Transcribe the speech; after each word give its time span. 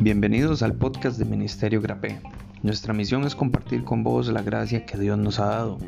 Bienvenidos 0.00 0.62
al 0.62 0.74
podcast 0.74 1.16
de 1.16 1.24
Ministerio 1.24 1.80
Grapé. 1.80 2.20
Nuestra 2.62 2.92
misión 2.92 3.24
es 3.24 3.36
compartir 3.36 3.84
con 3.84 4.02
vos 4.02 4.26
la 4.28 4.42
gracia 4.42 4.84
que 4.84 4.98
Dios 4.98 5.16
nos 5.16 5.38
ha 5.38 5.46
dado, 5.46 5.78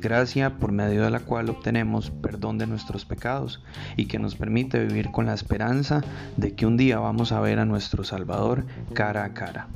gracia 0.00 0.56
por 0.56 0.72
medio 0.72 1.02
de 1.02 1.10
la 1.10 1.20
cual 1.20 1.50
obtenemos 1.50 2.10
perdón 2.10 2.56
de 2.56 2.66
nuestros 2.66 3.04
pecados 3.04 3.62
y 3.96 4.06
que 4.06 4.18
nos 4.18 4.36
permite 4.36 4.82
vivir 4.84 5.10
con 5.10 5.26
la 5.26 5.34
esperanza 5.34 6.02
de 6.36 6.54
que 6.54 6.64
un 6.64 6.76
día 6.76 6.98
vamos 6.98 7.32
a 7.32 7.40
ver 7.40 7.58
a 7.58 7.66
nuestro 7.66 8.04
Salvador 8.04 8.64
cara 8.94 9.24
a 9.24 9.34
cara. 9.34 9.68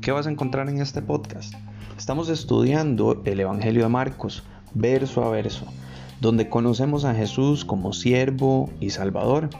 ¿Qué 0.00 0.10
vas 0.10 0.26
a 0.26 0.30
encontrar 0.30 0.68
en 0.68 0.80
este 0.80 1.02
podcast? 1.02 1.54
Estamos 1.96 2.28
estudiando 2.28 3.22
el 3.24 3.40
Evangelio 3.40 3.84
de 3.84 3.88
Marcos, 3.88 4.42
verso 4.74 5.24
a 5.24 5.30
verso, 5.30 5.66
donde 6.20 6.48
conocemos 6.48 7.04
a 7.04 7.14
Jesús 7.14 7.64
como 7.64 7.92
siervo 7.92 8.70
y 8.80 8.90
Salvador 8.90 9.50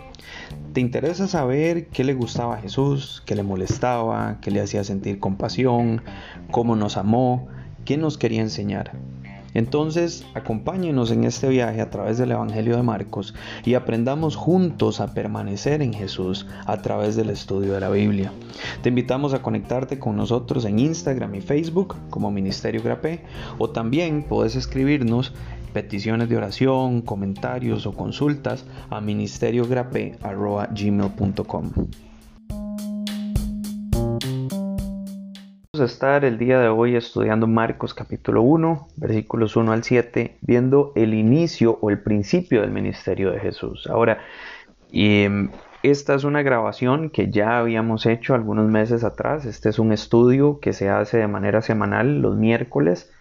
¿Te 0.73 0.80
interesa 0.80 1.27
saber 1.27 1.87
qué 1.87 2.05
le 2.05 2.14
gustaba 2.14 2.56
a 2.56 2.60
Jesús, 2.60 3.23
qué 3.24 3.34
le 3.34 3.42
molestaba, 3.42 4.38
qué 4.41 4.51
le 4.51 4.61
hacía 4.61 4.84
sentir 4.84 5.19
compasión, 5.19 6.02
cómo 6.50 6.77
nos 6.77 6.97
amó, 6.97 7.48
qué 7.84 7.97
nos 7.97 8.19
quería 8.19 8.42
enseñar? 8.42 8.92
Entonces, 9.55 10.27
acompáñenos 10.34 11.11
en 11.11 11.24
este 11.24 11.48
viaje 11.48 11.80
a 11.80 11.88
través 11.88 12.19
del 12.19 12.33
Evangelio 12.33 12.77
de 12.77 12.83
Marcos 12.83 13.33
y 13.64 13.73
aprendamos 13.73 14.36
juntos 14.36 15.00
a 15.00 15.14
permanecer 15.14 15.80
en 15.80 15.95
Jesús 15.95 16.47
a 16.66 16.83
través 16.83 17.16
del 17.16 17.30
estudio 17.30 17.73
de 17.73 17.80
la 17.80 17.88
Biblia. 17.88 18.33
Te 18.83 18.91
invitamos 18.91 19.33
a 19.33 19.41
conectarte 19.41 19.98
con 19.98 20.14
nosotros 20.14 20.66
en 20.66 20.78
Instagram 20.78 21.36
y 21.36 21.41
Facebook 21.41 21.97
como 22.11 22.30
Ministerio 22.30 22.83
Grapé 22.83 23.23
o 23.56 23.70
también 23.70 24.25
puedes 24.25 24.56
escribirnos 24.56 25.33
peticiones 25.73 26.29
de 26.29 26.37
oración, 26.37 27.02
comentarios 27.02 27.87
o 27.87 27.93
consultas 27.93 28.66
a 28.91 29.01
ministeriogrape.gmail.com. 29.01 31.73
Vamos 35.77 35.91
a 35.91 35.92
estar 35.92 36.25
el 36.25 36.39
día 36.39 36.58
de 36.58 36.69
hoy 36.69 36.97
estudiando 36.97 37.47
Marcos 37.47 37.92
capítulo 37.92 38.41
1, 38.41 38.89
versículos 38.97 39.56
1 39.56 39.73
al 39.73 39.84
7, 39.84 40.39
viendo 40.41 40.95
el 40.97 41.12
inicio 41.12 41.78
o 41.83 41.91
el 41.91 42.03
principio 42.03 42.62
del 42.62 42.70
ministerio 42.70 43.30
de 43.30 43.41
Jesús. 43.41 43.86
Ahora, 43.86 44.20
em, 44.91 45.51
esta 45.83 46.14
es 46.14 46.25
una 46.25 46.41
grabación 46.41 47.11
que 47.11 47.30
ya 47.30 47.58
habíamos 47.58 48.06
hecho 48.06 48.34
algunos 48.34 48.70
meses 48.70 49.05
atrás. 49.05 49.45
Este 49.45 49.69
es 49.69 49.78
un 49.78 49.92
estudio 49.92 50.61
que 50.61 50.73
se 50.73 50.89
hace 50.89 51.19
de 51.19 51.28
manera 51.28 51.61
semanal 51.61 52.23
los 52.23 52.36
miércoles 52.36 53.12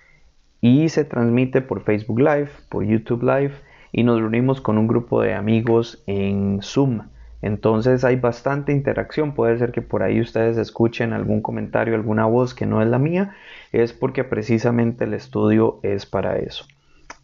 y 0.62 0.90
se 0.90 1.06
transmite 1.06 1.62
por 1.62 1.84
Facebook 1.84 2.20
Live, 2.20 2.50
por 2.70 2.84
YouTube 2.86 3.24
Live 3.24 3.54
y 3.92 4.04
nos 4.04 4.20
reunimos 4.20 4.62
con 4.62 4.78
un 4.78 4.88
grupo 4.88 5.22
de 5.22 5.34
amigos 5.34 6.04
en 6.08 6.60
Zoom. 6.62 7.02
Entonces 7.42 8.04
hay 8.04 8.16
bastante 8.16 8.72
interacción, 8.72 9.34
puede 9.34 9.58
ser 9.58 9.72
que 9.72 9.82
por 9.82 10.02
ahí 10.02 10.20
ustedes 10.20 10.58
escuchen 10.58 11.14
algún 11.14 11.42
comentario, 11.42 11.94
alguna 11.96 12.26
voz 12.26 12.54
que 12.54 12.66
no 12.66 12.82
es 12.82 12.88
la 12.88 12.98
mía, 12.98 13.36
es 13.72 13.94
porque 13.94 14.24
precisamente 14.24 15.04
el 15.04 15.14
estudio 15.14 15.80
es 15.84 16.06
para 16.06 16.38
eso. 16.40 16.66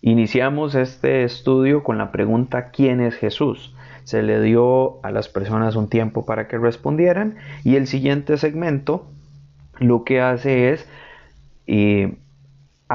Iniciamos 0.02 0.76
este 0.76 1.24
estudio 1.24 1.84
con 1.84 1.98
la 1.98 2.12
pregunta 2.12 2.70
¿quién 2.70 3.02
es 3.02 3.16
Jesús? 3.16 3.76
Se 4.04 4.24
le 4.24 4.42
dio 4.42 5.04
a 5.04 5.12
las 5.12 5.28
personas 5.28 5.76
un 5.76 5.90
tiempo 5.90 6.26
para 6.26 6.48
que 6.48 6.58
respondieran 6.58 7.36
y 7.64 7.76
el 7.76 7.88
siguiente 7.88 8.38
segmento 8.38 9.08
lo 9.80 10.04
que 10.04 10.22
hace 10.22 10.72
es 10.72 10.88
eh, 11.68 12.18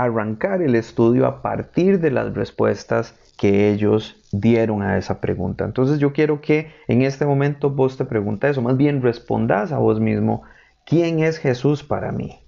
arrancar 0.02 0.60
el 0.60 0.74
estudio 0.74 1.26
a 1.26 1.40
partir 1.40 2.00
de 2.00 2.10
las 2.10 2.34
respuestas 2.34 3.14
que 3.38 3.70
ellos 3.70 4.16
dieron 4.30 4.82
a 4.82 4.98
esa 4.98 5.20
pregunta. 5.20 5.64
Entonces 5.64 5.98
yo 5.98 6.12
quiero 6.12 6.40
que 6.40 6.72
en 6.86 7.02
este 7.02 7.24
momento 7.24 7.70
vos 7.70 7.96
te 7.96 8.04
preguntes 8.04 8.58
o 8.58 8.62
más 8.62 8.76
bien 8.76 9.02
respondas 9.02 9.72
a 9.72 9.78
vos 9.78 9.98
mismo, 9.98 10.42
¿quién 10.84 11.20
es 11.20 11.38
Jesús 11.38 11.82
para 11.82 12.12
mí? 12.12 12.38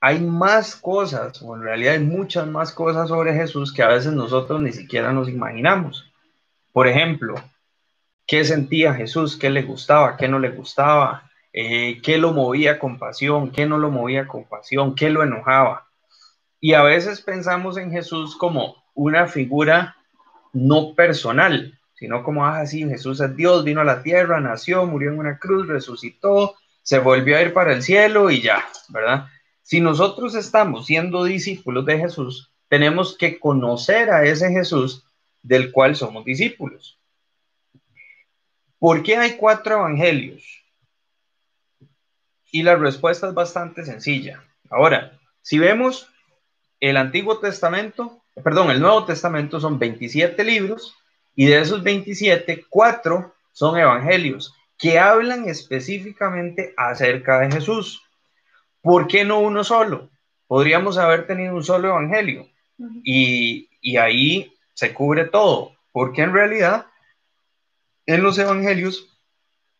Hay 0.00 0.20
más 0.20 0.76
cosas, 0.76 1.40
o 1.40 1.54
en 1.54 1.62
realidad 1.62 1.94
hay 1.94 2.04
muchas 2.04 2.46
más 2.46 2.72
cosas 2.72 3.08
sobre 3.08 3.34
Jesús 3.34 3.72
que 3.72 3.82
a 3.82 3.88
veces 3.88 4.12
nosotros 4.12 4.60
ni 4.60 4.72
siquiera 4.72 5.12
nos 5.12 5.28
imaginamos. 5.28 6.12
Por 6.72 6.88
ejemplo, 6.88 7.36
¿qué 8.26 8.44
sentía 8.44 8.94
Jesús? 8.94 9.36
¿Qué 9.36 9.48
le 9.48 9.62
gustaba? 9.62 10.16
¿Qué 10.16 10.28
no 10.28 10.38
le 10.38 10.50
gustaba? 10.50 11.30
Eh, 11.56 12.02
qué 12.02 12.18
lo 12.18 12.32
movía 12.32 12.80
con 12.80 12.98
pasión, 12.98 13.52
qué 13.52 13.64
no 13.64 13.78
lo 13.78 13.88
movía 13.88 14.26
con 14.26 14.42
pasión, 14.42 14.96
qué 14.96 15.08
lo 15.08 15.22
enojaba. 15.22 15.88
Y 16.60 16.74
a 16.74 16.82
veces 16.82 17.20
pensamos 17.20 17.78
en 17.78 17.92
Jesús 17.92 18.36
como 18.36 18.82
una 18.92 19.28
figura 19.28 19.96
no 20.52 20.96
personal, 20.96 21.78
sino 21.94 22.24
como, 22.24 22.44
ah, 22.44 22.66
sí, 22.66 22.84
Jesús 22.88 23.20
es 23.20 23.36
Dios, 23.36 23.62
vino 23.62 23.80
a 23.80 23.84
la 23.84 24.02
tierra, 24.02 24.40
nació, 24.40 24.84
murió 24.84 25.12
en 25.12 25.20
una 25.20 25.38
cruz, 25.38 25.68
resucitó, 25.68 26.56
se 26.82 26.98
volvió 26.98 27.36
a 27.36 27.42
ir 27.42 27.52
para 27.52 27.72
el 27.72 27.82
cielo 27.84 28.30
y 28.32 28.42
ya, 28.42 28.64
¿verdad? 28.88 29.26
Si 29.62 29.80
nosotros 29.80 30.34
estamos 30.34 30.86
siendo 30.86 31.22
discípulos 31.22 31.86
de 31.86 31.98
Jesús, 31.98 32.52
tenemos 32.68 33.16
que 33.16 33.38
conocer 33.38 34.10
a 34.10 34.24
ese 34.24 34.50
Jesús 34.50 35.04
del 35.40 35.70
cual 35.70 35.94
somos 35.94 36.24
discípulos. 36.24 36.98
¿Por 38.80 39.04
qué 39.04 39.16
hay 39.16 39.36
cuatro 39.36 39.76
evangelios? 39.76 40.63
Y 42.54 42.62
la 42.62 42.76
respuesta 42.76 43.26
es 43.26 43.34
bastante 43.34 43.84
sencilla. 43.84 44.44
Ahora, 44.70 45.18
si 45.42 45.58
vemos 45.58 46.08
el 46.78 46.96
Antiguo 46.96 47.40
Testamento, 47.40 48.22
perdón, 48.44 48.70
el 48.70 48.80
Nuevo 48.80 49.04
Testamento 49.06 49.58
son 49.58 49.80
27 49.80 50.44
libros 50.44 50.94
y 51.34 51.46
de 51.46 51.58
esos 51.58 51.82
27, 51.82 52.66
4 52.70 53.34
son 53.50 53.76
evangelios 53.76 54.54
que 54.78 55.00
hablan 55.00 55.48
específicamente 55.48 56.72
acerca 56.76 57.40
de 57.40 57.50
Jesús. 57.50 58.04
¿Por 58.82 59.08
qué 59.08 59.24
no 59.24 59.40
uno 59.40 59.64
solo? 59.64 60.10
Podríamos 60.46 60.96
haber 60.96 61.26
tenido 61.26 61.56
un 61.56 61.64
solo 61.64 61.88
evangelio 61.88 62.48
y, 63.02 63.68
y 63.80 63.96
ahí 63.96 64.54
se 64.74 64.94
cubre 64.94 65.24
todo, 65.24 65.72
porque 65.90 66.22
en 66.22 66.32
realidad 66.32 66.86
en 68.06 68.22
los 68.22 68.38
evangelios 68.38 69.08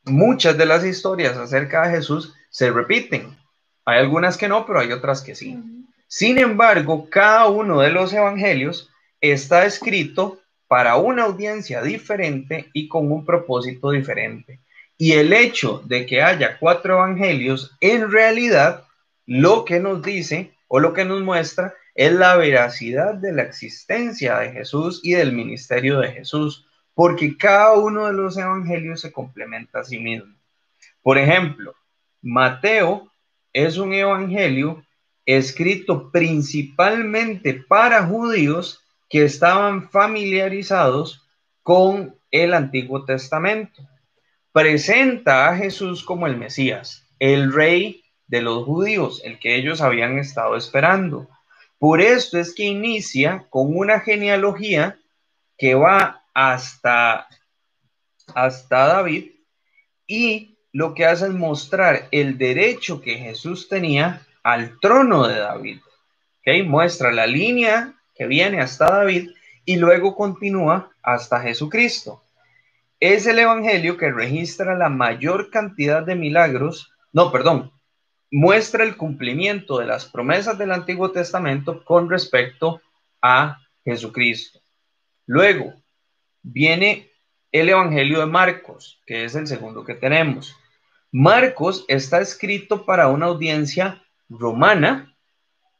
muchas 0.02 0.58
de 0.58 0.66
las 0.66 0.84
historias 0.84 1.36
acerca 1.36 1.86
de 1.86 1.98
Jesús 1.98 2.34
se 2.54 2.70
repiten. 2.70 3.36
Hay 3.84 3.98
algunas 3.98 4.36
que 4.36 4.46
no, 4.46 4.64
pero 4.64 4.78
hay 4.78 4.92
otras 4.92 5.22
que 5.22 5.34
sí. 5.34 5.58
Sin 6.06 6.38
embargo, 6.38 7.10
cada 7.10 7.48
uno 7.48 7.80
de 7.80 7.90
los 7.90 8.12
evangelios 8.12 8.88
está 9.20 9.66
escrito 9.66 10.38
para 10.68 10.94
una 10.94 11.24
audiencia 11.24 11.82
diferente 11.82 12.70
y 12.72 12.86
con 12.86 13.10
un 13.10 13.24
propósito 13.26 13.90
diferente. 13.90 14.60
Y 14.96 15.14
el 15.14 15.32
hecho 15.32 15.82
de 15.84 16.06
que 16.06 16.22
haya 16.22 16.56
cuatro 16.60 16.94
evangelios, 16.94 17.76
en 17.80 18.08
realidad, 18.12 18.84
lo 19.26 19.64
que 19.64 19.80
nos 19.80 20.00
dice 20.00 20.52
o 20.68 20.78
lo 20.78 20.92
que 20.92 21.04
nos 21.04 21.22
muestra 21.22 21.74
es 21.96 22.12
la 22.12 22.36
veracidad 22.36 23.14
de 23.14 23.32
la 23.32 23.42
existencia 23.42 24.38
de 24.38 24.52
Jesús 24.52 25.00
y 25.02 25.14
del 25.14 25.32
ministerio 25.32 25.98
de 25.98 26.12
Jesús, 26.12 26.68
porque 26.94 27.36
cada 27.36 27.72
uno 27.72 28.06
de 28.06 28.12
los 28.12 28.36
evangelios 28.36 29.00
se 29.00 29.10
complementa 29.10 29.80
a 29.80 29.84
sí 29.84 29.98
mismo. 29.98 30.32
Por 31.02 31.18
ejemplo, 31.18 31.74
Mateo 32.24 33.12
es 33.52 33.76
un 33.76 33.92
evangelio 33.92 34.82
escrito 35.26 36.10
principalmente 36.10 37.52
para 37.54 38.06
judíos 38.06 38.82
que 39.10 39.24
estaban 39.24 39.90
familiarizados 39.90 41.22
con 41.62 42.16
el 42.30 42.54
Antiguo 42.54 43.04
Testamento. 43.04 43.82
Presenta 44.52 45.50
a 45.50 45.56
Jesús 45.56 46.02
como 46.02 46.26
el 46.26 46.38
Mesías, 46.38 47.06
el 47.18 47.52
rey 47.52 48.02
de 48.26 48.40
los 48.40 48.64
judíos, 48.64 49.20
el 49.22 49.38
que 49.38 49.56
ellos 49.56 49.82
habían 49.82 50.18
estado 50.18 50.56
esperando. 50.56 51.28
Por 51.78 52.00
esto 52.00 52.38
es 52.38 52.54
que 52.54 52.64
inicia 52.64 53.46
con 53.50 53.76
una 53.76 54.00
genealogía 54.00 54.98
que 55.58 55.74
va 55.74 56.24
hasta, 56.32 57.28
hasta 58.34 58.86
David 58.86 59.30
y 60.06 60.53
lo 60.74 60.92
que 60.92 61.06
hace 61.06 61.26
es 61.26 61.32
mostrar 61.32 62.08
el 62.10 62.36
derecho 62.36 63.00
que 63.00 63.14
Jesús 63.14 63.68
tenía 63.68 64.26
al 64.42 64.80
trono 64.80 65.28
de 65.28 65.38
David. 65.38 65.78
¿Okay? 66.40 66.64
Muestra 66.64 67.12
la 67.12 67.28
línea 67.28 67.94
que 68.12 68.26
viene 68.26 68.60
hasta 68.60 68.86
David 68.86 69.30
y 69.64 69.76
luego 69.76 70.16
continúa 70.16 70.90
hasta 71.00 71.40
Jesucristo. 71.40 72.24
Es 72.98 73.24
el 73.28 73.38
Evangelio 73.38 73.96
que 73.96 74.10
registra 74.10 74.76
la 74.76 74.88
mayor 74.88 75.48
cantidad 75.48 76.02
de 76.02 76.16
milagros, 76.16 76.92
no, 77.12 77.30
perdón, 77.30 77.70
muestra 78.32 78.82
el 78.82 78.96
cumplimiento 78.96 79.78
de 79.78 79.86
las 79.86 80.06
promesas 80.06 80.58
del 80.58 80.72
Antiguo 80.72 81.12
Testamento 81.12 81.84
con 81.84 82.10
respecto 82.10 82.82
a 83.22 83.60
Jesucristo. 83.84 84.58
Luego 85.26 85.72
viene 86.42 87.12
el 87.52 87.68
Evangelio 87.68 88.18
de 88.18 88.26
Marcos, 88.26 89.00
que 89.06 89.24
es 89.24 89.36
el 89.36 89.46
segundo 89.46 89.84
que 89.84 89.94
tenemos. 89.94 90.56
Marcos 91.16 91.84
está 91.86 92.20
escrito 92.20 92.84
para 92.84 93.06
una 93.06 93.26
audiencia 93.26 94.02
romana 94.28 95.14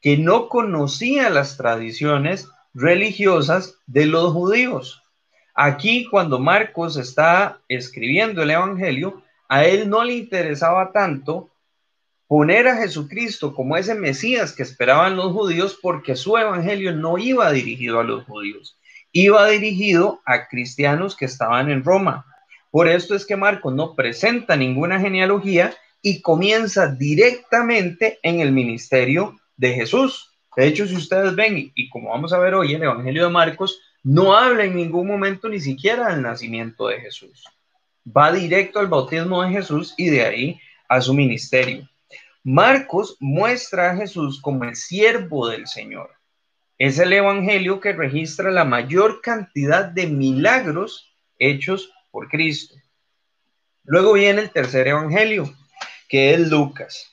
que 0.01 0.17
no 0.17 0.49
conocía 0.49 1.29
las 1.29 1.57
tradiciones 1.57 2.49
religiosas 2.73 3.81
de 3.89 4.07
los 4.07 4.33
judíos. 4.33 5.03
Aquí 5.53 6.07
cuando 6.09 6.39
Marcos 6.39 6.97
está 6.97 7.59
escribiendo 7.67 8.45
el 8.45 8.53
Evangelio, 8.53 9.25
a 9.49 9.65
él 9.65 9.91
no 9.91 10.05
le 10.05 10.13
interesaba 10.13 10.93
tanto 10.93 11.51
poner 12.29 12.69
a 12.69 12.77
Jesucristo 12.77 13.57
como 13.57 13.77
ese 13.77 13.97
Mesías 13.97 14.53
que 14.53 14.63
esperaban 14.63 15.17
los 15.17 15.33
judíos 15.33 15.77
porque 15.83 16.15
su 16.15 16.37
Evangelio 16.37 16.93
no 16.93 17.19
iba 17.19 17.51
dirigido 17.51 17.99
a 17.99 18.05
los 18.05 18.25
judíos, 18.25 18.79
iba 19.11 19.49
dirigido 19.49 20.21
a 20.27 20.47
cristianos 20.47 21.17
que 21.17 21.25
estaban 21.25 21.73
en 21.73 21.83
Roma. 21.83 22.25
Por 22.75 22.89
esto 22.89 23.15
es 23.15 23.25
que 23.25 23.37
Marcos 23.37 23.73
no 23.73 23.95
presenta 23.95 24.57
ninguna 24.57 24.99
genealogía 24.99 25.73
y 26.03 26.21
comienza 26.21 26.89
directamente 26.89 28.19
en 28.21 28.41
el 28.41 28.51
ministerio 28.51 29.39
de 29.57 29.75
Jesús. 29.75 30.33
De 30.57 30.67
hecho, 30.67 30.85
si 30.85 30.97
ustedes 30.97 31.37
ven, 31.37 31.71
y 31.73 31.89
como 31.89 32.11
vamos 32.11 32.33
a 32.33 32.39
ver 32.41 32.53
hoy, 32.53 32.75
el 32.75 32.83
Evangelio 32.83 33.27
de 33.27 33.31
Marcos 33.31 33.81
no 34.03 34.37
habla 34.37 34.65
en 34.65 34.75
ningún 34.75 35.07
momento 35.07 35.49
ni 35.49 35.61
siquiera 35.61 36.09
del 36.09 36.23
nacimiento 36.23 36.89
de 36.89 37.01
Jesús. 37.01 37.45
Va 38.05 38.33
directo 38.33 38.81
al 38.81 38.89
bautismo 38.89 39.45
de 39.45 39.51
Jesús 39.51 39.95
y 39.97 40.11
de 40.11 40.23
ahí 40.23 40.61
a 40.89 41.01
su 41.01 41.15
ministerio. 41.15 41.89
Marcos 42.43 43.17
muestra 43.21 43.93
a 43.93 43.97
Jesús 43.97 44.41
como 44.43 44.65
el 44.65 44.75
siervo 44.75 45.47
del 45.47 45.69
Señor. 45.69 46.11
Es 46.77 46.99
el 46.99 47.13
Evangelio 47.13 47.79
que 47.79 47.93
registra 47.93 48.51
la 48.51 48.65
mayor 48.65 49.21
cantidad 49.21 49.85
de 49.85 50.09
milagros 50.09 51.15
hechos 51.39 51.93
por 52.15 52.29
Cristo. 52.29 52.77
Luego 53.83 54.13
viene 54.13 54.43
el 54.43 54.51
tercer 54.51 54.87
Evangelio, 54.87 55.53
que 56.09 56.33
es 56.33 56.49
Lucas. 56.49 57.13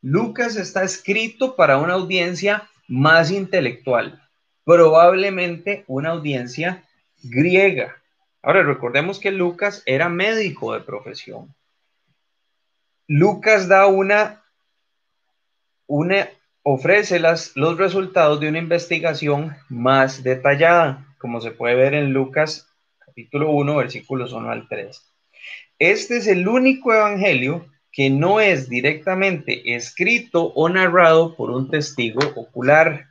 Lucas 0.00 0.56
está 0.56 0.82
escrito 0.82 1.56
para 1.56 1.76
una 1.76 1.92
audiencia 1.92 2.70
más 2.88 3.30
intelectual, 3.30 4.26
probablemente 4.64 5.84
una 5.88 6.12
audiencia 6.12 6.88
griega. 7.22 8.02
Ahora 8.40 8.62
recordemos 8.62 9.18
que 9.18 9.30
Lucas 9.30 9.82
era 9.84 10.08
médico 10.08 10.72
de 10.72 10.80
profesión. 10.80 11.54
Lucas 13.06 13.68
da 13.68 13.88
una, 13.88 14.42
una 15.86 16.30
ofrece 16.62 17.20
las, 17.20 17.54
los 17.56 17.76
resultados 17.76 18.40
de 18.40 18.48
una 18.48 18.58
investigación 18.58 19.54
más 19.68 20.22
detallada, 20.22 21.14
como 21.18 21.42
se 21.42 21.50
puede 21.50 21.74
ver 21.74 21.92
en 21.92 22.14
Lucas 22.14 22.69
capítulo 23.20 23.50
1, 23.50 23.76
versículos 23.76 24.32
1 24.32 24.50
al 24.50 24.66
3. 24.66 25.12
Este 25.78 26.16
es 26.16 26.26
el 26.26 26.48
único 26.48 26.94
evangelio 26.94 27.66
que 27.92 28.08
no 28.08 28.40
es 28.40 28.70
directamente 28.70 29.74
escrito 29.74 30.44
o 30.54 30.70
narrado 30.70 31.36
por 31.36 31.50
un 31.50 31.68
testigo 31.68 32.20
ocular, 32.34 33.08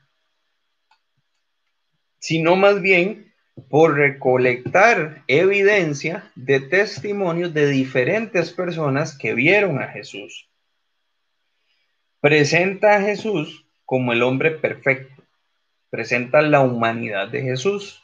sino 2.18 2.56
más 2.56 2.82
bien 2.82 3.32
por 3.70 3.98
recolectar 3.98 5.24
evidencia 5.28 6.32
de 6.34 6.60
testimonios 6.60 7.54
de 7.54 7.68
diferentes 7.68 8.52
personas 8.52 9.16
que 9.16 9.36
vieron 9.36 9.80
a 9.80 9.90
Jesús. 9.90 10.50
Presenta 12.20 12.96
a 12.96 13.02
Jesús 13.02 13.64
como 13.86 14.12
el 14.12 14.24
hombre 14.24 14.52
perfecto, 14.52 15.24
presenta 15.92 16.42
la 16.42 16.62
humanidad 16.62 17.28
de 17.28 17.44
Jesús. 17.44 18.02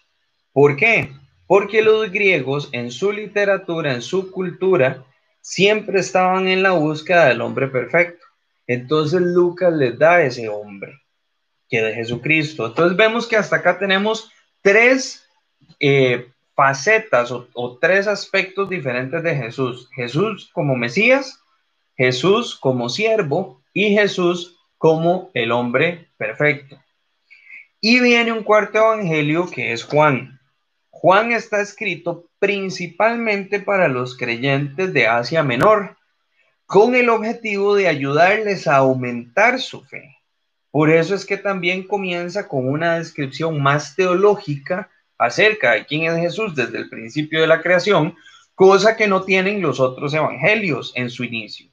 ¿Por 0.54 0.76
qué? 0.76 1.10
Porque 1.48 1.82
los 1.82 2.12
griegos 2.12 2.70
en 2.72 2.92
su 2.92 3.12
literatura, 3.12 3.94
en 3.94 4.02
su 4.02 4.32
cultura, 4.32 5.06
siempre 5.42 6.00
estaban 6.00 6.48
en 6.48 6.64
la 6.64 6.72
búsqueda 6.72 7.26
del 7.26 7.42
hombre 7.42 7.68
perfecto. 7.68 8.26
Entonces 8.68 9.22
Lucas 9.22 9.74
les 9.74 9.98
da 9.98 10.24
ese 10.24 10.50
hombre, 10.50 11.00
que 11.70 11.82
de 11.82 11.94
Jesucristo. 11.94 12.66
Entonces 12.66 12.98
vemos 12.98 13.28
que 13.28 13.38
hasta 13.38 13.58
acá 13.58 13.78
tenemos 13.78 14.32
tres 14.62 15.28
eh, 15.80 16.28
facetas 16.56 17.32
o, 17.32 17.48
o 17.54 17.78
tres 17.78 18.08
aspectos 18.08 18.70
diferentes 18.70 19.22
de 19.22 19.36
Jesús. 19.36 19.90
Jesús 19.96 20.50
como 20.52 20.76
Mesías, 20.76 21.40
Jesús 21.96 22.56
como 22.56 22.90
siervo 22.90 23.62
y 23.74 23.94
Jesús 23.94 24.58
como 24.78 25.30
el 25.34 25.52
hombre 25.52 26.10
perfecto. 26.18 26.82
Y 27.82 28.00
viene 28.00 28.32
un 28.32 28.44
cuarto 28.44 28.80
evangelio 28.80 29.50
que 29.50 29.74
es 29.74 29.84
Juan. 29.84 30.35
Juan 31.06 31.34
está 31.34 31.62
escrito 31.62 32.32
principalmente 32.40 33.60
para 33.60 33.88
los 33.88 34.18
creyentes 34.18 34.92
de 34.92 35.06
Asia 35.06 35.44
Menor, 35.44 35.98
con 36.66 36.96
el 36.96 37.10
objetivo 37.10 37.76
de 37.76 37.88
ayudarles 37.88 38.66
a 38.66 38.78
aumentar 38.78 39.62
su 39.62 39.84
fe. 39.84 40.18
Por 40.72 40.90
eso 40.90 41.14
es 41.14 41.24
que 41.28 41.38
también 41.38 41.84
comienza 41.84 42.48
con 42.48 42.68
una 42.68 42.98
descripción 42.98 43.62
más 43.62 43.96
teológica 43.96 44.90
acerca 45.20 45.74
de 45.74 45.86
quién 45.86 46.06
es 46.06 46.20
Jesús 46.20 46.56
desde 46.56 46.80
el 46.80 46.90
principio 46.90 47.40
de 47.40 47.46
la 47.46 47.62
creación, 47.62 48.16
cosa 48.56 48.98
que 48.98 49.06
no 49.06 49.22
tienen 49.22 49.62
los 49.62 49.80
otros 49.80 50.12
evangelios 50.12 50.92
en 50.96 51.12
su 51.12 51.24
inicio. 51.24 51.70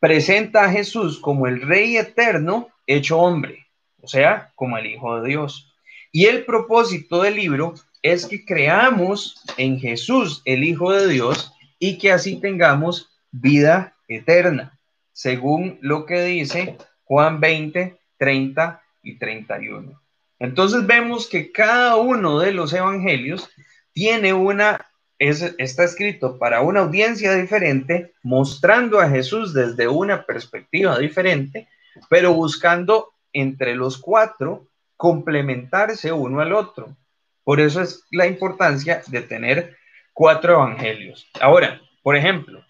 Presenta 0.00 0.64
a 0.64 0.72
Jesús 0.72 1.20
como 1.20 1.46
el 1.46 1.60
Rey 1.60 1.98
eterno 1.98 2.68
hecho 2.84 3.20
hombre, 3.20 3.68
o 4.00 4.08
sea, 4.08 4.50
como 4.56 4.76
el 4.76 4.86
Hijo 4.86 5.20
de 5.20 5.28
Dios. 5.28 5.68
Y 6.10 6.26
el 6.26 6.44
propósito 6.44 7.22
del 7.22 7.36
libro 7.36 7.74
es 8.02 8.26
que 8.26 8.44
creamos 8.44 9.42
en 9.56 9.78
Jesús, 9.78 10.42
el 10.44 10.64
Hijo 10.64 10.92
de 10.92 11.08
Dios, 11.08 11.52
y 11.78 11.98
que 11.98 12.12
así 12.12 12.40
tengamos 12.40 13.10
vida 13.30 13.96
eterna, 14.08 14.78
según 15.12 15.78
lo 15.80 16.04
que 16.04 16.22
dice 16.22 16.76
Juan 17.04 17.40
20, 17.40 17.98
30 18.18 18.82
y 19.02 19.18
31. 19.18 20.00
Entonces 20.38 20.86
vemos 20.86 21.28
que 21.28 21.52
cada 21.52 21.96
uno 21.96 22.40
de 22.40 22.52
los 22.52 22.72
evangelios 22.72 23.48
tiene 23.92 24.32
una, 24.32 24.86
está 25.18 25.84
escrito 25.84 26.38
para 26.38 26.62
una 26.62 26.80
audiencia 26.80 27.34
diferente, 27.34 28.12
mostrando 28.22 29.00
a 29.00 29.08
Jesús 29.08 29.54
desde 29.54 29.86
una 29.86 30.24
perspectiva 30.26 30.98
diferente, 30.98 31.68
pero 32.08 32.32
buscando 32.32 33.12
entre 33.32 33.76
los 33.76 33.98
cuatro 33.98 34.66
complementarse 34.96 36.12
uno 36.12 36.40
al 36.40 36.52
otro. 36.52 36.96
Por 37.44 37.60
eso 37.60 37.82
es 37.82 38.04
la 38.10 38.26
importancia 38.26 39.02
de 39.06 39.22
tener 39.22 39.76
cuatro 40.12 40.54
evangelios. 40.54 41.26
Ahora, 41.40 41.80
por 42.02 42.16
ejemplo, 42.16 42.64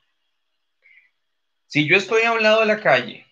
si 1.66 1.88
yo 1.88 1.96
estoy 1.96 2.22
a 2.22 2.32
un 2.32 2.42
lado 2.42 2.60
de 2.60 2.66
la 2.66 2.80
calle 2.80 3.26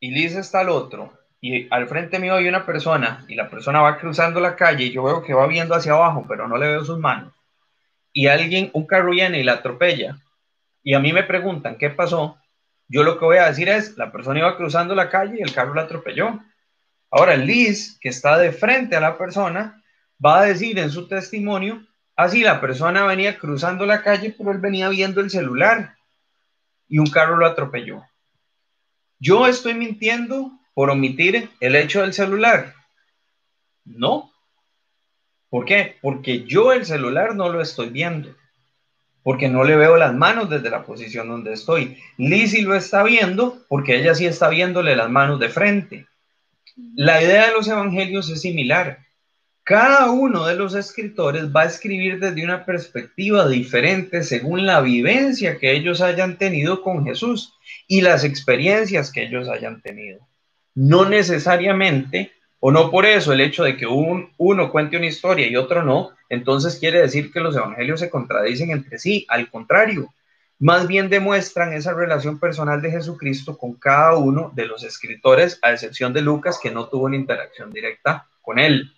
y 0.00 0.10
Liz 0.10 0.34
está 0.34 0.60
al 0.60 0.68
otro, 0.68 1.18
y 1.40 1.66
al 1.74 1.88
frente 1.88 2.18
mío 2.18 2.34
hay 2.34 2.46
una 2.46 2.64
persona, 2.64 3.24
y 3.28 3.34
la 3.34 3.50
persona 3.50 3.80
va 3.80 3.98
cruzando 3.98 4.40
la 4.40 4.54
calle, 4.54 4.84
y 4.84 4.92
yo 4.92 5.02
veo 5.02 5.22
que 5.22 5.34
va 5.34 5.46
viendo 5.46 5.74
hacia 5.74 5.92
abajo, 5.92 6.24
pero 6.28 6.46
no 6.46 6.56
le 6.56 6.68
veo 6.68 6.84
sus 6.84 6.98
manos, 6.98 7.32
y 8.12 8.28
alguien, 8.28 8.70
un 8.74 8.86
carro 8.86 9.10
viene 9.10 9.40
y 9.40 9.42
la 9.42 9.54
atropella, 9.54 10.16
y 10.84 10.94
a 10.94 11.00
mí 11.00 11.12
me 11.12 11.24
preguntan 11.24 11.78
qué 11.78 11.90
pasó, 11.90 12.38
yo 12.88 13.02
lo 13.02 13.18
que 13.18 13.24
voy 13.24 13.38
a 13.38 13.46
decir 13.46 13.68
es, 13.68 13.96
la 13.96 14.12
persona 14.12 14.40
iba 14.40 14.56
cruzando 14.56 14.94
la 14.94 15.08
calle 15.08 15.36
y 15.38 15.42
el 15.42 15.52
carro 15.52 15.74
la 15.74 15.82
atropelló. 15.82 16.38
Ahora, 17.10 17.36
Liz, 17.36 17.98
que 18.00 18.10
está 18.10 18.36
de 18.38 18.52
frente 18.52 18.96
a 18.96 19.00
la 19.00 19.16
persona, 19.16 19.81
va 20.24 20.40
a 20.40 20.44
decir 20.46 20.78
en 20.78 20.90
su 20.90 21.08
testimonio, 21.08 21.86
así 22.16 22.42
la 22.42 22.60
persona 22.60 23.04
venía 23.04 23.38
cruzando 23.38 23.86
la 23.86 24.02
calle, 24.02 24.34
pero 24.36 24.52
él 24.52 24.58
venía 24.58 24.88
viendo 24.88 25.20
el 25.20 25.30
celular 25.30 25.96
y 26.88 26.98
un 26.98 27.06
carro 27.06 27.36
lo 27.36 27.46
atropelló. 27.46 28.04
Yo 29.18 29.46
estoy 29.46 29.74
mintiendo 29.74 30.52
por 30.74 30.90
omitir 30.90 31.48
el 31.60 31.76
hecho 31.76 32.02
del 32.02 32.12
celular. 32.12 32.74
No. 33.84 34.32
¿Por 35.48 35.64
qué? 35.64 35.96
Porque 36.02 36.44
yo 36.44 36.72
el 36.72 36.84
celular 36.84 37.34
no 37.34 37.48
lo 37.48 37.60
estoy 37.60 37.90
viendo. 37.90 38.34
Porque 39.22 39.48
no 39.48 39.64
le 39.64 39.76
veo 39.76 39.96
las 39.96 40.14
manos 40.14 40.50
desde 40.50 40.70
la 40.70 40.84
posición 40.84 41.28
donde 41.28 41.52
estoy. 41.52 41.96
Lizzie 42.16 42.62
lo 42.62 42.74
está 42.74 43.04
viendo 43.04 43.64
porque 43.68 43.96
ella 43.96 44.14
sí 44.14 44.26
está 44.26 44.48
viéndole 44.48 44.96
las 44.96 45.08
manos 45.08 45.38
de 45.38 45.48
frente. 45.48 46.06
La 46.94 47.22
idea 47.22 47.46
de 47.46 47.52
los 47.52 47.68
evangelios 47.68 48.28
es 48.30 48.40
similar. 48.40 48.98
Cada 49.64 50.10
uno 50.10 50.44
de 50.46 50.56
los 50.56 50.74
escritores 50.74 51.54
va 51.54 51.62
a 51.62 51.66
escribir 51.66 52.18
desde 52.18 52.42
una 52.42 52.64
perspectiva 52.64 53.48
diferente 53.48 54.24
según 54.24 54.66
la 54.66 54.80
vivencia 54.80 55.58
que 55.58 55.72
ellos 55.72 56.00
hayan 56.00 56.36
tenido 56.36 56.82
con 56.82 57.04
Jesús 57.04 57.54
y 57.86 58.00
las 58.00 58.24
experiencias 58.24 59.12
que 59.12 59.22
ellos 59.22 59.48
hayan 59.48 59.80
tenido. 59.80 60.26
No 60.74 61.08
necesariamente, 61.08 62.32
o 62.58 62.72
no 62.72 62.90
por 62.90 63.06
eso, 63.06 63.32
el 63.32 63.40
hecho 63.40 63.62
de 63.62 63.76
que 63.76 63.86
uno 63.86 64.72
cuente 64.72 64.96
una 64.96 65.06
historia 65.06 65.46
y 65.46 65.54
otro 65.54 65.84
no, 65.84 66.10
entonces 66.28 66.80
quiere 66.80 67.00
decir 67.00 67.30
que 67.30 67.40
los 67.40 67.54
evangelios 67.54 68.00
se 68.00 68.10
contradicen 68.10 68.72
entre 68.72 68.98
sí. 68.98 69.26
Al 69.28 69.48
contrario, 69.48 70.12
más 70.58 70.88
bien 70.88 71.08
demuestran 71.08 71.72
esa 71.72 71.92
relación 71.92 72.40
personal 72.40 72.82
de 72.82 72.90
Jesucristo 72.90 73.56
con 73.56 73.74
cada 73.74 74.16
uno 74.16 74.50
de 74.56 74.66
los 74.66 74.82
escritores, 74.82 75.60
a 75.62 75.72
excepción 75.72 76.12
de 76.12 76.22
Lucas, 76.22 76.58
que 76.60 76.72
no 76.72 76.88
tuvo 76.88 77.04
una 77.04 77.16
interacción 77.16 77.70
directa 77.70 78.26
con 78.40 78.58
él. 78.58 78.92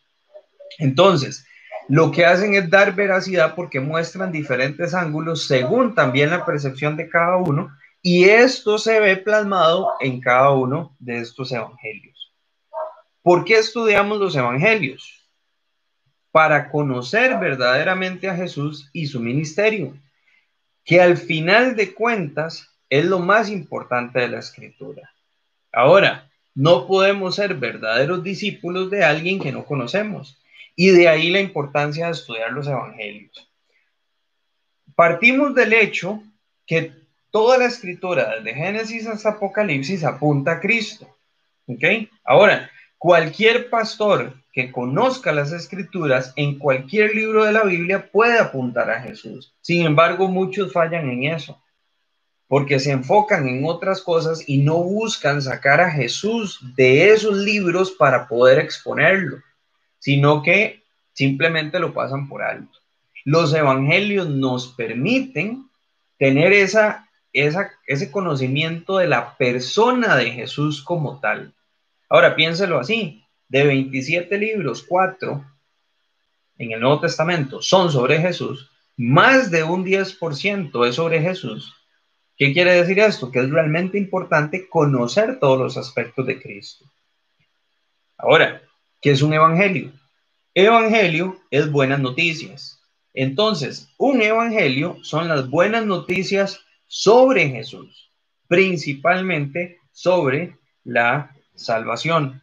Entonces, 0.78 1.46
lo 1.88 2.10
que 2.10 2.24
hacen 2.24 2.54
es 2.54 2.70
dar 2.70 2.94
veracidad 2.94 3.54
porque 3.54 3.80
muestran 3.80 4.32
diferentes 4.32 4.94
ángulos 4.94 5.46
según 5.46 5.94
también 5.94 6.30
la 6.30 6.44
percepción 6.44 6.96
de 6.96 7.08
cada 7.08 7.36
uno 7.36 7.76
y 8.00 8.24
esto 8.24 8.78
se 8.78 9.00
ve 9.00 9.16
plasmado 9.16 9.92
en 10.00 10.20
cada 10.20 10.50
uno 10.50 10.94
de 10.98 11.18
estos 11.18 11.52
evangelios. 11.52 12.32
¿Por 13.22 13.44
qué 13.44 13.58
estudiamos 13.58 14.18
los 14.18 14.36
evangelios? 14.36 15.24
para 16.34 16.68
conocer 16.68 17.38
verdaderamente 17.38 18.28
a 18.28 18.34
Jesús 18.34 18.90
y 18.92 19.06
su 19.06 19.20
ministerio, 19.20 19.96
que 20.84 21.00
al 21.00 21.16
final 21.16 21.76
de 21.76 21.94
cuentas 21.94 22.74
es 22.90 23.04
lo 23.04 23.20
más 23.20 23.48
importante 23.48 24.18
de 24.18 24.26
la 24.30 24.40
escritura. 24.40 25.12
Ahora, 25.72 26.28
no 26.52 26.88
podemos 26.88 27.36
ser 27.36 27.54
verdaderos 27.54 28.24
discípulos 28.24 28.90
de 28.90 29.04
alguien 29.04 29.38
que 29.38 29.52
no 29.52 29.64
conocemos. 29.64 30.36
Y 30.76 30.90
de 30.90 31.08
ahí 31.08 31.30
la 31.30 31.40
importancia 31.40 32.06
de 32.06 32.12
estudiar 32.12 32.52
los 32.52 32.66
evangelios. 32.66 33.50
Partimos 34.94 35.54
del 35.54 35.72
hecho 35.72 36.22
que 36.66 36.92
toda 37.30 37.58
la 37.58 37.66
escritura, 37.66 38.36
desde 38.36 38.54
Génesis 38.54 39.06
hasta 39.06 39.30
Apocalipsis, 39.30 40.04
apunta 40.04 40.52
a 40.52 40.60
Cristo. 40.60 41.08
¿Ok? 41.66 41.82
Ahora, 42.24 42.70
cualquier 42.98 43.70
pastor 43.70 44.34
que 44.52 44.70
conozca 44.70 45.32
las 45.32 45.52
escrituras 45.52 46.32
en 46.36 46.58
cualquier 46.58 47.14
libro 47.14 47.44
de 47.44 47.52
la 47.52 47.64
Biblia 47.64 48.10
puede 48.10 48.38
apuntar 48.38 48.90
a 48.90 49.00
Jesús. 49.00 49.54
Sin 49.60 49.84
embargo, 49.84 50.28
muchos 50.28 50.72
fallan 50.72 51.08
en 51.10 51.24
eso 51.24 51.60
porque 52.46 52.78
se 52.78 52.92
enfocan 52.92 53.48
en 53.48 53.64
otras 53.64 54.02
cosas 54.02 54.44
y 54.46 54.58
no 54.58 54.76
buscan 54.76 55.42
sacar 55.42 55.80
a 55.80 55.90
Jesús 55.90 56.60
de 56.76 57.10
esos 57.10 57.36
libros 57.38 57.90
para 57.92 58.28
poder 58.28 58.58
exponerlo, 58.58 59.38
sino 60.04 60.42
que 60.42 60.82
simplemente 61.14 61.78
lo 61.78 61.94
pasan 61.94 62.28
por 62.28 62.42
alto. 62.42 62.78
Los 63.24 63.54
evangelios 63.54 64.28
nos 64.28 64.68
permiten 64.68 65.66
tener 66.18 66.52
esa, 66.52 67.08
ese 67.32 68.10
conocimiento 68.10 68.98
de 68.98 69.06
la 69.06 69.34
persona 69.38 70.16
de 70.16 70.30
Jesús 70.30 70.82
como 70.82 71.20
tal. 71.20 71.54
Ahora 72.10 72.36
piénselo 72.36 72.78
así, 72.78 73.24
de 73.48 73.64
27 73.64 74.36
libros, 74.36 74.84
4 74.86 75.42
en 76.58 76.72
el 76.72 76.80
Nuevo 76.80 77.00
Testamento 77.00 77.62
son 77.62 77.90
sobre 77.90 78.20
Jesús, 78.20 78.70
más 78.98 79.50
de 79.50 79.62
un 79.62 79.86
10% 79.86 80.86
es 80.86 80.94
sobre 80.96 81.22
Jesús 81.22 81.74
¿Qué 82.36 82.52
quiere 82.52 82.72
decir 82.72 82.98
esto? 82.98 83.30
Que 83.30 83.40
es 83.40 83.50
realmente 83.50 83.96
importante 83.96 84.68
conocer 84.68 85.38
todos 85.38 85.58
los 85.58 85.76
aspectos 85.76 86.26
de 86.26 86.40
Cristo. 86.42 86.84
Ahora, 88.18 88.60
¿qué 89.04 89.10
es 89.10 89.20
un 89.20 89.34
evangelio? 89.34 89.92
Evangelio 90.54 91.38
es 91.50 91.70
buenas 91.70 92.00
noticias. 92.00 92.82
Entonces, 93.12 93.90
un 93.98 94.22
evangelio 94.22 94.96
son 95.02 95.28
las 95.28 95.50
buenas 95.50 95.84
noticias 95.84 96.64
sobre 96.86 97.50
Jesús, 97.50 98.10
principalmente 98.48 99.78
sobre 99.92 100.56
la 100.84 101.36
salvación. 101.54 102.40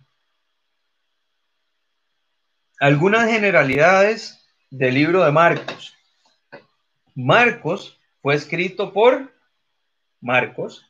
Algunas 2.80 3.28
generalidades 3.28 4.46
del 4.70 4.94
libro 4.94 5.26
de 5.26 5.32
Marcos. 5.32 5.96
Marcos 7.16 8.00
fue 8.22 8.36
escrito 8.36 8.94
por 8.94 9.34
Marcos, 10.20 10.86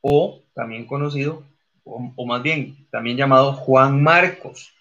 o 0.00 0.44
también 0.54 0.86
conocido, 0.86 1.42
o, 1.82 2.26
más 2.26 2.44
bien, 2.44 2.86
también 2.92 3.16
llamado 3.16 3.54
Juan 3.54 4.00
Marcos. 4.00 4.75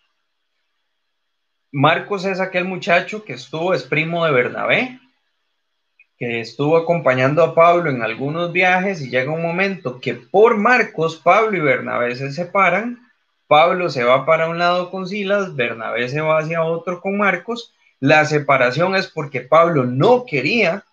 Marcos 1.78 2.24
es 2.24 2.40
aquel 2.40 2.64
muchacho 2.64 3.26
que 3.26 3.34
estuvo, 3.34 3.74
es 3.74 3.84
primo 3.84 4.24
de 4.26 4.32
Bernabé, 4.32 4.98
que 6.18 6.40
estuvo 6.40 6.78
acompañando 6.78 7.44
a 7.44 7.54
Pablo 7.54 7.90
en 7.90 8.02
algunos 8.02 8.54
viajes 8.54 9.02
y 9.02 9.10
llega 9.10 9.34
un 9.34 9.42
momento 9.42 10.00
que 10.00 10.14
por 10.14 10.56
Marcos, 10.56 11.18
Pablo 11.18 11.58
y 11.58 11.60
Bernabé 11.60 12.16
se 12.16 12.32
separan, 12.32 13.06
Pablo 13.48 13.90
se 13.90 14.06
va 14.06 14.26
para 14.26 14.48
un 14.48 14.58
lado 14.58 14.90
con 14.90 15.06
Silas, 15.06 15.54
Bernabé 15.58 16.08
se 16.08 16.22
va 16.22 16.40
hacia 16.40 16.64
otro 16.64 17.02
con 17.02 17.18
Marcos, 17.18 17.74
la 18.00 18.24
separación 18.24 18.96
es 18.96 19.08
porque 19.08 19.42
Pablo 19.42 19.84
no 19.84 20.24
quería 20.26 20.86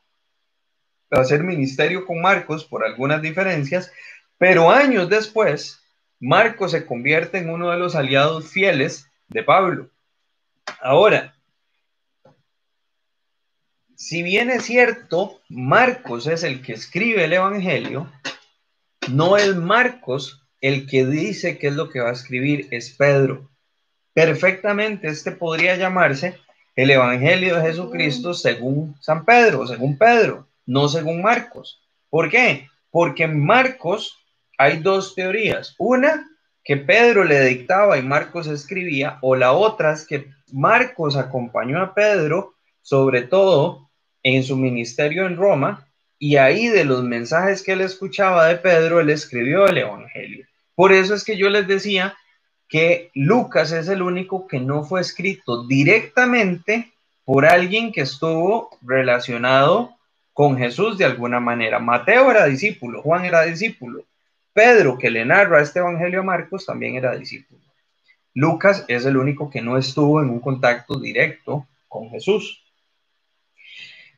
hacer 1.13 1.45
ministerio 1.45 2.05
con 2.05 2.21
Marcos 2.21 2.65
por 2.65 2.85
algunas 2.85 3.23
diferencias, 3.23 3.93
pero 4.37 4.69
años 4.69 5.09
después, 5.09 5.81
Marcos 6.19 6.73
se 6.73 6.85
convierte 6.85 7.39
en 7.39 7.51
uno 7.51 7.71
de 7.71 7.79
los 7.79 7.95
aliados 7.95 8.49
fieles 8.51 9.09
de 9.29 9.45
Pablo. 9.45 9.92
Ahora, 10.81 11.35
si 13.95 14.23
bien 14.23 14.51
es 14.51 14.65
cierto, 14.65 15.41
Marcos 15.49 16.27
es 16.27 16.43
el 16.43 16.63
que 16.63 16.73
escribe 16.73 17.25
el 17.25 17.33
Evangelio, 17.33 18.13
no 19.09 19.37
es 19.37 19.55
Marcos 19.57 20.43
el 20.61 20.87
que 20.87 21.07
dice 21.07 21.59
qué 21.59 21.69
es 21.69 21.75
lo 21.75 21.89
que 21.89 22.01
va 22.01 22.11
a 22.11 22.15
escribir, 22.15 22.69
es 22.71 22.91
Pedro. 22.91 23.51
Perfectamente, 24.13 25.09
este 25.09 25.33
podría 25.33 25.77
llamarse 25.77 26.39
el 26.77 26.91
Evangelio 26.91 27.57
de 27.57 27.63
Jesucristo 27.63 28.35
según 28.35 28.97
San 29.01 29.25
Pedro, 29.25 29.67
según 29.67 29.99
Pedro 29.99 30.49
no 30.67 30.89
según 30.89 31.23
Marcos. 31.23 31.81
¿Por 32.09 32.31
qué? 32.31 32.69
Porque 32.91 33.25
en 33.25 33.45
Marcos 33.45 34.19
hay 34.59 34.79
dos 34.79 35.15
teorías. 35.15 35.75
Una, 35.79 36.29
que 36.65 36.77
Pedro 36.77 37.25
le 37.25 37.45
dictaba 37.45 37.99
y 37.99 38.03
Marcos 38.03 38.47
escribía, 38.47 39.19
o 39.21 39.35
la 39.35 39.53
otra 39.53 39.93
es 39.93 40.07
que 40.07 40.31
Marcos 40.53 41.17
acompañó 41.17 41.81
a 41.81 41.95
Pedro, 41.95 42.55
sobre 42.83 43.23
todo 43.23 43.91
en 44.23 44.43
su 44.43 44.57
ministerio 44.57 45.27
en 45.27 45.37
Roma, 45.37 45.89
y 46.19 46.37
ahí 46.37 46.69
de 46.69 46.85
los 46.85 47.03
mensajes 47.03 47.63
que 47.63 47.73
él 47.73 47.81
escuchaba 47.81 48.47
de 48.47 48.57
Pedro, 48.57 49.01
él 49.01 49.11
escribió 49.11 49.67
el 49.67 49.79
Evangelio. 49.79 50.47
Por 50.75 50.93
eso 50.93 51.15
es 51.15 51.25
que 51.25 51.37
yo 51.37 51.51
les 51.51 51.67
decía 51.67 52.15
que 52.69 53.11
Lucas 53.15 53.73
es 53.73 53.89
el 53.89 54.03
único 54.03 54.47
que 54.47 54.61
no 54.61 54.85
fue 54.85 55.01
escrito 55.01 55.67
directamente 55.67 56.93
por 57.25 57.45
alguien 57.45 57.93
que 57.93 58.03
estuvo 58.03 58.71
relacionado 58.83 59.97
con 60.33 60.57
Jesús 60.57 60.97
de 60.97 61.05
alguna 61.05 61.41
manera. 61.41 61.79
Mateo 61.79 62.31
era 62.31 62.47
discípulo, 62.47 63.03
Juan 63.03 63.25
era 63.25 63.43
discípulo, 63.43 64.05
Pedro, 64.53 64.99
que 64.99 65.11
le 65.11 65.25
narra 65.25 65.63
este 65.63 65.79
Evangelio 65.79 66.21
a 66.21 66.25
Marcos, 66.25 66.67
también 66.67 66.95
era 66.95 67.17
discípulo. 67.17 67.62
Lucas 68.35 68.85
es 68.89 69.05
el 69.05 69.17
único 69.17 69.51
que 69.51 69.61
no 69.61 69.77
estuvo 69.77 70.23
en 70.23 70.31
un 70.31 70.41
contacto 70.41 70.99
directo 70.99 71.67
con 71.89 72.11
Jesús. 72.11 72.63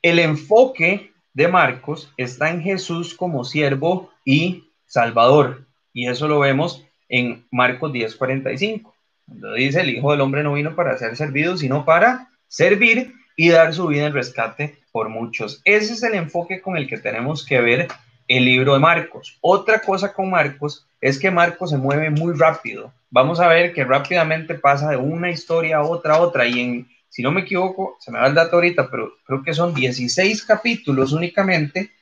El 0.03 0.19
enfoque 0.19 1.13
de 1.33 1.49
Marcos 1.49 2.13
está 2.17 2.51
en 2.51 2.63
Jesús 2.63 3.15
como 3.15 3.45
siervo 3.45 4.11
y 4.25 4.71
salvador, 4.87 5.67
y 5.93 6.09
eso 6.09 6.29
lo 6.29 6.39
vemos 6.39 6.85
en 7.09 7.45
Marcos 7.51 7.93
10:45, 7.93 8.95
donde 9.27 9.59
dice, 9.59 9.81
el 9.81 9.91
Hijo 9.91 10.13
del 10.13 10.21
Hombre 10.21 10.43
no 10.43 10.55
vino 10.55 10.75
para 10.75 10.97
ser 10.99 11.17
servido, 11.17 11.57
sino 11.57 11.85
para 11.85 12.31
servir 12.49 13.15
y 13.37 13.49
dar 13.49 13.75
su 13.75 13.89
vida 13.89 14.07
en 14.07 14.13
rescate 14.13 14.79
por 14.93 15.09
muchos. 15.09 15.61
Ese 15.65 15.95
es 15.95 16.03
el 16.03 16.15
enfoque 16.15 16.61
con 16.61 16.77
el 16.77 16.89
que 16.89 16.99
tenemos 16.99 17.45
que 17.45 17.61
ver 17.61 17.89
el 18.29 18.45
libro 18.45 18.75
de 18.75 18.81
Marcos. 18.81 19.39
Otra 19.41 19.81
cosa 19.81 20.13
con 20.13 20.31
Marcos 20.31 20.87
es 21.01 21.19
que 21.19 21.31
Marcos 21.31 21.71
se 21.71 21.77
mueve 21.77 22.11
muy 22.11 22.35
rápido. 22.35 22.93
Vamos 23.15 23.39
a 23.39 23.47
ver 23.47 23.73
que 23.73 23.85
rápidamente 23.85 24.57
pasa 24.57 24.91
de 24.91 24.97
una 24.97 25.31
historia 25.31 25.77
a 25.77 25.83
otra 25.85 26.17
a 26.17 26.21
otra 26.21 26.49
y 26.49 26.59
en, 26.59 26.89
si 27.09 27.23
no 27.23 27.31
me 27.31 27.43
equivoco, 27.43 27.97
se 28.01 28.11
me 28.11 28.19
da 28.19 28.27
el 28.27 28.35
dato 28.35 28.57
ahorita, 28.57 28.91
pero 28.91 29.13
creo 29.25 29.41
que 29.45 29.55
son 29.55 29.73
16 29.73 30.43
capítulos 30.43 31.13
únicamente, 31.13 31.93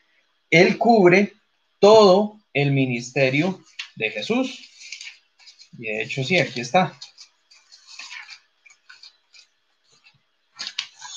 él 0.49 0.78
cubre 0.78 1.35
todo 1.78 2.38
el 2.54 2.73
ministerio 2.73 3.61
de 3.95 4.09
Jesús. 4.09 4.71
Y 5.78 5.83
de 5.83 6.02
hecho, 6.04 6.25
sí, 6.25 6.38
aquí 6.38 6.62
está. 6.62 6.99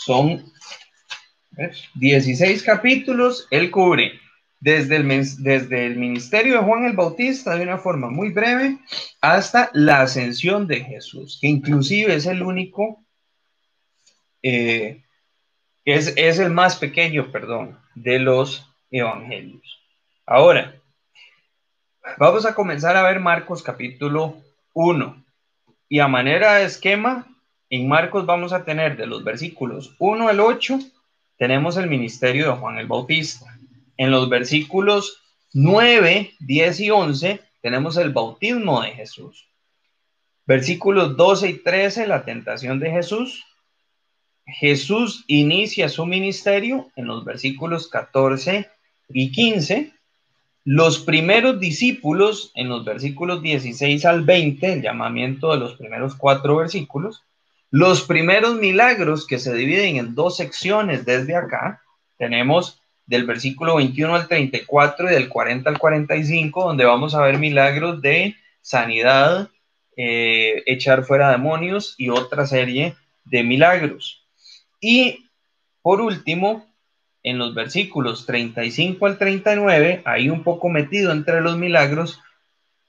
Son 0.06 0.52
16 1.94 2.64
capítulos, 2.64 3.48
él 3.50 3.72
cubre 3.72 4.20
desde 4.60 4.98
el, 4.98 5.08
desde 5.40 5.86
el 5.86 5.98
ministerio 5.98 6.56
de 6.56 6.64
Juan 6.64 6.86
el 6.86 6.96
Bautista 6.96 7.56
de 7.56 7.64
una 7.64 7.78
forma 7.78 8.10
muy 8.10 8.30
breve 8.30 8.80
hasta 9.22 9.70
la 9.74 10.02
ascensión 10.02 10.68
de 10.68 10.82
Jesús, 10.82 11.38
que 11.40 11.48
inclusive 11.48 12.16
es 12.16 12.26
el 12.26 12.42
único, 12.42 13.04
eh, 14.42 15.04
es, 15.84 16.14
es 16.16 16.40
el 16.40 16.52
más 16.52 16.78
pequeño, 16.78 17.32
perdón, 17.32 17.80
de 17.96 18.20
los 18.20 18.70
evangelios. 18.90 19.80
Ahora, 20.26 20.76
vamos 22.18 22.46
a 22.46 22.56
comenzar 22.56 22.96
a 22.96 23.04
ver 23.04 23.20
Marcos 23.20 23.62
capítulo 23.62 24.38
1. 24.74 25.24
Y 25.88 26.00
a 26.00 26.08
manera 26.08 26.56
de 26.56 26.66
esquema, 26.66 27.28
en 27.70 27.88
Marcos 27.88 28.26
vamos 28.26 28.54
a 28.54 28.64
tener 28.64 28.98
de 28.98 29.06
los 29.06 29.24
versículos 29.24 29.96
1 30.00 30.28
al 30.28 30.40
8, 30.40 30.80
tenemos 31.38 31.78
el 31.78 31.88
ministerio 31.88 32.48
de 32.48 32.58
Juan 32.58 32.78
el 32.78 32.88
Bautista. 32.88 33.55
En 33.98 34.12
los 34.12 34.30
versículos 34.30 35.22
9, 35.54 36.34
10 36.40 36.80
y 36.82 36.90
11 36.90 37.40
tenemos 37.62 37.98
el 37.98 38.12
bautismo 38.12 38.82
de 38.82 38.92
Jesús. 38.92 39.48
Versículos 40.46 41.16
12 41.18 41.50
y 41.50 41.64
13, 41.64 42.08
la 42.08 42.24
tentación 42.24 42.80
de 42.80 42.92
Jesús. 42.92 43.46
Jesús 44.46 45.24
inicia 45.28 45.90
su 45.90 46.06
ministerio 46.06 46.92
en 46.96 47.08
los 47.08 47.26
versículos 47.26 47.88
14 47.88 48.70
y 49.10 49.32
15. 49.32 49.94
Los 50.66 51.00
primeros 51.00 51.60
discípulos 51.60 52.52
en 52.54 52.70
los 52.70 52.86
versículos 52.86 53.42
16 53.42 54.06
al 54.06 54.24
20, 54.24 54.74
el 54.74 54.82
llamamiento 54.82 55.52
de 55.52 55.58
los 55.58 55.76
primeros 55.76 56.16
cuatro 56.16 56.58
versículos 56.58 57.24
Los 57.72 58.02
primeros 58.02 58.56
milagros 58.56 59.26
que 59.26 59.40
se 59.40 59.54
dividen 59.54 59.98
en 59.98 60.16
dos 60.16 60.38
secciones 60.38 61.06
desde 61.06 61.36
acá, 61.36 61.82
tenemos 62.18 62.82
del 63.06 63.26
versículo 63.26 63.76
21 63.76 64.16
al 64.16 64.28
34 64.28 65.10
y 65.10 65.14
del 65.14 65.30
40 65.30 65.70
al 65.70 65.80
45, 65.80 66.64
donde 66.64 66.86
vamos 66.86 67.14
a 67.16 67.22
ver 67.22 67.38
milagros 67.38 68.02
de 68.02 68.36
sanidad, 68.62 69.50
eh, 69.96 70.64
echar 70.66 71.04
fuera 71.04 71.32
demonios 71.32 71.96
y 71.98 72.10
otra 72.10 72.46
serie 72.48 72.96
de 73.26 73.44
milagros. 73.44 74.26
Y 74.82 75.30
por 75.82 76.02
último, 76.02 76.66
en 77.22 77.38
los 77.38 77.54
versículos 77.54 78.26
35 78.26 79.06
al 79.06 79.18
39, 79.18 80.02
ahí 80.06 80.30
un 80.30 80.44
poco 80.44 80.70
metido 80.70 81.12
entre 81.12 81.42
los 81.42 81.58
milagros, 81.58 82.22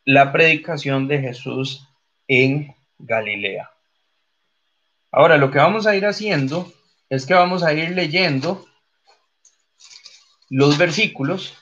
la 0.04 0.32
predicación 0.32 1.08
de 1.08 1.20
Jesús 1.20 1.86
en 2.28 2.74
Galilea. 2.98 3.70
Ahora, 5.10 5.36
lo 5.36 5.50
que 5.50 5.58
vamos 5.58 5.86
a 5.86 5.96
ir 5.96 6.06
haciendo 6.06 6.72
es 7.08 7.26
que 7.26 7.34
vamos 7.34 7.62
a 7.62 7.72
ir 7.72 7.90
leyendo 7.90 8.66
los 10.48 10.78
versículos 10.78 11.54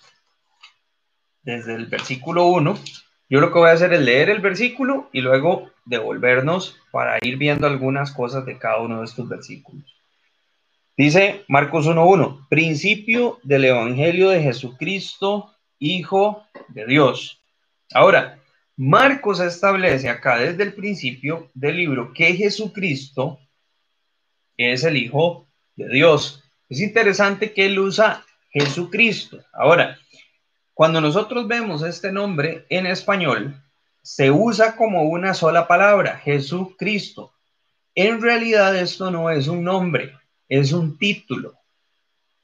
desde 1.42 1.74
el 1.74 1.86
versículo 1.86 2.46
1. 2.46 2.78
Yo 3.28 3.40
lo 3.40 3.52
que 3.52 3.58
voy 3.58 3.70
a 3.70 3.72
hacer 3.72 3.92
es 3.92 4.00
leer 4.00 4.30
el 4.30 4.40
versículo 4.40 5.08
y 5.12 5.20
luego 5.20 5.70
devolvernos 5.84 6.76
para 6.90 7.18
ir 7.22 7.36
viendo 7.36 7.66
algunas 7.66 8.12
cosas 8.12 8.44
de 8.46 8.58
cada 8.58 8.80
uno 8.80 9.00
de 9.00 9.06
estos 9.06 9.28
versículos. 9.28 9.84
Dice 10.96 11.44
Marcos 11.48 11.86
1.1, 11.86 12.46
principio 12.48 13.40
del 13.42 13.64
Evangelio 13.64 14.30
de 14.30 14.42
Jesucristo, 14.42 15.50
Hijo 15.80 16.44
de 16.68 16.86
Dios. 16.86 17.42
Ahora, 17.92 18.38
Marcos 18.76 19.40
establece 19.40 20.08
acá 20.08 20.38
desde 20.38 20.62
el 20.62 20.72
principio 20.72 21.50
del 21.54 21.76
libro 21.76 22.12
que 22.12 22.34
Jesucristo 22.34 23.40
es 24.56 24.84
el 24.84 24.96
Hijo 24.96 25.48
de 25.74 25.88
Dios. 25.88 26.44
Es 26.68 26.80
interesante 26.80 27.52
que 27.52 27.66
él 27.66 27.78
usa 27.78 28.24
Jesucristo. 28.54 29.44
Ahora, 29.52 29.98
cuando 30.72 31.00
nosotros 31.00 31.46
vemos 31.46 31.82
este 31.82 32.10
nombre 32.10 32.64
en 32.70 32.86
español, 32.86 33.62
se 34.00 34.30
usa 34.30 34.76
como 34.76 35.02
una 35.02 35.34
sola 35.34 35.66
palabra, 35.66 36.16
Jesucristo. 36.18 37.32
En 37.94 38.22
realidad 38.22 38.74
esto 38.76 39.10
no 39.10 39.28
es 39.28 39.48
un 39.48 39.62
nombre, 39.64 40.16
es 40.48 40.72
un 40.72 40.96
título, 40.96 41.54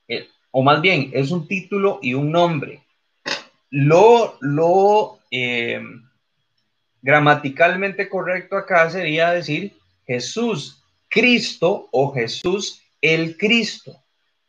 eh, 0.06 0.28
o 0.50 0.62
más 0.62 0.80
bien 0.80 1.10
es 1.14 1.30
un 1.30 1.48
título 1.48 1.98
y 2.02 2.14
un 2.14 2.30
nombre. 2.30 2.82
Lo, 3.70 4.36
lo 4.40 5.20
eh, 5.30 5.80
gramaticalmente 7.02 8.08
correcto 8.08 8.56
acá 8.56 8.90
sería 8.90 9.30
decir 9.30 9.76
Jesús 10.06 10.80
Cristo 11.08 11.88
o 11.90 12.12
Jesús 12.12 12.80
el 13.00 13.36
Cristo. 13.36 13.99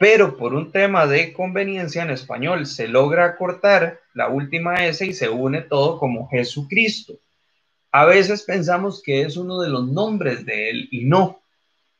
Pero 0.01 0.35
por 0.35 0.55
un 0.55 0.71
tema 0.71 1.05
de 1.05 1.31
conveniencia 1.31 2.01
en 2.01 2.09
español 2.09 2.65
se 2.65 2.87
logra 2.87 3.37
cortar 3.37 3.99
la 4.15 4.29
última 4.29 4.83
S 4.87 5.05
y 5.05 5.13
se 5.13 5.29
une 5.29 5.61
todo 5.61 5.99
como 5.99 6.27
Jesucristo. 6.27 7.19
A 7.91 8.05
veces 8.05 8.41
pensamos 8.41 9.03
que 9.03 9.21
es 9.21 9.37
uno 9.37 9.61
de 9.61 9.69
los 9.69 9.87
nombres 9.87 10.43
de 10.43 10.71
él 10.71 10.89
y 10.89 11.05
no. 11.05 11.43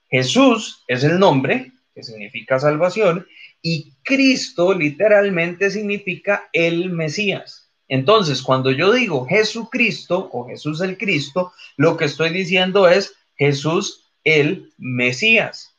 Jesús 0.10 0.84
es 0.88 1.04
el 1.04 1.20
nombre, 1.20 1.74
que 1.94 2.02
significa 2.02 2.58
salvación, 2.58 3.28
y 3.62 3.94
Cristo 4.02 4.74
literalmente 4.74 5.70
significa 5.70 6.50
el 6.54 6.90
Mesías. 6.90 7.70
Entonces, 7.88 8.42
cuando 8.42 8.72
yo 8.72 8.92
digo 8.92 9.28
Jesucristo 9.28 10.28
o 10.34 10.48
Jesús 10.48 10.82
el 10.82 10.98
Cristo, 10.98 11.54
lo 11.78 11.98
que 11.98 12.06
estoy 12.06 12.32
diciendo 12.32 12.88
es 12.88 13.14
Jesús 13.36 14.12
el 14.24 14.74
Mesías. 14.80 15.71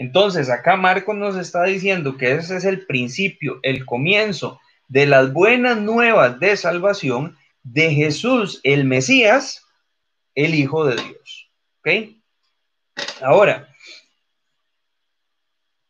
Entonces, 0.00 0.48
acá 0.48 0.76
Marcos 0.76 1.14
nos 1.14 1.36
está 1.36 1.64
diciendo 1.64 2.16
que 2.16 2.32
ese 2.32 2.56
es 2.56 2.64
el 2.64 2.86
principio, 2.86 3.60
el 3.62 3.84
comienzo 3.84 4.58
de 4.88 5.04
las 5.04 5.30
buenas 5.30 5.76
nuevas 5.76 6.40
de 6.40 6.56
salvación 6.56 7.36
de 7.64 7.92
Jesús 7.92 8.60
el 8.62 8.84
Mesías, 8.86 9.62
el 10.34 10.54
Hijo 10.54 10.86
de 10.86 10.96
Dios. 10.96 11.50
¿Ok? 11.80 12.16
Ahora, 13.20 13.68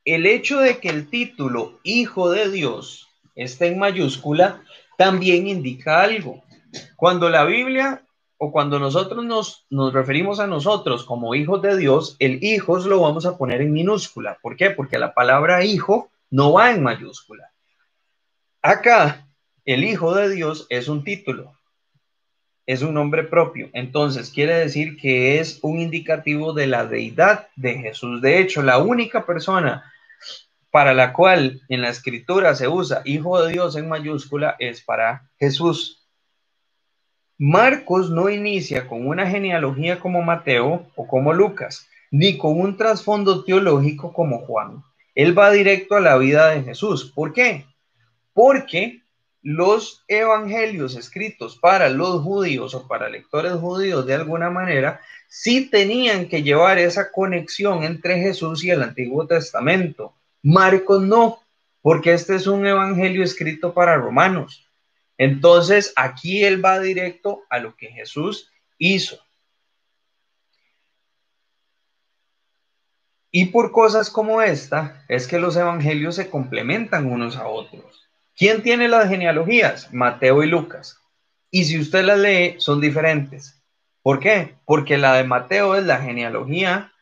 el 0.05 0.27
hecho 0.27 0.59
de 0.59 0.79
que 0.79 0.89
el 0.89 1.09
título 1.09 1.79
Hijo 1.85 2.33
de 2.33 2.51
Dios 2.51 3.09
esté 3.37 3.69
en 3.69 3.79
mayúscula 3.79 4.65
también 4.99 5.47
indica 5.47 6.03
algo. 6.03 6.43
Cuando 6.97 7.31
la 7.31 7.45
Biblia 7.45 8.03
o 8.43 8.51
cuando 8.51 8.79
nosotros 8.79 9.23
nos, 9.23 9.67
nos 9.69 9.93
referimos 9.93 10.41
a 10.41 10.47
nosotros 10.47 11.05
como 11.05 11.35
hijos 11.35 11.61
de 11.61 11.77
Dios, 11.77 12.17
el 12.21 12.43
hijo 12.43 12.79
lo 12.79 13.01
vamos 13.01 13.27
a 13.27 13.37
poner 13.37 13.61
en 13.61 13.71
minúscula. 13.71 14.39
¿Por 14.41 14.57
qué? 14.57 14.71
Porque 14.71 14.99
la 14.99 15.13
palabra 15.13 15.63
hijo 15.63 16.11
no 16.31 16.55
va 16.55 16.71
en 16.71 16.83
mayúscula. 16.83 17.53
Acá, 18.63 19.29
el 19.67 19.85
hijo 19.85 20.15
de 20.15 20.35
Dios 20.35 20.67
es 20.71 20.89
un 20.89 21.05
título, 21.05 21.53
es 22.65 22.81
un 22.81 22.95
nombre 22.95 23.25
propio. 23.25 23.69
Entonces, 23.75 24.31
quiere 24.31 24.55
decir 24.55 24.97
que 24.97 25.39
es 25.39 25.59
un 25.61 25.79
indicativo 25.79 26.55
de 26.55 26.67
la 26.67 26.87
deidad 26.87 27.49
de 27.57 27.75
Jesús. 27.75 28.23
De 28.23 28.39
hecho, 28.39 28.63
la 28.63 28.79
única 28.79 29.27
persona 29.27 29.85
para 30.71 30.95
la 30.95 31.13
cual 31.13 31.61
en 31.69 31.83
la 31.83 31.91
escritura 31.91 32.55
se 32.55 32.69
usa 32.69 33.03
Hijo 33.05 33.43
de 33.43 33.53
Dios 33.53 33.77
en 33.77 33.87
mayúscula 33.87 34.57
es 34.59 34.81
para 34.81 35.29
Jesús. 35.39 36.00
Marcos 37.43 38.11
no 38.11 38.29
inicia 38.29 38.87
con 38.87 39.07
una 39.07 39.27
genealogía 39.27 39.99
como 39.99 40.21
Mateo 40.21 40.87
o 40.95 41.09
como 41.09 41.33
Lucas, 41.33 41.89
ni 42.11 42.37
con 42.37 42.61
un 42.61 42.77
trasfondo 42.77 43.45
teológico 43.45 44.13
como 44.13 44.41
Juan. 44.41 44.85
Él 45.15 45.39
va 45.39 45.51
directo 45.51 45.97
a 45.97 46.01
la 46.01 46.19
vida 46.19 46.51
de 46.51 46.63
Jesús. 46.63 47.11
¿Por 47.15 47.33
qué? 47.33 47.65
Porque 48.35 49.01
los 49.41 50.05
evangelios 50.07 50.97
escritos 50.97 51.57
para 51.57 51.89
los 51.89 52.21
judíos 52.21 52.75
o 52.75 52.87
para 52.87 53.09
lectores 53.09 53.55
judíos 53.55 54.05
de 54.05 54.17
alguna 54.17 54.51
manera 54.51 55.01
sí 55.27 55.71
tenían 55.71 56.29
que 56.29 56.43
llevar 56.43 56.77
esa 56.77 57.11
conexión 57.11 57.85
entre 57.85 58.19
Jesús 58.19 58.63
y 58.65 58.71
el 58.71 58.83
Antiguo 58.83 59.27
Testamento. 59.27 60.13
Marcos 60.43 61.01
no, 61.01 61.39
porque 61.81 62.13
este 62.13 62.35
es 62.35 62.47
un 62.47 62.67
evangelio 62.67 63.25
escrito 63.25 63.73
para 63.73 63.97
romanos. 63.97 64.70
Entonces, 65.21 65.93
aquí 65.97 66.45
él 66.45 66.65
va 66.65 66.81
directo 66.81 67.43
a 67.51 67.59
lo 67.59 67.77
que 67.77 67.89
Jesús 67.89 68.51
hizo. 68.79 69.19
Y 73.31 73.45
por 73.47 73.71
cosas 73.71 74.09
como 74.09 74.41
esta, 74.41 75.05
es 75.09 75.27
que 75.27 75.39
los 75.39 75.57
evangelios 75.57 76.15
se 76.15 76.31
complementan 76.31 77.05
unos 77.05 77.37
a 77.37 77.49
otros. 77.49 78.09
¿Quién 78.35 78.63
tiene 78.63 78.89
las 78.89 79.11
genealogías? 79.11 79.93
Mateo 79.93 80.43
y 80.43 80.47
Lucas. 80.47 80.99
Y 81.51 81.65
si 81.65 81.79
usted 81.79 82.03
las 82.03 82.19
lee, 82.19 82.55
son 82.57 82.81
diferentes. 82.81 83.63
¿Por 84.01 84.21
qué? 84.21 84.55
Porque 84.65 84.97
la 84.97 85.13
de 85.17 85.25
Mateo 85.25 85.77
es 85.77 85.85
la 85.85 85.99
genealogía 85.99 86.95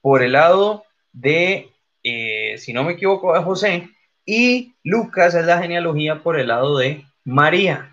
por 0.00 0.22
el 0.22 0.32
lado 0.32 0.84
de 1.12 1.70
eh, 2.02 2.56
si 2.56 2.72
no 2.72 2.82
me 2.82 2.94
equivoco, 2.94 3.34
de 3.34 3.42
José, 3.42 3.90
y 4.24 4.74
Lucas 4.82 5.34
es 5.34 5.44
la 5.44 5.60
genealogía 5.60 6.22
por 6.22 6.40
el 6.40 6.48
lado 6.48 6.78
de 6.78 7.04
María. 7.28 7.92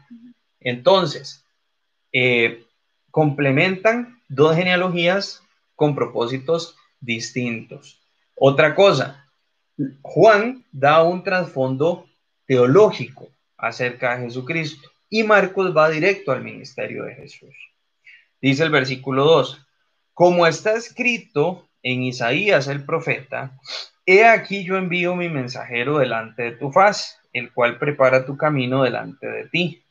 Entonces, 0.61 1.43
eh, 2.13 2.63
complementan 3.11 4.21
dos 4.29 4.55
genealogías 4.55 5.43
con 5.75 5.93
propósitos 5.93 6.77
distintos. 7.01 7.99
Otra 8.35 8.73
cosa, 8.73 9.27
Juan 10.01 10.63
da 10.71 11.03
un 11.03 11.21
trasfondo 11.21 12.07
teológico 12.45 13.27
acerca 13.57 14.15
de 14.15 14.23
Jesucristo 14.23 14.89
y 15.09 15.23
Marcos 15.23 15.75
va 15.75 15.89
directo 15.89 16.31
al 16.31 16.41
ministerio 16.41 17.03
de 17.03 17.15
Jesús. 17.15 17.53
Dice 18.41 18.63
el 18.63 18.69
versículo 18.69 19.25
2, 19.25 19.61
como 20.13 20.47
está 20.47 20.75
escrito 20.75 21.67
en 21.83 22.03
Isaías 22.03 22.67
el 22.67 22.85
profeta, 22.85 23.51
He 24.05 24.23
aquí 24.23 24.63
yo 24.63 24.77
envío 24.77 25.15
mi 25.15 25.29
mensajero 25.29 25.97
delante 25.97 26.43
de 26.43 26.51
tu 26.51 26.71
faz, 26.71 27.19
el 27.35 27.51
cual 27.51 27.77
prepara 27.77 28.25
tu 28.25 28.37
camino 28.37 28.83
delante 28.83 29.27
de 29.27 29.49
ti. 29.49 29.83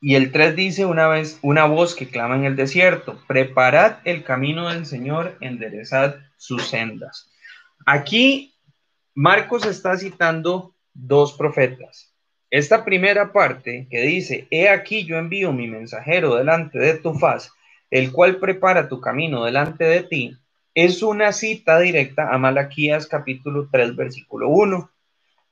Y 0.00 0.14
el 0.14 0.30
3 0.30 0.54
dice 0.54 0.86
una 0.86 1.08
vez, 1.08 1.40
una 1.42 1.66
voz 1.66 1.96
que 1.96 2.08
clama 2.08 2.36
en 2.36 2.44
el 2.44 2.54
desierto, 2.54 3.20
preparad 3.26 3.96
el 4.04 4.22
camino 4.22 4.68
del 4.68 4.86
Señor, 4.86 5.36
enderezad 5.40 6.20
sus 6.36 6.68
sendas. 6.68 7.32
Aquí 7.84 8.54
Marcos 9.12 9.66
está 9.66 9.96
citando 9.96 10.76
dos 10.94 11.32
profetas. 11.32 12.14
Esta 12.48 12.84
primera 12.84 13.32
parte 13.32 13.88
que 13.90 14.02
dice, 14.02 14.46
he 14.52 14.68
aquí 14.68 15.04
yo 15.04 15.16
envío 15.16 15.52
mi 15.52 15.66
mensajero 15.66 16.36
delante 16.36 16.78
de 16.78 16.94
tu 16.94 17.14
faz, 17.14 17.50
el 17.90 18.12
cual 18.12 18.38
prepara 18.38 18.88
tu 18.88 19.00
camino 19.00 19.44
delante 19.44 19.82
de 19.82 20.04
ti, 20.04 20.38
es 20.84 21.02
una 21.02 21.32
cita 21.32 21.80
directa 21.80 22.32
a 22.32 22.38
Malaquías 22.38 23.08
capítulo 23.08 23.68
3, 23.68 23.96
versículo 23.96 24.48
1. 24.48 24.88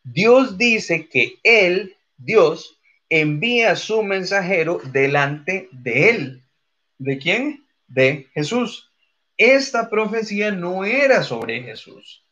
Dios 0.05 0.57
dice 0.57 1.09
que 1.09 1.41
Él, 1.43 1.97
Dios, 2.17 2.79
envía 3.09 3.75
su 3.75 4.05
mensajero 4.05 4.81
delante 4.93 5.69
de 5.73 6.11
Él. 6.11 6.43
¿De 6.99 7.19
quién? 7.19 7.67
De 7.89 8.29
Jesús. 8.35 8.93
Esta 9.37 9.91
profecía 9.91 10.53
no 10.53 10.85
era 10.85 11.25
sobre 11.25 11.61
Jesús. 11.61 12.25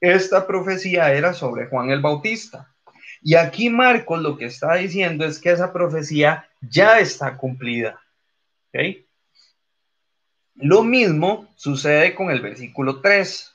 Esta 0.00 0.46
profecía 0.46 1.12
era 1.12 1.34
sobre 1.34 1.66
Juan 1.66 1.90
el 1.90 2.00
Bautista. 2.00 2.74
Y 3.20 3.34
aquí 3.34 3.68
Marcos 3.68 4.22
lo 4.22 4.38
que 4.38 4.46
está 4.46 4.76
diciendo 4.76 5.26
es 5.26 5.38
que 5.38 5.50
esa 5.50 5.74
profecía 5.74 6.48
ya 6.62 7.00
está 7.00 7.36
cumplida. 7.36 8.00
Lo 10.54 10.84
mismo 10.84 11.48
sucede 11.56 12.14
con 12.14 12.30
el 12.30 12.40
versículo 12.40 13.00
3. 13.00 13.52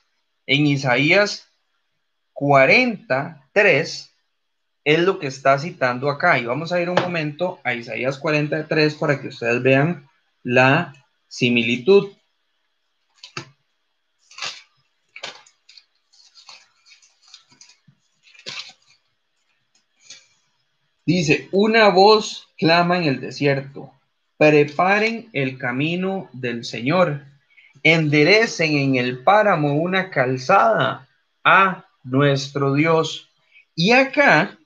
En 0.48 0.66
Isaías 0.68 1.50
43 2.34 4.14
es 4.84 5.00
lo 5.00 5.20
que 5.20 5.28
está 5.28 5.58
citando 5.60 6.10
acá. 6.10 6.40
Y 6.40 6.46
vamos 6.46 6.72
a 6.72 6.82
ir 6.82 6.90
un 6.90 7.02
momento 7.02 7.60
a 7.64 7.74
Isaías 7.74 8.18
43 8.18 8.96
para 8.96 9.22
que 9.22 9.30
ustedes 9.30 9.62
vean 9.62 10.10
la 10.44 10.94
similitud. 11.28 12.12
Dice, 21.06 21.50
una 21.52 21.90
voz 21.90 22.50
clama 22.56 22.98
en 22.98 23.06
el 23.06 23.20
desierto, 23.20 23.92
preparen 24.40 25.30
el 25.34 25.58
camino 25.58 26.30
del 26.32 26.64
Señor, 26.64 27.26
enderecen 27.84 28.78
en 28.78 28.96
el 28.96 29.22
páramo 29.22 29.74
una 29.74 30.10
calzada 30.12 31.10
a 31.44 31.86
nuestro 32.06 32.74
Dios. 32.74 33.30
Y 33.76 33.92
acá, 33.92 34.58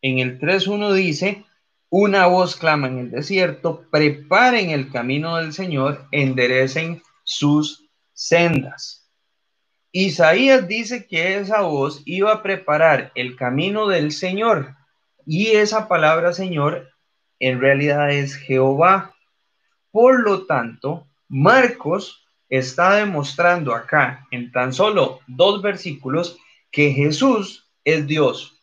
en 0.00 0.18
el 0.18 0.40
3.1 0.40 0.94
dice, 0.94 1.44
una 1.90 2.26
voz 2.26 2.56
clama 2.56 2.86
en 2.86 2.98
el 2.98 3.10
desierto, 3.10 3.84
preparen 3.90 4.70
el 4.70 4.90
camino 4.90 5.36
del 5.36 5.52
Señor, 5.52 6.08
enderecen 6.10 7.02
sus 7.22 7.86
sendas. 8.14 9.10
Isaías 9.92 10.66
dice 10.66 11.06
que 11.06 11.36
esa 11.36 11.60
voz 11.60 12.00
iba 12.06 12.32
a 12.32 12.42
preparar 12.42 13.12
el 13.14 13.36
camino 13.36 13.88
del 13.88 14.10
Señor 14.10 14.74
y 15.26 15.48
esa 15.48 15.86
palabra 15.86 16.32
Señor 16.32 16.95
en 17.40 17.60
realidad 17.60 18.10
es 18.10 18.34
Jehová. 18.34 19.14
Por 19.90 20.20
lo 20.20 20.46
tanto, 20.46 21.06
Marcos 21.28 22.26
está 22.48 22.96
demostrando 22.96 23.74
acá 23.74 24.26
en 24.30 24.52
tan 24.52 24.72
solo 24.72 25.20
dos 25.26 25.62
versículos 25.62 26.38
que 26.70 26.92
Jesús 26.92 27.68
es 27.84 28.06
Dios. 28.06 28.60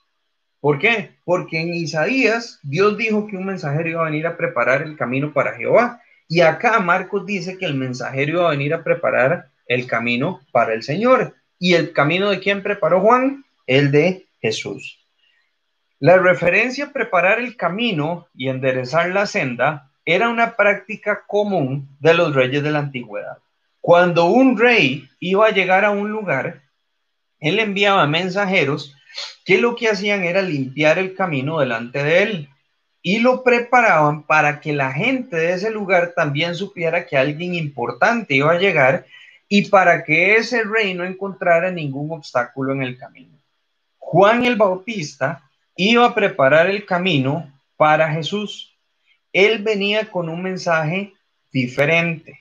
¿Por 0.59 0.79
qué? 0.79 1.12
Porque 1.25 1.59
en 1.59 1.73
Isaías 1.73 2.59
Dios 2.63 2.97
dijo 2.97 3.27
que 3.27 3.36
un 3.36 3.45
mensajero 3.45 3.89
iba 3.89 4.01
a 4.01 4.09
venir 4.09 4.27
a 4.27 4.38
preparar 4.38 4.81
el 4.83 4.95
camino 4.95 5.33
para 5.33 5.55
Jehová. 5.55 6.01
Y 6.29 6.39
acá 6.39 6.79
Marcos 6.79 7.25
dice 7.25 7.57
que 7.57 7.65
el 7.65 7.75
mensajero 7.75 8.33
iba 8.33 8.47
a 8.47 8.51
venir 8.51 8.73
a 8.73 8.83
preparar 8.83 9.49
el 9.67 9.88
camino 9.88 10.39
para 10.51 10.73
el 10.73 10.83
Señor. 10.83 11.36
¿Y 11.59 11.73
el 11.73 11.91
camino 11.91 12.29
de 12.29 12.39
quién 12.39 12.63
preparó 12.63 13.01
Juan? 13.01 13.43
El 13.67 13.91
de 13.91 14.25
Jesús. 14.41 15.03
La 16.04 16.18
referencia 16.18 16.88
a 16.88 16.92
preparar 16.92 17.39
el 17.39 17.56
camino 17.56 18.28
y 18.36 18.50
enderezar 18.50 19.08
la 19.12 19.26
senda 19.26 19.89
era 20.04 20.28
una 20.28 20.58
práctica 20.58 21.24
común 21.26 21.88
de 22.02 22.13
los 22.13 22.36
reyes 22.36 22.62
de 22.62 22.72
la 22.72 22.80
antigüedad. 22.80 23.38
Cuando 23.80 24.26
un 24.26 24.58
rey 24.58 25.08
iba 25.22 25.48
a 25.48 25.52
llegar 25.52 25.86
a 25.86 25.92
un 25.92 26.12
lugar, 26.12 26.62
él 27.39 27.58
enviaba 27.58 28.06
mensajeros 28.06 28.94
que 29.46 29.58
lo 29.60 29.78
que 29.78 29.88
hacían 29.88 30.26
era 30.26 30.42
limpiar 30.42 31.00
el 31.00 31.16
camino 31.16 31.62
delante 31.62 32.04
de 32.04 32.24
él 32.24 32.50
y 33.02 33.20
lo 33.20 33.42
preparaban 33.42 34.24
para 34.24 34.60
que 34.60 34.74
la 34.74 34.92
gente 34.92 35.38
de 35.38 35.54
ese 35.54 35.72
lugar 35.72 36.12
también 36.13 36.54
supiera 36.54 37.06
que 37.06 37.16
alguien 37.16 37.56
importante 37.56 38.36
iba 38.36 38.52
a 38.52 38.60
llegar 38.60 39.06
y 39.48 39.70
para 39.70 40.04
que 40.04 40.36
ese 40.36 40.66
rey 40.66 40.96
no 40.96 41.06
encontrara 41.06 41.72
ningún 41.72 42.12
obstáculo 42.12 42.74
en 42.74 42.84
el 42.84 42.98
camino. 42.98 43.39
Juan 44.00 44.44
el 44.44 44.58
Bautista 44.58 45.50
iba 45.75 46.05
a 46.05 46.15
preparar 46.15 46.69
el 46.69 46.86
camino 46.86 47.51
para 47.77 48.12
Jesús. 48.12 48.77
Él 49.31 49.63
venía 49.63 50.12
con 50.12 50.29
un 50.29 50.41
mensaje 50.41 51.13
diferente. 51.51 52.39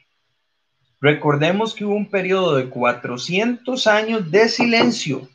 Recordemos 1.00 1.74
que 1.74 1.84
hubo 1.84 1.94
un 1.94 2.08
periodo 2.08 2.56
de 2.56 2.68
400 2.68 3.86
años 3.86 4.30
de 4.30 4.48
silencio 4.48 5.28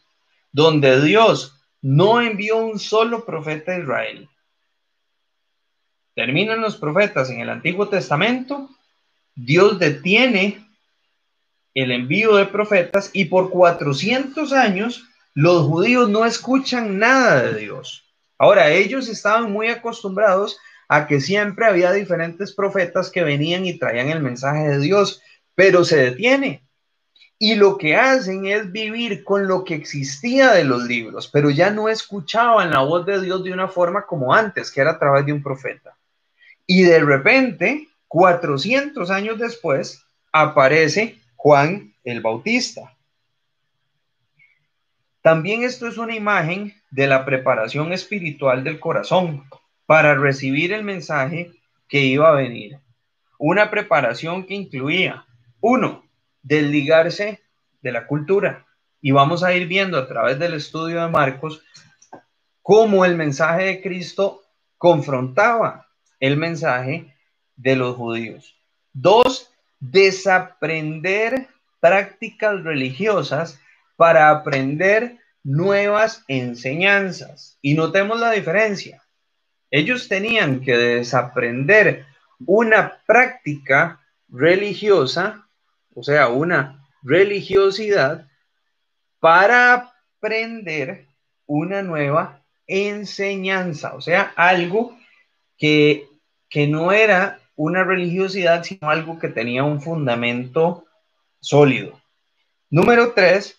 donde 0.51 1.01
Dios 1.01 1.55
no 1.81 2.21
envió 2.21 2.57
un 2.57 2.79
solo 2.79 3.25
profeta 3.25 3.73
a 3.73 3.79
Israel. 3.79 4.29
Terminan 6.15 6.61
los 6.61 6.77
profetas 6.77 7.29
en 7.29 7.41
el 7.41 7.49
Antiguo 7.49 7.89
Testamento, 7.89 8.69
Dios 9.35 9.77
detiene 9.77 10.65
el 11.75 11.91
envío 11.91 12.35
de 12.37 12.47
profetas 12.47 13.11
y 13.13 13.25
por 13.25 13.51
400 13.51 14.51
años 14.51 15.03
los 15.37 15.67
judíos 15.67 16.09
no 16.09 16.25
escuchan 16.25 16.97
nada 16.97 17.43
de 17.43 17.59
Dios. 17.59 18.03
Ahora, 18.39 18.71
ellos 18.71 19.07
estaban 19.07 19.51
muy 19.51 19.67
acostumbrados 19.67 20.57
a 20.87 21.05
que 21.05 21.21
siempre 21.21 21.67
había 21.67 21.91
diferentes 21.91 22.55
profetas 22.55 23.11
que 23.11 23.23
venían 23.23 23.63
y 23.63 23.77
traían 23.77 24.09
el 24.09 24.23
mensaje 24.23 24.67
de 24.67 24.79
Dios, 24.79 25.21
pero 25.53 25.85
se 25.85 25.97
detiene. 25.97 26.63
Y 27.37 27.53
lo 27.53 27.77
que 27.77 27.95
hacen 27.95 28.47
es 28.47 28.71
vivir 28.71 29.23
con 29.23 29.47
lo 29.47 29.63
que 29.63 29.75
existía 29.75 30.53
de 30.53 30.63
los 30.63 30.81
libros, 30.85 31.27
pero 31.27 31.51
ya 31.51 31.69
no 31.69 31.87
escuchaban 31.87 32.71
la 32.71 32.79
voz 32.79 33.05
de 33.05 33.21
Dios 33.21 33.43
de 33.43 33.53
una 33.53 33.67
forma 33.67 34.07
como 34.07 34.33
antes, 34.33 34.71
que 34.71 34.81
era 34.81 34.93
a 34.93 34.99
través 34.99 35.23
de 35.27 35.33
un 35.33 35.43
profeta. 35.43 35.95
Y 36.65 36.81
de 36.81 36.99
repente, 36.99 37.89
400 38.07 39.11
años 39.11 39.37
después, 39.37 40.03
aparece 40.31 41.19
Juan 41.35 41.93
el 42.03 42.21
Bautista. 42.21 42.96
También 45.21 45.63
esto 45.63 45.87
es 45.87 45.97
una 45.97 46.15
imagen 46.15 46.73
de 46.91 47.07
la 47.07 47.25
preparación 47.25 47.91
espiritual 47.93 48.63
del 48.63 48.79
corazón 48.79 49.43
para 49.85 50.15
recibir 50.15 50.73
el 50.73 50.83
mensaje 50.83 51.51
que 51.87 52.01
iba 52.01 52.29
a 52.29 52.35
venir. 52.35 52.79
Una 53.39 53.69
preparación 53.69 54.45
que 54.45 54.53
incluía, 54.53 55.25
uno, 55.61 56.05
desligarse 56.41 57.41
de 57.81 57.91
la 57.91 58.07
cultura. 58.07 58.65
Y 59.01 59.11
vamos 59.11 59.43
a 59.43 59.53
ir 59.53 59.67
viendo 59.67 59.97
a 59.97 60.07
través 60.07 60.39
del 60.39 60.53
estudio 60.53 61.01
de 61.01 61.09
Marcos 61.09 61.63
cómo 62.61 63.05
el 63.05 63.15
mensaje 63.15 63.63
de 63.63 63.81
Cristo 63.81 64.43
confrontaba 64.77 65.87
el 66.19 66.37
mensaje 66.37 67.13
de 67.55 67.75
los 67.75 67.95
judíos. 67.95 68.55
Dos, 68.93 69.51
desaprender 69.79 71.47
prácticas 71.79 72.63
religiosas 72.63 73.59
para 73.97 74.29
aprender 74.29 75.17
nuevas 75.43 76.23
enseñanzas. 76.29 77.57
Y 77.61 77.73
notemos 77.73 78.19
la 78.19 78.31
diferencia. 78.31 79.03
Ellos 79.69 80.07
tenían 80.07 80.61
que 80.61 80.77
desaprender 80.77 82.05
una 82.45 83.01
práctica 83.05 83.99
religiosa, 84.29 85.47
o 85.93 86.03
sea, 86.03 86.29
una 86.29 86.87
religiosidad, 87.01 88.27
para 89.19 89.73
aprender 89.73 91.07
una 91.45 91.81
nueva 91.81 92.43
enseñanza, 92.67 93.95
o 93.95 94.01
sea, 94.01 94.33
algo 94.35 94.97
que, 95.57 96.07
que 96.49 96.67
no 96.67 96.91
era 96.91 97.39
una 97.55 97.83
religiosidad, 97.83 98.63
sino 98.63 98.89
algo 98.89 99.17
que 99.17 99.29
tenía 99.29 99.63
un 99.63 99.81
fundamento 99.81 100.85
sólido. 101.39 101.99
Número 102.69 103.13
tres, 103.13 103.57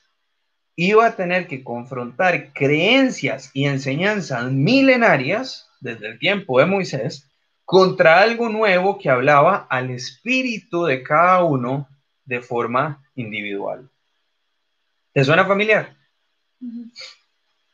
iba 0.80 1.06
a 1.06 1.16
tener 1.16 1.48
que 1.48 1.64
confrontar 1.64 2.52
creencias 2.52 3.50
y 3.52 3.64
enseñanzas 3.64 4.52
milenarias 4.52 5.68
desde 5.80 6.06
el 6.06 6.20
tiempo 6.20 6.60
de 6.60 6.66
Moisés 6.66 7.28
contra 7.64 8.20
algo 8.20 8.48
nuevo 8.48 8.96
que 8.96 9.10
hablaba 9.10 9.66
al 9.68 9.90
espíritu 9.90 10.84
de 10.84 11.02
cada 11.02 11.42
uno 11.42 11.88
de 12.24 12.40
forma 12.40 13.04
individual. 13.16 13.90
¿Te 15.12 15.24
suena 15.24 15.44
familiar? 15.46 15.96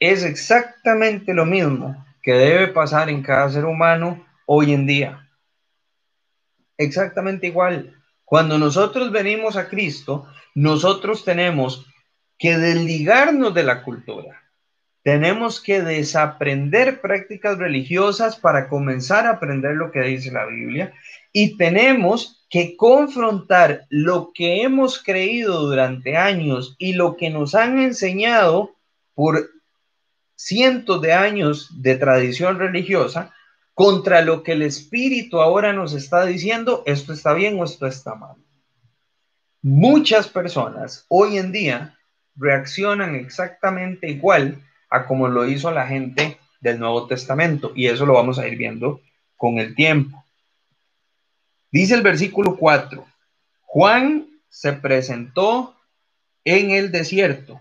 Es 0.00 0.24
exactamente 0.24 1.34
lo 1.34 1.44
mismo 1.44 2.06
que 2.22 2.32
debe 2.32 2.68
pasar 2.68 3.10
en 3.10 3.22
cada 3.22 3.50
ser 3.50 3.66
humano 3.66 4.24
hoy 4.46 4.72
en 4.72 4.86
día. 4.86 5.28
Exactamente 6.78 7.48
igual. 7.48 8.02
Cuando 8.24 8.56
nosotros 8.56 9.12
venimos 9.12 9.58
a 9.58 9.68
Cristo, 9.68 10.26
nosotros 10.54 11.22
tenemos 11.22 11.86
que 12.38 12.58
desligarnos 12.58 13.54
de 13.54 13.62
la 13.62 13.82
cultura. 13.82 14.42
Tenemos 15.02 15.60
que 15.60 15.82
desaprender 15.82 17.00
prácticas 17.00 17.58
religiosas 17.58 18.36
para 18.36 18.68
comenzar 18.68 19.26
a 19.26 19.32
aprender 19.32 19.76
lo 19.76 19.90
que 19.92 20.00
dice 20.00 20.30
la 20.30 20.46
Biblia 20.46 20.94
y 21.30 21.58
tenemos 21.58 22.46
que 22.48 22.76
confrontar 22.76 23.84
lo 23.90 24.32
que 24.32 24.62
hemos 24.62 25.02
creído 25.02 25.60
durante 25.60 26.16
años 26.16 26.74
y 26.78 26.94
lo 26.94 27.16
que 27.16 27.28
nos 27.28 27.54
han 27.54 27.78
enseñado 27.78 28.74
por 29.14 29.50
cientos 30.36 31.02
de 31.02 31.12
años 31.12 31.82
de 31.82 31.96
tradición 31.96 32.58
religiosa 32.58 33.34
contra 33.74 34.22
lo 34.22 34.42
que 34.42 34.52
el 34.52 34.62
Espíritu 34.62 35.40
ahora 35.40 35.72
nos 35.72 35.92
está 35.92 36.24
diciendo, 36.24 36.82
esto 36.86 37.12
está 37.12 37.34
bien 37.34 37.58
o 37.60 37.64
esto 37.64 37.86
está 37.86 38.14
mal. 38.14 38.36
Muchas 39.60 40.28
personas 40.28 41.04
hoy 41.08 41.38
en 41.38 41.52
día 41.52 41.98
reaccionan 42.36 43.14
exactamente 43.14 44.08
igual 44.08 44.62
a 44.90 45.06
como 45.06 45.28
lo 45.28 45.46
hizo 45.46 45.70
la 45.70 45.86
gente 45.86 46.38
del 46.60 46.78
Nuevo 46.78 47.06
Testamento 47.06 47.72
y 47.74 47.86
eso 47.86 48.06
lo 48.06 48.14
vamos 48.14 48.38
a 48.38 48.48
ir 48.48 48.56
viendo 48.56 49.00
con 49.36 49.58
el 49.58 49.74
tiempo. 49.74 50.24
Dice 51.70 51.94
el 51.94 52.02
versículo 52.02 52.56
4, 52.56 53.04
Juan 53.62 54.28
se 54.48 54.72
presentó 54.72 55.76
en 56.44 56.70
el 56.70 56.92
desierto 56.92 57.60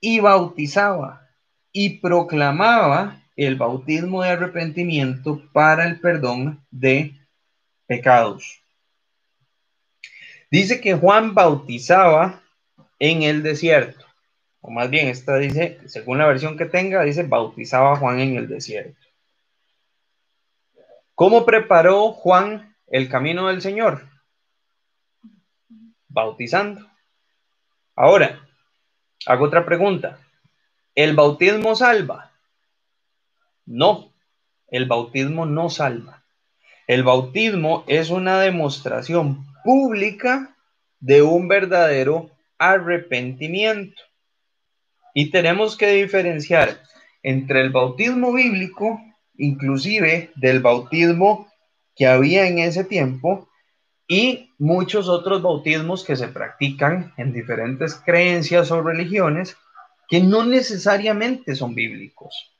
y 0.00 0.20
bautizaba 0.20 1.28
y 1.72 1.98
proclamaba 1.98 3.20
el 3.36 3.56
bautismo 3.56 4.22
de 4.22 4.30
arrepentimiento 4.30 5.42
para 5.52 5.86
el 5.86 6.00
perdón 6.00 6.64
de 6.70 7.14
pecados. 7.86 8.62
Dice 10.50 10.80
que 10.80 10.94
Juan 10.94 11.34
bautizaba 11.34 12.43
en 12.98 13.22
el 13.22 13.42
desierto, 13.42 14.04
o 14.60 14.70
más 14.70 14.88
bien 14.88 15.08
esta 15.08 15.36
dice, 15.36 15.78
según 15.86 16.18
la 16.18 16.26
versión 16.26 16.56
que 16.56 16.64
tenga, 16.64 17.02
dice 17.02 17.22
bautizaba 17.24 17.96
Juan 17.96 18.20
en 18.20 18.36
el 18.36 18.48
desierto. 18.48 18.98
¿Cómo 21.14 21.44
preparó 21.44 22.12
Juan 22.12 22.74
el 22.86 23.08
camino 23.08 23.48
del 23.48 23.60
Señor? 23.60 24.08
Bautizando. 26.08 26.88
Ahora, 27.94 28.40
hago 29.26 29.44
otra 29.44 29.64
pregunta. 29.64 30.18
¿El 30.94 31.14
bautismo 31.14 31.76
salva? 31.76 32.32
No, 33.66 34.12
el 34.68 34.86
bautismo 34.86 35.46
no 35.46 35.70
salva. 35.70 36.24
El 36.86 37.02
bautismo 37.02 37.84
es 37.86 38.10
una 38.10 38.40
demostración 38.40 39.46
pública 39.62 40.56
de 41.00 41.22
un 41.22 41.48
verdadero 41.48 42.30
arrepentimiento. 42.58 44.02
Y 45.14 45.30
tenemos 45.30 45.76
que 45.76 45.88
diferenciar 45.88 46.80
entre 47.22 47.60
el 47.60 47.70
bautismo 47.70 48.32
bíblico, 48.32 49.00
inclusive 49.36 50.30
del 50.36 50.60
bautismo 50.60 51.48
que 51.94 52.06
había 52.06 52.46
en 52.46 52.58
ese 52.58 52.84
tiempo, 52.84 53.48
y 54.06 54.50
muchos 54.58 55.08
otros 55.08 55.40
bautismos 55.42 56.04
que 56.04 56.16
se 56.16 56.28
practican 56.28 57.14
en 57.16 57.32
diferentes 57.32 57.94
creencias 57.94 58.70
o 58.70 58.82
religiones 58.82 59.56
que 60.08 60.20
no 60.20 60.44
necesariamente 60.44 61.54
son 61.54 61.74
bíblicos. 61.74 62.54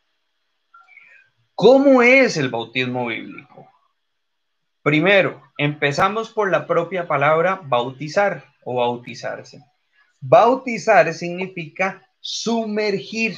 ¿Cómo 1.54 2.02
es 2.02 2.36
el 2.36 2.48
bautismo 2.48 3.06
bíblico? 3.06 3.68
Primero, 4.82 5.42
empezamos 5.56 6.30
por 6.30 6.50
la 6.50 6.66
propia 6.66 7.06
palabra 7.06 7.60
bautizar 7.62 8.44
o 8.64 8.76
bautizarse. 8.76 9.62
Bautizar 10.26 11.12
significa 11.12 12.02
sumergir. 12.18 13.36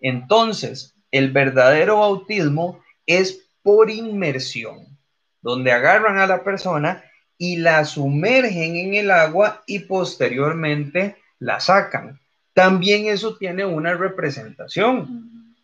Entonces, 0.00 0.94
el 1.10 1.30
verdadero 1.30 1.98
bautismo 1.98 2.82
es 3.04 3.46
por 3.62 3.90
inmersión, 3.90 4.98
donde 5.42 5.70
agarran 5.70 6.16
a 6.18 6.26
la 6.26 6.42
persona 6.42 7.04
y 7.36 7.56
la 7.56 7.84
sumergen 7.84 8.76
en 8.76 8.94
el 8.94 9.10
agua 9.10 9.62
y 9.66 9.80
posteriormente 9.80 11.16
la 11.38 11.60
sacan. 11.60 12.18
También 12.54 13.08
eso 13.08 13.36
tiene 13.36 13.66
una 13.66 13.92
representación. 13.92 15.54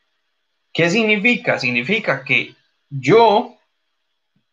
¿Qué 0.70 0.90
significa? 0.90 1.58
Significa 1.58 2.24
que 2.24 2.54
yo, 2.90 3.56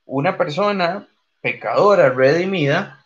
una 0.05 0.37
persona 0.37 1.09
pecadora, 1.41 2.09
redimida, 2.09 3.04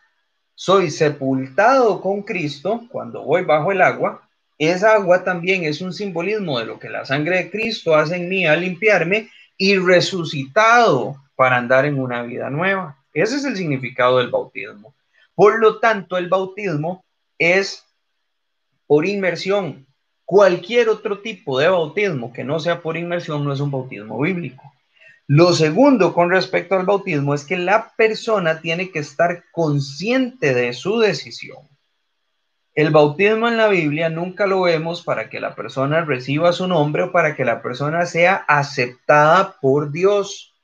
soy 0.59 0.91
sepultado 0.91 2.01
con 2.01 2.21
Cristo 2.21 2.83
cuando 2.89 3.23
voy 3.23 3.45
bajo 3.45 3.71
el 3.71 3.81
agua. 3.81 4.27
Esa 4.57 4.95
agua 4.95 5.23
también 5.23 5.63
es 5.63 5.79
un 5.79 5.93
simbolismo 5.93 6.59
de 6.59 6.65
lo 6.65 6.77
que 6.77 6.89
la 6.89 7.05
sangre 7.05 7.37
de 7.37 7.49
Cristo 7.49 7.95
hace 7.95 8.17
en 8.17 8.27
mí 8.27 8.45
al 8.45 8.59
limpiarme 8.59 9.29
y 9.57 9.77
resucitado 9.77 11.15
para 11.37 11.55
andar 11.55 11.85
en 11.85 11.97
una 11.97 12.23
vida 12.23 12.49
nueva. 12.49 12.97
Ese 13.13 13.37
es 13.37 13.45
el 13.45 13.55
significado 13.55 14.17
del 14.17 14.31
bautismo. 14.31 14.93
Por 15.33 15.61
lo 15.61 15.79
tanto, 15.79 16.17
el 16.17 16.27
bautismo 16.27 17.05
es 17.37 17.85
por 18.85 19.05
inmersión, 19.05 19.87
Cualquier 20.25 20.89
otro 20.89 21.21
tipo 21.21 21.57
de 21.57 21.69
bautismo 21.69 22.31
que 22.31 22.43
no 22.43 22.59
sea 22.59 22.83
por 22.83 22.95
inmersión 22.97 23.43
no 23.43 23.51
es 23.51 23.59
un 23.61 23.71
bautismo 23.71 24.19
bíblico. 24.19 24.71
Lo 25.31 25.53
segundo 25.53 26.15
con 26.15 26.31
respecto 26.31 26.73
al 26.73 26.87
bautismo 26.87 27.35
es 27.35 27.45
que 27.45 27.55
la 27.55 27.93
persona 27.95 28.61
tiene 28.61 28.89
que 28.89 28.97
estar 28.97 29.43
consciente 29.51 30.55
de 30.55 30.73
su 30.73 30.97
decisión. 30.97 31.69
El 32.73 32.89
bautismo 32.89 33.47
en 33.47 33.55
la 33.55 33.67
Biblia 33.67 34.09
nunca 34.09 34.47
lo 34.47 34.63
vemos 34.63 35.03
para 35.03 35.29
que 35.29 35.39
la 35.39 35.53
persona 35.53 36.03
reciba 36.03 36.51
su 36.51 36.67
nombre 36.67 37.03
o 37.03 37.11
para 37.11 37.35
que 37.35 37.45
la 37.45 37.61
persona 37.61 38.07
sea 38.07 38.43
aceptada 38.47 39.55
por 39.61 39.91
Dios. 39.91 40.55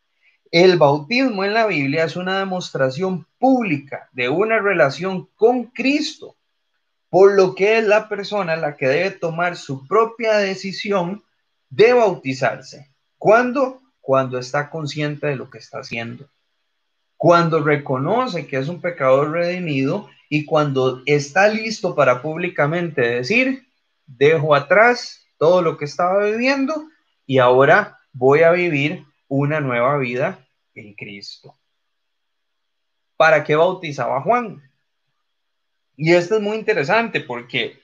El 0.50 0.80
bautismo 0.80 1.44
en 1.44 1.54
la 1.54 1.68
Biblia 1.68 2.06
es 2.06 2.16
una 2.16 2.40
demostración 2.40 3.28
pública 3.38 4.10
de 4.14 4.30
una 4.30 4.58
relación 4.58 5.30
con 5.36 5.66
Cristo 5.66 6.38
por 7.12 7.36
lo 7.36 7.54
que 7.54 7.78
es 7.78 7.86
la 7.86 8.10
persona 8.10 8.56
la 8.56 8.76
que 8.76 8.88
debe 8.88 9.12
tomar 9.12 9.58
su 9.58 9.86
propia 9.86 10.38
decisión 10.38 11.24
de 11.70 11.94
bautizarse. 11.94 12.90
¿Cuándo? 13.20 13.85
Cuando 14.06 14.38
está 14.38 14.70
consciente 14.70 15.26
de 15.26 15.36
lo 15.36 15.50
que 15.50 15.58
está 15.58 15.80
haciendo. 15.80 16.30
Cuando 17.18 17.64
reconoce 17.64 18.46
que 18.46 18.58
es 18.58 18.68
un 18.68 18.80
pecador 18.80 19.32
redimido 19.32 20.08
y 20.30 20.46
cuando 20.46 21.02
está 21.08 21.48
listo 21.48 21.96
para 21.96 22.22
públicamente 22.22 23.02
decir, 23.02 23.68
dejo 24.06 24.54
atrás 24.54 25.26
todo 25.40 25.64
lo 25.64 25.76
que 25.80 25.86
estaba 25.86 26.24
viviendo 26.24 26.88
y 27.26 27.40
ahora 27.40 28.00
voy 28.14 28.44
a 28.44 28.52
vivir 28.52 29.04
una 29.28 29.60
nueva 29.60 29.98
vida 29.98 30.48
en 30.76 30.94
Cristo. 30.94 31.56
¿Para 33.18 33.44
qué 33.44 33.56
bautizaba 33.56 34.22
Juan? 34.22 34.62
Y 35.98 36.14
esto 36.14 36.36
es 36.36 36.44
muy 36.44 36.58
interesante 36.58 37.22
porque 37.22 37.80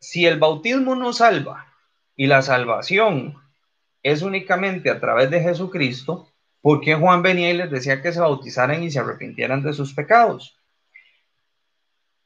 si 0.00 0.26
el 0.26 0.40
bautismo 0.40 0.96
no 0.96 1.12
salva 1.12 1.72
y 2.16 2.26
la 2.26 2.42
salvación 2.42 3.45
es 4.06 4.22
únicamente 4.22 4.88
a 4.88 5.00
través 5.00 5.30
de 5.30 5.40
Jesucristo, 5.40 6.32
¿por 6.60 6.80
qué 6.80 6.94
Juan 6.94 7.22
venía 7.22 7.50
y 7.50 7.56
les 7.56 7.68
decía 7.68 8.00
que 8.00 8.12
se 8.12 8.20
bautizaran 8.20 8.84
y 8.84 8.90
se 8.92 9.00
arrepintieran 9.00 9.64
de 9.64 9.72
sus 9.72 9.94
pecados? 9.94 10.56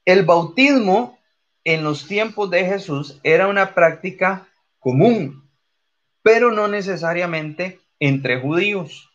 El 0.05 0.27
bautismo 0.27 1.19
en 1.65 1.83
los 1.83 2.07
tiempos 2.07 2.51
de 2.51 2.67
Jesús 2.67 3.19
era 3.23 3.47
una 3.47 3.75
práctica 3.75 4.47
común, 4.79 5.49
pero 6.21 6.51
no 6.51 6.69
necesariamente 6.69 7.81
entre 7.99 8.39
judíos. 8.39 9.11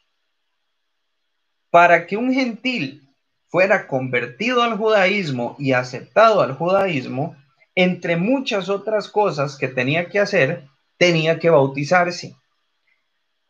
Para 1.69 2.07
que 2.07 2.17
un 2.17 2.33
gentil 2.33 3.07
fuera 3.47 3.85
convertido 3.85 4.63
al 4.63 4.75
judaísmo 4.75 5.55
y 5.59 5.73
aceptado 5.73 6.41
al 6.41 6.55
judaísmo, 6.55 7.35
entre 7.75 8.17
muchas 8.17 8.69
otras 8.69 9.07
cosas 9.07 9.55
que 9.55 9.67
tenía 9.67 10.09
que 10.09 10.17
hacer, 10.17 10.67
tenía 10.97 11.37
que 11.37 11.51
bautizarse. 11.51 12.35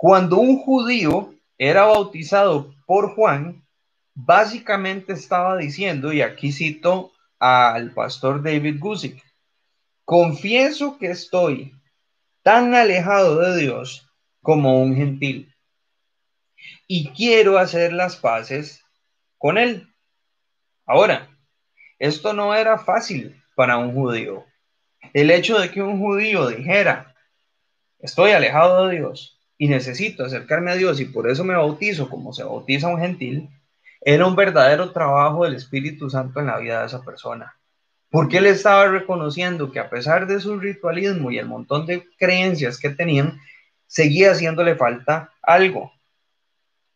Cuando 0.08 0.38
un 0.38 0.60
judío 0.60 1.34
era 1.58 1.86
bautizado 1.86 2.76
por 2.86 3.16
Juan, 3.16 3.66
básicamente 4.14 5.14
estaba 5.14 5.58
diciendo, 5.58 6.14
y 6.14 6.22
aquí 6.22 6.52
cito 6.52 7.12
al 7.40 7.90
pastor 7.92 8.44
David 8.44 8.80
Gusick, 8.80 9.20
confieso 10.04 11.00
que 11.00 11.08
estoy 11.08 11.74
tan 12.44 12.76
alejado 12.76 13.40
de 13.40 13.60
Dios 13.60 14.08
como 14.44 14.80
un 14.80 14.96
gentil 14.96 15.52
y 16.86 17.10
quiero 17.10 17.58
hacer 17.58 17.92
las 17.92 18.16
paces 18.16 18.84
con 19.40 19.58
él. 19.58 19.92
Ahora, 20.86 21.36
esto 21.98 22.32
no 22.32 22.54
era 22.54 22.78
fácil 22.78 23.42
para 23.56 23.80
un 23.80 23.92
judío. 23.96 24.46
El 25.14 25.32
hecho 25.32 25.58
de 25.58 25.72
que 25.72 25.82
un 25.82 25.98
judío 25.98 26.48
dijera, 26.50 27.16
estoy 27.98 28.34
alejado 28.34 28.86
de 28.86 28.98
Dios 28.98 29.35
y 29.58 29.68
necesito 29.68 30.26
acercarme 30.26 30.72
a 30.72 30.76
Dios 30.76 31.00
y 31.00 31.06
por 31.06 31.30
eso 31.30 31.44
me 31.44 31.56
bautizo 31.56 32.10
como 32.10 32.34
se 32.34 32.44
bautiza 32.44 32.88
un 32.88 33.00
gentil, 33.00 33.50
era 34.02 34.28
un 34.28 34.36
verdadero 34.36 34.92
trabajo 34.92 35.46
del 35.46 35.56
Espíritu 35.56 36.10
Santo 36.10 36.40
en 36.40 36.48
la 36.48 36.60
vida 36.60 36.82
de 36.82 36.88
esa 36.88 37.04
persona. 37.04 37.56
Porque 38.10 38.38
él 38.38 38.46
estaba 38.46 38.88
reconociendo 38.88 39.72
que 39.72 39.80
a 39.80 39.90
pesar 39.90 40.28
de 40.28 40.40
su 40.40 40.60
ritualismo 40.60 41.32
y 41.32 41.40
el 41.40 41.48
montón 41.48 41.86
de 41.86 42.06
creencias 42.18 42.80
que 42.80 42.90
tenían, 42.90 43.40
seguía 43.88 44.32
haciéndole 44.32 44.76
falta 44.76 45.32
algo. 45.42 45.92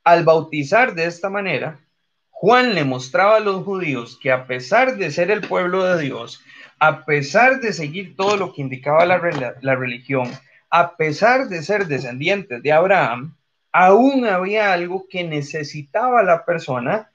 Al 0.04 0.24
bautizar 0.24 0.96
de 0.96 1.06
esta 1.06 1.30
manera, 1.30 1.80
Juan 2.30 2.74
le 2.74 2.86
mostraba 2.86 3.38
a 3.38 3.42
los 3.42 3.64
judíos 3.66 4.18
que 4.22 4.32
a 4.32 4.48
pesar 4.48 4.98
de 4.98 5.12
ser 5.12 5.30
el 5.30 5.42
pueblo 5.42 5.84
de 5.84 6.02
Dios, 6.02 6.42
a 6.80 7.04
pesar 7.04 7.60
de 7.60 7.74
seguir 7.74 8.16
todo 8.16 8.38
lo 8.38 8.54
que 8.54 8.62
indicaba 8.62 9.06
la, 9.06 9.18
religión, 9.18 10.32
a 10.70 10.96
pesar 10.96 11.50
de 11.50 11.64
ser 11.64 11.88
descendientes 11.88 12.62
de 12.62 12.72
Abraham, 12.72 13.36
aún 13.72 14.26
había 14.26 14.74
algo 14.74 15.08
que 15.10 15.24
necesitaba 15.24 16.24
la 16.24 16.46
persona 16.46 17.10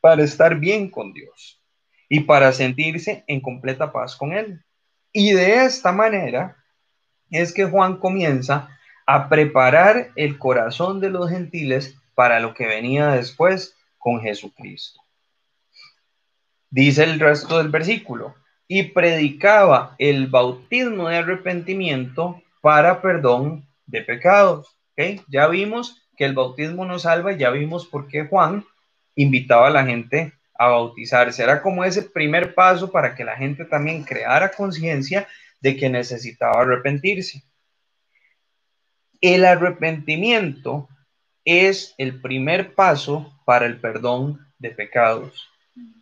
para 0.00 0.22
estar 0.22 0.56
bien 0.56 0.90
con 0.90 1.12
Dios 1.12 1.60
y 2.08 2.20
para 2.20 2.52
sentirse 2.52 3.24
en 3.26 3.40
completa 3.40 3.92
paz 3.92 4.16
con 4.16 4.32
Él. 4.32 4.62
Y 5.12 5.32
de 5.32 5.64
esta 5.64 5.92
manera 5.92 6.56
es 7.30 7.52
que 7.52 7.64
Juan 7.64 7.98
comienza 7.98 8.68
a 9.06 9.28
preparar 9.28 10.10
el 10.16 10.38
corazón 10.38 11.00
de 11.00 11.10
los 11.10 11.30
gentiles 11.30 11.96
para 12.14 12.40
lo 12.40 12.54
que 12.54 12.66
venía 12.66 13.08
después 13.08 13.76
con 13.98 14.20
Jesucristo. 14.20 15.00
Dice 16.70 17.04
el 17.04 17.18
resto 17.18 17.58
del 17.58 17.68
versículo, 17.68 18.36
y 18.68 18.84
predicaba 18.84 19.96
el 19.98 20.28
bautismo 20.28 21.08
de 21.08 21.16
arrepentimiento 21.16 22.40
para 22.60 23.00
perdón 23.00 23.66
de 23.86 24.02
pecados. 24.02 24.76
Ya 25.28 25.46
vimos 25.48 26.06
que 26.16 26.26
el 26.26 26.34
bautismo 26.34 26.84
nos 26.84 27.02
salva 27.02 27.32
y 27.32 27.38
ya 27.38 27.50
vimos 27.50 27.86
por 27.86 28.06
qué 28.06 28.26
Juan 28.26 28.64
invitaba 29.14 29.68
a 29.68 29.70
la 29.70 29.84
gente 29.84 30.34
a 30.58 30.68
bautizarse. 30.68 31.42
Era 31.42 31.62
como 31.62 31.84
ese 31.84 32.02
primer 32.02 32.54
paso 32.54 32.92
para 32.92 33.14
que 33.14 33.24
la 33.24 33.36
gente 33.36 33.64
también 33.64 34.04
creara 34.04 34.50
conciencia 34.50 35.26
de 35.60 35.76
que 35.76 35.88
necesitaba 35.88 36.60
arrepentirse. 36.60 37.42
El 39.22 39.44
arrepentimiento 39.44 40.88
es 41.44 41.94
el 41.96 42.20
primer 42.20 42.74
paso 42.74 43.40
para 43.46 43.66
el 43.66 43.80
perdón 43.80 44.46
de 44.58 44.70
pecados. 44.70 45.48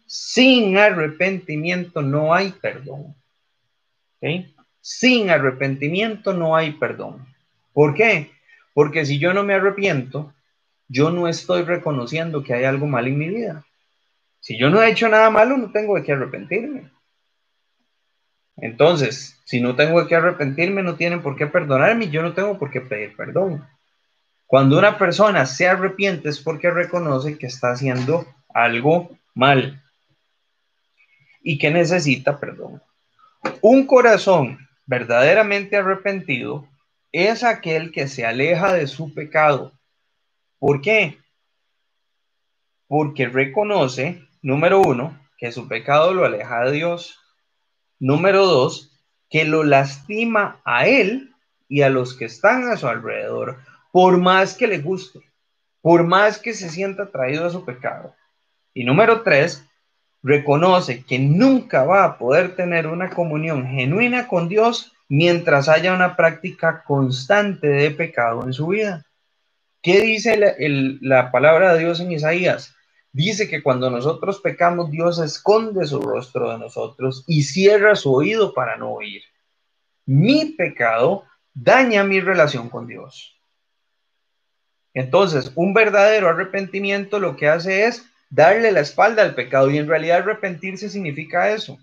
Sin 0.06 0.76
arrepentimiento 0.76 2.02
no 2.02 2.34
hay 2.34 2.50
perdón. 2.50 3.14
Sin 4.90 5.28
arrepentimiento 5.28 6.32
no 6.32 6.56
hay 6.56 6.72
perdón. 6.72 7.26
¿Por 7.74 7.92
qué? 7.92 8.30
Porque 8.72 9.04
si 9.04 9.18
yo 9.18 9.34
no 9.34 9.42
me 9.44 9.52
arrepiento, 9.52 10.32
yo 10.88 11.10
no 11.10 11.28
estoy 11.28 11.60
reconociendo 11.60 12.42
que 12.42 12.54
hay 12.54 12.64
algo 12.64 12.86
mal 12.86 13.06
en 13.06 13.18
mi 13.18 13.28
vida. 13.28 13.66
Si 14.40 14.58
yo 14.58 14.70
no 14.70 14.82
he 14.82 14.90
hecho 14.90 15.06
nada 15.10 15.28
malo, 15.28 15.58
no 15.58 15.70
tengo 15.72 15.94
de 15.94 16.04
qué 16.04 16.12
arrepentirme. 16.12 16.90
Entonces, 18.56 19.38
si 19.44 19.60
no 19.60 19.76
tengo 19.76 20.00
de 20.00 20.08
qué 20.08 20.14
arrepentirme, 20.14 20.82
no 20.82 20.94
tienen 20.94 21.20
por 21.20 21.36
qué 21.36 21.46
perdonarme, 21.46 22.08
yo 22.08 22.22
no 22.22 22.32
tengo 22.32 22.58
por 22.58 22.70
qué 22.70 22.80
pedir 22.80 23.14
perdón. 23.14 23.68
Cuando 24.46 24.78
una 24.78 24.96
persona 24.96 25.44
se 25.44 25.68
arrepiente 25.68 26.30
es 26.30 26.40
porque 26.40 26.70
reconoce 26.70 27.36
que 27.36 27.46
está 27.46 27.72
haciendo 27.72 28.26
algo 28.54 29.10
mal 29.34 29.82
y 31.42 31.58
que 31.58 31.70
necesita 31.70 32.40
perdón. 32.40 32.80
Un 33.60 33.86
corazón 33.86 34.66
verdaderamente 34.88 35.76
arrepentido 35.76 36.66
es 37.12 37.44
aquel 37.44 37.92
que 37.92 38.08
se 38.08 38.24
aleja 38.24 38.72
de 38.72 38.86
su 38.86 39.12
pecado. 39.14 39.72
¿Por 40.58 40.80
qué? 40.80 41.18
Porque 42.88 43.28
reconoce, 43.28 44.24
número 44.40 44.80
uno, 44.80 45.16
que 45.36 45.52
su 45.52 45.68
pecado 45.68 46.14
lo 46.14 46.24
aleja 46.24 46.64
de 46.64 46.72
Dios. 46.72 47.20
Número 48.00 48.46
dos, 48.46 48.90
que 49.28 49.44
lo 49.44 49.62
lastima 49.62 50.60
a 50.64 50.86
él 50.86 51.34
y 51.68 51.82
a 51.82 51.90
los 51.90 52.14
que 52.14 52.24
están 52.24 52.70
a 52.70 52.78
su 52.78 52.88
alrededor, 52.88 53.58
por 53.92 54.16
más 54.16 54.54
que 54.54 54.66
le 54.66 54.78
guste, 54.78 55.20
por 55.82 56.04
más 56.04 56.38
que 56.38 56.54
se 56.54 56.70
sienta 56.70 57.04
atraído 57.04 57.44
a 57.44 57.50
su 57.50 57.62
pecado. 57.64 58.14
Y 58.72 58.84
número 58.84 59.20
tres, 59.22 59.67
reconoce 60.28 61.04
que 61.04 61.18
nunca 61.18 61.84
va 61.84 62.04
a 62.04 62.18
poder 62.18 62.54
tener 62.54 62.86
una 62.86 63.08
comunión 63.10 63.66
genuina 63.66 64.28
con 64.28 64.48
Dios 64.48 64.92
mientras 65.08 65.70
haya 65.70 65.94
una 65.94 66.16
práctica 66.16 66.84
constante 66.84 67.66
de 67.66 67.90
pecado 67.90 68.44
en 68.44 68.52
su 68.52 68.66
vida. 68.66 69.06
¿Qué 69.82 70.02
dice 70.02 70.36
la, 70.36 70.52
la 71.00 71.32
palabra 71.32 71.72
de 71.72 71.80
Dios 71.80 72.00
en 72.00 72.12
Isaías? 72.12 72.74
Dice 73.10 73.48
que 73.48 73.62
cuando 73.62 73.88
nosotros 73.90 74.40
pecamos, 74.40 74.90
Dios 74.90 75.18
esconde 75.18 75.86
su 75.86 76.00
rostro 76.02 76.52
de 76.52 76.58
nosotros 76.58 77.24
y 77.26 77.44
cierra 77.44 77.96
su 77.96 78.12
oído 78.12 78.52
para 78.52 78.76
no 78.76 78.90
oír. 78.90 79.22
Mi 80.04 80.52
pecado 80.58 81.24
daña 81.54 82.04
mi 82.04 82.20
relación 82.20 82.68
con 82.68 82.86
Dios. 82.86 83.40
Entonces, 84.92 85.52
un 85.54 85.72
verdadero 85.72 86.28
arrepentimiento 86.28 87.18
lo 87.18 87.36
que 87.36 87.48
hace 87.48 87.86
es 87.86 88.04
darle 88.30 88.72
la 88.72 88.80
espalda 88.80 89.22
al 89.22 89.34
pecado 89.34 89.70
y 89.70 89.78
en 89.78 89.88
realidad 89.88 90.18
arrepentirse 90.18 90.88
significa 90.88 91.50
eso. 91.50 91.78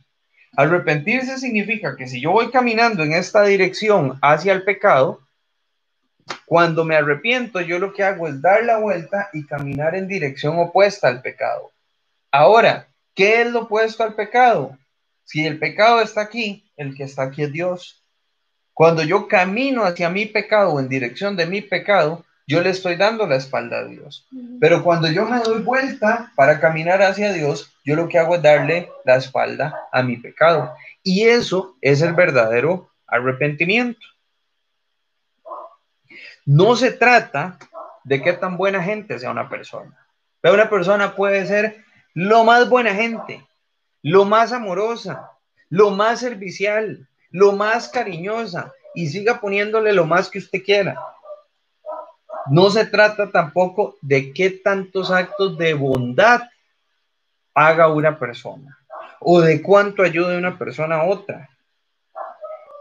Arrepentirse 0.55 1.37
significa 1.37 1.95
que 1.95 2.07
si 2.07 2.21
yo 2.21 2.31
voy 2.31 2.49
caminando 2.49 3.03
en 3.03 3.13
esta 3.13 3.43
dirección 3.43 4.17
hacia 4.21 4.53
el 4.53 4.63
pecado, 4.63 5.21
cuando 6.45 6.85
me 6.85 6.95
arrepiento, 6.95 7.61
yo 7.61 7.79
lo 7.79 7.93
que 7.93 8.03
hago 8.03 8.27
es 8.27 8.41
dar 8.41 8.63
la 8.63 8.77
vuelta 8.77 9.29
y 9.33 9.45
caminar 9.45 9.95
en 9.95 10.07
dirección 10.07 10.57
opuesta 10.57 11.07
al 11.07 11.21
pecado. 11.21 11.71
Ahora, 12.31 12.87
¿qué 13.13 13.41
es 13.41 13.51
lo 13.51 13.63
opuesto 13.63 14.03
al 14.03 14.15
pecado? 14.15 14.77
Si 15.23 15.45
el 15.45 15.59
pecado 15.59 16.01
está 16.01 16.21
aquí, 16.21 16.71
el 16.77 16.95
que 16.95 17.03
está 17.03 17.23
aquí 17.23 17.43
es 17.43 17.51
Dios. 17.51 18.03
Cuando 18.73 19.03
yo 19.03 19.27
camino 19.27 19.83
hacia 19.83 20.09
mi 20.09 20.25
pecado 20.25 20.79
en 20.79 20.89
dirección 20.89 21.35
de 21.35 21.45
mi 21.45 21.61
pecado, 21.61 22.25
yo 22.47 22.61
le 22.61 22.69
estoy 22.69 22.95
dando 22.95 23.25
la 23.25 23.35
espalda 23.37 23.79
a 23.79 23.85
Dios. 23.85 24.27
Pero 24.59 24.83
cuando 24.83 25.09
yo 25.09 25.25
me 25.25 25.39
doy 25.39 25.61
vuelta 25.61 26.31
para 26.35 26.59
caminar 26.59 27.01
hacia 27.01 27.33
Dios, 27.33 27.73
yo 27.83 27.95
lo 27.95 28.07
que 28.07 28.19
hago 28.19 28.35
es 28.35 28.41
darle 28.41 28.89
la 29.03 29.15
espalda 29.15 29.87
a 29.91 30.03
mi 30.03 30.17
pecado. 30.17 30.73
Y 31.03 31.23
eso 31.23 31.75
es 31.81 32.01
el 32.01 32.13
verdadero 32.13 32.91
arrepentimiento. 33.07 34.05
No 36.45 36.75
se 36.75 36.91
trata 36.91 37.57
de 38.03 38.21
qué 38.21 38.33
tan 38.33 38.57
buena 38.57 38.83
gente 38.83 39.17
sea 39.17 39.31
una 39.31 39.49
persona. 39.49 39.97
Pero 40.41 40.53
una 40.53 40.69
persona 40.69 41.15
puede 41.15 41.47
ser 41.47 41.83
lo 42.13 42.43
más 42.43 42.69
buena 42.69 42.93
gente, 42.93 43.43
lo 44.03 44.25
más 44.25 44.51
amorosa, 44.51 45.31
lo 45.69 45.89
más 45.89 46.19
servicial, 46.19 47.07
lo 47.31 47.53
más 47.53 47.89
cariñosa 47.89 48.71
y 48.93 49.07
siga 49.07 49.41
poniéndole 49.41 49.91
lo 49.91 50.05
más 50.05 50.29
que 50.29 50.37
usted 50.37 50.63
quiera. 50.63 50.95
No 52.47 52.69
se 52.69 52.85
trata 52.85 53.31
tampoco 53.31 53.97
de 54.01 54.33
qué 54.33 54.51
tantos 54.51 55.11
actos 55.11 55.57
de 55.57 55.73
bondad 55.73 56.41
haga 57.53 57.87
una 57.87 58.19
persona 58.19 58.77
o 59.19 59.41
de 59.41 59.61
cuánto 59.61 60.03
ayude 60.03 60.37
una 60.37 60.57
persona 60.57 60.97
a 60.97 61.05
otra. 61.05 61.49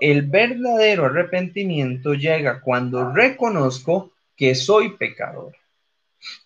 El 0.00 0.22
verdadero 0.22 1.06
arrepentimiento 1.06 2.14
llega 2.14 2.60
cuando 2.60 3.12
reconozco 3.12 4.12
que 4.36 4.54
soy 4.54 4.96
pecador, 4.96 5.56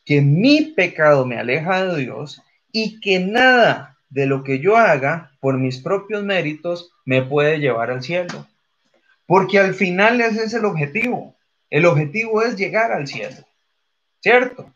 que 0.04 0.20
mi 0.20 0.72
pecado 0.76 1.26
me 1.26 1.38
aleja 1.38 1.85
de 1.85 2.02
Dios 2.02 2.42
y 2.70 3.00
que 3.00 3.18
nada 3.18 3.96
de 4.11 4.26
lo 4.26 4.44
que 4.44 4.61
yo 4.61 4.76
haga 4.76 5.33
por 5.40 5.59
mis 5.59 5.78
propios 5.78 6.22
méritos 6.22 6.92
me 7.04 7.22
puede 7.22 7.59
llevar 7.59 7.90
al 7.90 8.02
cielo. 8.02 8.46
Porque 9.26 9.59
al 9.59 9.74
final 9.74 10.20
ese 10.20 10.44
es 10.44 10.54
el 10.54 10.64
objetivo. 10.64 11.35
El 11.70 11.87
objetivo 11.87 12.42
es 12.42 12.57
llegar 12.57 12.92
al 12.92 13.07
cielo, 13.07 13.37
¿cierto? 14.20 14.74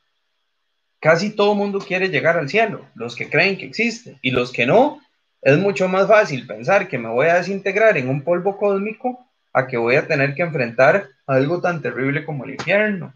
Casi 1.00 1.30
todo 1.30 1.54
mundo 1.54 1.78
quiere 1.78 2.08
llegar 2.08 2.36
al 2.36 2.48
cielo, 2.48 2.86
los 2.94 3.16
que 3.16 3.28
creen 3.28 3.58
que 3.58 3.66
existe 3.66 4.18
y 4.22 4.30
los 4.30 4.52
que 4.52 4.66
no, 4.66 5.00
es 5.40 5.58
mucho 5.58 5.88
más 5.88 6.06
fácil 6.06 6.46
pensar 6.46 6.86
que 6.86 6.98
me 6.98 7.08
voy 7.08 7.26
a 7.26 7.34
desintegrar 7.34 7.96
en 7.96 8.08
un 8.08 8.22
polvo 8.22 8.56
cósmico 8.56 9.26
a 9.52 9.66
que 9.66 9.76
voy 9.76 9.96
a 9.96 10.06
tener 10.06 10.34
que 10.34 10.42
enfrentar 10.42 11.08
algo 11.26 11.60
tan 11.60 11.82
terrible 11.82 12.24
como 12.24 12.44
el 12.44 12.52
infierno. 12.52 13.12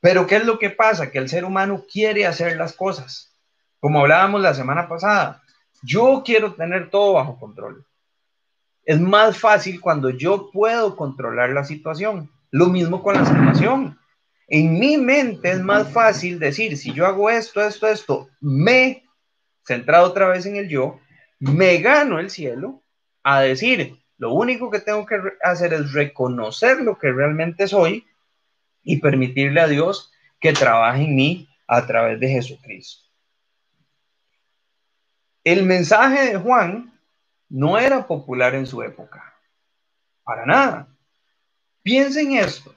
Pero 0.00 0.26
¿qué 0.26 0.36
es 0.36 0.44
lo 0.44 0.58
que 0.58 0.70
pasa? 0.70 1.10
Que 1.10 1.18
el 1.18 1.28
ser 1.28 1.44
humano 1.44 1.84
quiere 1.90 2.26
hacer 2.26 2.56
las 2.56 2.74
cosas. 2.74 3.36
Como 3.80 4.00
hablábamos 4.00 4.40
la 4.40 4.54
semana 4.54 4.88
pasada, 4.88 5.42
yo 5.82 6.22
quiero 6.24 6.54
tener 6.54 6.90
todo 6.90 7.14
bajo 7.14 7.38
control. 7.38 7.84
Es 8.84 9.00
más 9.00 9.36
fácil 9.36 9.80
cuando 9.80 10.10
yo 10.10 10.50
puedo 10.52 10.94
controlar 10.94 11.50
la 11.50 11.64
situación. 11.64 12.30
Lo 12.56 12.70
mismo 12.70 13.02
con 13.02 13.16
la 13.16 13.26
salvación. 13.26 13.98
En 14.48 14.78
mi 14.78 14.96
mente 14.96 15.50
es 15.50 15.60
más 15.60 15.92
fácil 15.92 16.38
decir, 16.38 16.78
si 16.78 16.90
yo 16.94 17.04
hago 17.04 17.28
esto, 17.28 17.62
esto, 17.62 17.86
esto, 17.86 18.30
me, 18.40 19.04
centrado 19.66 20.06
otra 20.06 20.28
vez 20.28 20.46
en 20.46 20.56
el 20.56 20.66
yo, 20.66 20.98
me 21.38 21.76
gano 21.82 22.18
el 22.18 22.30
cielo, 22.30 22.82
a 23.22 23.40
decir, 23.40 23.98
lo 24.16 24.32
único 24.32 24.70
que 24.70 24.80
tengo 24.80 25.04
que 25.04 25.20
hacer 25.42 25.74
es 25.74 25.92
reconocer 25.92 26.80
lo 26.80 26.98
que 26.98 27.12
realmente 27.12 27.68
soy 27.68 28.06
y 28.82 29.00
permitirle 29.00 29.60
a 29.60 29.68
Dios 29.68 30.10
que 30.40 30.54
trabaje 30.54 31.04
en 31.04 31.14
mí 31.14 31.48
a 31.68 31.86
través 31.86 32.18
de 32.20 32.28
Jesucristo. 32.30 33.04
El 35.44 35.66
mensaje 35.66 36.32
de 36.32 36.38
Juan 36.38 36.98
no 37.50 37.76
era 37.76 38.06
popular 38.06 38.54
en 38.54 38.66
su 38.66 38.82
época, 38.82 39.34
para 40.24 40.46
nada. 40.46 40.95
Piensen 41.86 42.32
esto. 42.32 42.74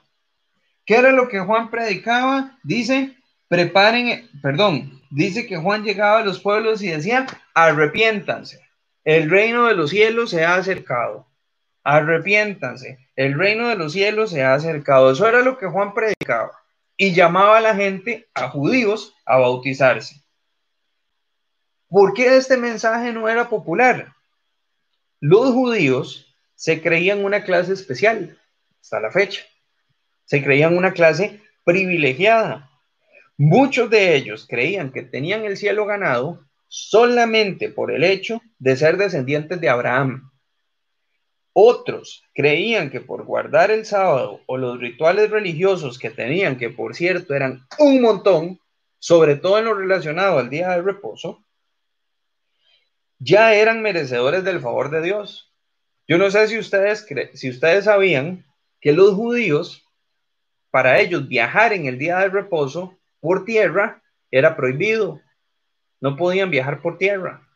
¿Qué 0.86 0.94
era 0.94 1.10
lo 1.10 1.26
que 1.26 1.40
Juan 1.40 1.68
predicaba? 1.68 2.56
Dice, 2.62 3.16
preparen, 3.48 4.30
perdón, 4.40 5.02
dice 5.10 5.48
que 5.48 5.56
Juan 5.56 5.82
llegaba 5.82 6.20
a 6.20 6.24
los 6.24 6.38
pueblos 6.38 6.80
y 6.80 6.90
decía, 6.90 7.26
arrepiéntanse, 7.52 8.60
el 9.02 9.28
reino 9.28 9.66
de 9.66 9.74
los 9.74 9.90
cielos 9.90 10.30
se 10.30 10.44
ha 10.44 10.54
acercado. 10.54 11.26
arrepiéntanse, 11.82 13.00
el 13.16 13.36
reino 13.36 13.66
de 13.66 13.74
los 13.74 13.94
cielos 13.94 14.30
se 14.30 14.44
ha 14.44 14.54
acercado. 14.54 15.10
Eso 15.10 15.26
era 15.26 15.42
lo 15.42 15.58
que 15.58 15.66
Juan 15.66 15.92
predicaba 15.92 16.52
y 16.96 17.12
llamaba 17.12 17.58
a 17.58 17.62
la 17.62 17.74
gente, 17.74 18.28
a 18.32 18.48
judíos, 18.48 19.16
a 19.26 19.38
bautizarse. 19.38 20.22
¿Por 21.88 22.14
qué 22.14 22.36
este 22.36 22.56
mensaje 22.56 23.12
no 23.12 23.28
era 23.28 23.48
popular? 23.48 24.14
Los 25.18 25.50
judíos 25.50 26.32
se 26.54 26.80
creían 26.80 27.24
una 27.24 27.42
clase 27.42 27.72
especial, 27.72 28.39
hasta 28.80 29.00
la 29.00 29.10
fecha. 29.10 29.42
Se 30.24 30.42
creían 30.42 30.76
una 30.76 30.92
clase 30.92 31.40
privilegiada. 31.64 32.70
Muchos 33.36 33.90
de 33.90 34.16
ellos 34.16 34.46
creían 34.48 34.92
que 34.92 35.02
tenían 35.02 35.44
el 35.44 35.56
cielo 35.56 35.86
ganado 35.86 36.44
solamente 36.68 37.68
por 37.68 37.90
el 37.90 38.04
hecho 38.04 38.40
de 38.58 38.76
ser 38.76 38.96
descendientes 38.96 39.60
de 39.60 39.68
Abraham. 39.68 40.30
Otros 41.52 42.22
creían 42.32 42.90
que 42.90 43.00
por 43.00 43.24
guardar 43.24 43.70
el 43.70 43.84
sábado 43.84 44.40
o 44.46 44.56
los 44.56 44.78
rituales 44.78 45.30
religiosos 45.30 45.98
que 45.98 46.10
tenían, 46.10 46.56
que 46.56 46.70
por 46.70 46.94
cierto 46.94 47.34
eran 47.34 47.66
un 47.78 48.00
montón, 48.00 48.60
sobre 48.98 49.36
todo 49.36 49.58
en 49.58 49.64
lo 49.64 49.74
relacionado 49.74 50.38
al 50.38 50.48
día 50.48 50.70
de 50.70 50.82
reposo, 50.82 51.44
ya 53.18 53.54
eran 53.54 53.82
merecedores 53.82 54.44
del 54.44 54.60
favor 54.60 54.90
de 54.90 55.02
Dios. 55.02 55.52
Yo 56.06 56.18
no 56.18 56.30
sé 56.30 56.46
si 56.48 56.58
ustedes, 56.58 57.06
si 57.34 57.50
ustedes 57.50 57.84
sabían 57.84 58.44
que 58.80 58.92
los 58.92 59.14
judíos, 59.14 59.86
para 60.70 61.00
ellos 61.00 61.28
viajar 61.28 61.72
en 61.72 61.86
el 61.86 61.98
día 61.98 62.18
de 62.18 62.28
reposo 62.28 62.98
por 63.20 63.44
tierra 63.44 64.02
era 64.30 64.56
prohibido. 64.56 65.20
No 66.00 66.16
podían 66.16 66.50
viajar 66.50 66.80
por 66.80 66.96
tierra. 66.96 67.46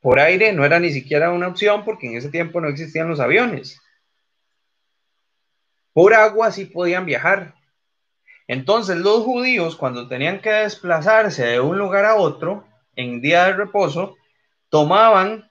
Por 0.00 0.20
aire 0.20 0.52
no 0.52 0.64
era 0.64 0.78
ni 0.78 0.90
siquiera 0.90 1.32
una 1.32 1.48
opción 1.48 1.84
porque 1.84 2.06
en 2.06 2.16
ese 2.16 2.30
tiempo 2.30 2.60
no 2.60 2.68
existían 2.68 3.08
los 3.08 3.20
aviones. 3.20 3.80
Por 5.92 6.14
agua 6.14 6.52
sí 6.52 6.64
podían 6.66 7.04
viajar. 7.04 7.54
Entonces 8.46 8.96
los 8.96 9.24
judíos 9.24 9.76
cuando 9.76 10.08
tenían 10.08 10.40
que 10.40 10.50
desplazarse 10.50 11.44
de 11.44 11.60
un 11.60 11.76
lugar 11.76 12.04
a 12.04 12.14
otro 12.14 12.64
en 12.96 13.20
día 13.20 13.44
de 13.44 13.52
reposo, 13.52 14.16
tomaban 14.70 15.50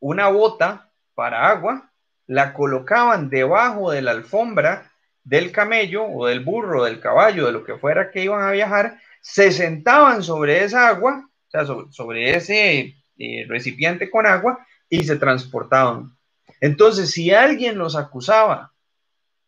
una 0.00 0.28
bota 0.28 0.90
para 1.14 1.48
agua, 1.48 1.90
la 2.26 2.52
colocaban 2.52 3.28
debajo 3.28 3.90
de 3.90 4.02
la 4.02 4.12
alfombra 4.12 4.90
del 5.22 5.52
camello 5.52 6.04
o 6.04 6.26
del 6.26 6.40
burro, 6.40 6.84
del 6.84 7.00
caballo, 7.00 7.46
de 7.46 7.52
lo 7.52 7.64
que 7.64 7.76
fuera 7.76 8.10
que 8.10 8.22
iban 8.22 8.42
a 8.42 8.50
viajar, 8.50 8.98
se 9.20 9.50
sentaban 9.52 10.22
sobre 10.22 10.64
esa 10.64 10.88
agua, 10.88 11.26
o 11.26 11.50
sea, 11.50 11.64
sobre, 11.90 12.36
ese 12.36 12.94
eh, 13.18 13.46
recipiente 13.48 14.10
con 14.10 14.26
agua 14.26 14.66
y 14.88 15.04
se 15.04 15.16
transportaban. 15.16 16.14
Entonces, 16.60 17.10
si 17.10 17.32
alguien 17.32 17.78
los 17.78 17.96
acusaba 17.96 18.72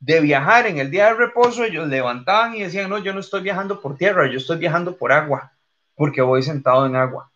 de 0.01 0.21
viajar 0.21 0.67
en 0.67 0.79
el 0.79 0.91
día 0.91 1.07
de 1.07 1.15
reposo, 1.15 1.65
ellos 1.65 1.89
levantaban 1.89 2.55
y 2.55 2.63
decían, 2.63 2.89
no, 2.89 2.99
yo 2.99 3.13
no 3.13 3.21
estoy 3.21 3.43
viajando 3.43 3.81
por 3.81 3.97
tierra, 3.97 4.31
yo 4.31 4.39
estoy 4.39 4.59
viajando 4.59 4.97
por 4.97 5.13
agua, 5.13 5.53
porque 5.95 6.23
voy 6.23 6.43
sentado 6.43 6.87
en 6.87 6.97
agua. 6.97 7.31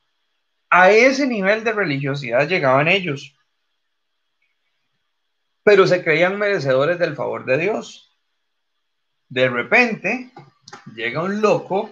A 0.70 0.90
ese 0.90 1.26
nivel 1.26 1.64
de 1.64 1.72
religiosidad 1.72 2.48
llegaban 2.48 2.88
ellos. 2.88 3.36
Pero 5.62 5.86
se 5.86 6.02
creían 6.02 6.38
merecedores 6.38 6.98
del 6.98 7.14
favor 7.16 7.44
de 7.44 7.58
Dios. 7.58 8.16
De 9.28 9.48
repente 9.48 10.30
llega 10.94 11.22
un 11.22 11.40
loco, 11.40 11.90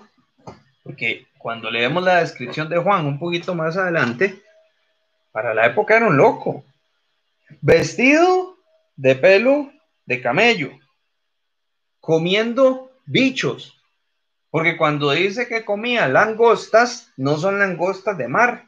porque 0.82 1.26
cuando 1.38 1.70
leemos 1.70 2.02
la 2.02 2.20
descripción 2.20 2.68
de 2.68 2.78
Juan 2.78 3.06
un 3.06 3.18
poquito 3.18 3.54
más 3.54 3.76
adelante, 3.76 4.42
para 5.30 5.54
la 5.54 5.66
época 5.66 5.96
era 5.96 6.06
un 6.06 6.16
loco, 6.16 6.64
vestido 7.60 8.56
de 8.96 9.14
pelo 9.14 9.70
de 10.06 10.20
camello, 10.20 10.72
comiendo 12.00 12.90
bichos, 13.06 13.80
porque 14.50 14.76
cuando 14.76 15.10
dice 15.10 15.46
que 15.46 15.64
comía 15.64 16.08
langostas, 16.08 17.12
no 17.16 17.36
son 17.36 17.58
langostas 17.58 18.16
de 18.16 18.28
mar, 18.28 18.67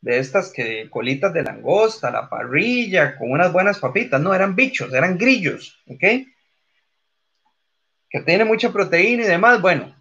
de 0.00 0.18
estas 0.18 0.52
que 0.52 0.88
colitas 0.90 1.32
de 1.32 1.42
langosta, 1.42 2.10
la 2.10 2.28
parrilla, 2.28 3.16
con 3.16 3.30
unas 3.30 3.52
buenas 3.52 3.78
papitas, 3.78 4.20
no, 4.20 4.34
eran 4.34 4.54
bichos, 4.54 4.92
eran 4.92 5.18
grillos, 5.18 5.80
¿ok? 5.86 6.02
Que 8.10 8.20
tiene 8.24 8.44
mucha 8.44 8.72
proteína 8.72 9.24
y 9.24 9.28
demás, 9.28 9.60
bueno, 9.60 9.94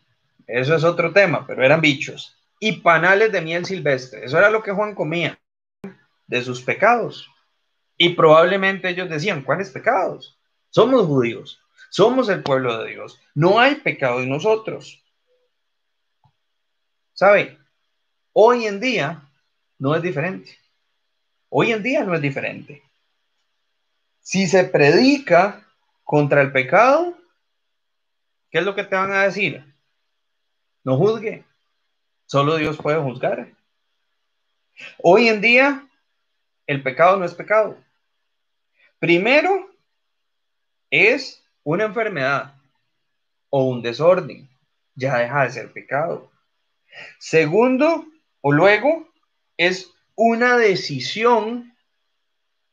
eso 0.45 0.75
es 0.75 0.83
otro 0.83 1.11
tema, 1.11 1.45
pero 1.45 1.63
eran 1.63 1.81
bichos. 1.81 2.37
Y 2.59 2.73
panales 2.81 3.31
de 3.31 3.41
miel 3.41 3.65
silvestre, 3.65 4.23
eso 4.23 4.37
era 4.37 4.49
lo 4.49 4.63
que 4.63 4.71
Juan 4.71 4.95
comía, 4.95 5.39
de 6.27 6.41
sus 6.43 6.61
pecados. 6.61 7.29
Y 7.97 8.09
probablemente 8.09 8.89
ellos 8.89 9.09
decían, 9.09 9.41
¿cuáles 9.41 9.71
pecados? 9.71 10.39
Somos 10.69 11.07
judíos, 11.07 11.59
somos 11.89 12.29
el 12.29 12.43
pueblo 12.43 12.77
de 12.77 12.91
Dios, 12.91 13.19
no 13.33 13.59
hay 13.59 13.75
pecado 13.75 14.21
en 14.21 14.29
nosotros. 14.29 15.03
¿Sabe? 17.13 17.57
Hoy 18.33 18.67
en 18.67 18.79
día 18.79 19.26
no 19.79 19.95
es 19.95 20.01
diferente. 20.01 20.57
Hoy 21.49 21.71
en 21.71 21.83
día 21.83 22.03
no 22.03 22.13
es 22.13 22.21
diferente. 22.21 22.83
Si 24.19 24.47
se 24.47 24.65
predica 24.65 25.65
contra 26.03 26.41
el 26.41 26.51
pecado, 26.51 27.17
¿qué 28.49 28.59
es 28.59 28.65
lo 28.65 28.75
que 28.75 28.83
te 28.83 28.95
van 28.95 29.11
a 29.11 29.23
decir? 29.23 29.63
No 30.83 30.97
juzgue. 30.97 31.43
Solo 32.25 32.57
Dios 32.57 32.77
puede 32.77 33.01
juzgar. 33.01 33.47
Hoy 35.01 35.29
en 35.29 35.41
día, 35.41 35.87
el 36.65 36.83
pecado 36.83 37.17
no 37.17 37.25
es 37.25 37.33
pecado. 37.33 37.77
Primero, 38.99 39.69
es 40.89 41.43
una 41.63 41.85
enfermedad 41.85 42.55
o 43.49 43.65
un 43.65 43.81
desorden. 43.81 44.49
Ya 44.95 45.17
deja 45.17 45.43
de 45.43 45.51
ser 45.51 45.71
pecado. 45.71 46.29
Segundo, 47.19 48.05
o 48.41 48.51
luego, 48.51 49.06
es 49.57 49.91
una 50.15 50.55
decisión 50.57 51.75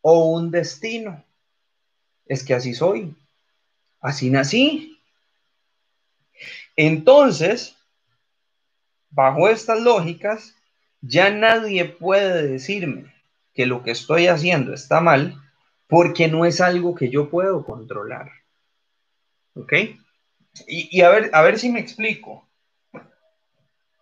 o 0.03 0.31
un 0.31 0.51
destino. 0.51 1.25
Es 2.27 2.45
que 2.45 2.55
así 2.55 2.75
soy. 2.75 3.15
Así 4.01 4.31
nací. 4.31 5.01
Entonces, 6.77 7.77
bajo 9.11 9.49
estas 9.49 9.81
lógicas, 9.81 10.55
ya 11.01 11.31
nadie 11.31 11.85
puede 11.85 12.47
decirme 12.47 13.15
que 13.53 13.67
lo 13.67 13.83
que 13.83 13.93
estoy 13.93 14.27
haciendo 14.27 14.75
está 14.75 15.01
mal 15.01 15.41
porque 15.87 16.29
no 16.29 16.45
es 16.45 16.61
algo 16.61 16.95
que 16.95 17.11
yo 17.11 17.31
puedo 17.31 17.65
controlar. 17.65 18.31
¿Ok? 19.55 19.73
Y, 20.67 21.01
a, 21.03 21.09
ver, 21.09 21.31
a 21.33 21.43
ver 21.43 21.59
si 21.59 21.71
me 21.71 21.81
explico. 21.81 22.49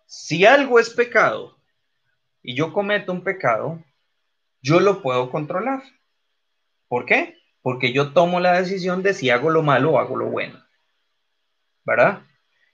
Si 0.05 0.45
algo 0.45 0.79
es 0.79 0.89
pecado 0.89 1.57
y 2.43 2.55
yo 2.55 2.73
cometo 2.73 3.11
un 3.13 3.23
pecado, 3.23 3.81
yo 4.61 4.81
lo 4.81 5.01
puedo 5.01 5.31
controlar. 5.31 5.81
¿Por 6.89 7.05
qué? 7.05 7.37
Porque 7.61 7.93
yo 7.93 8.11
tomo 8.11 8.39
la 8.39 8.59
decisión 8.59 9.01
de 9.01 9.13
si 9.13 9.29
hago 9.29 9.49
lo 9.49 9.63
malo 9.63 9.93
o 9.93 9.99
hago 9.99 10.17
lo 10.17 10.25
bueno. 10.25 10.61
¿Verdad? 11.85 12.21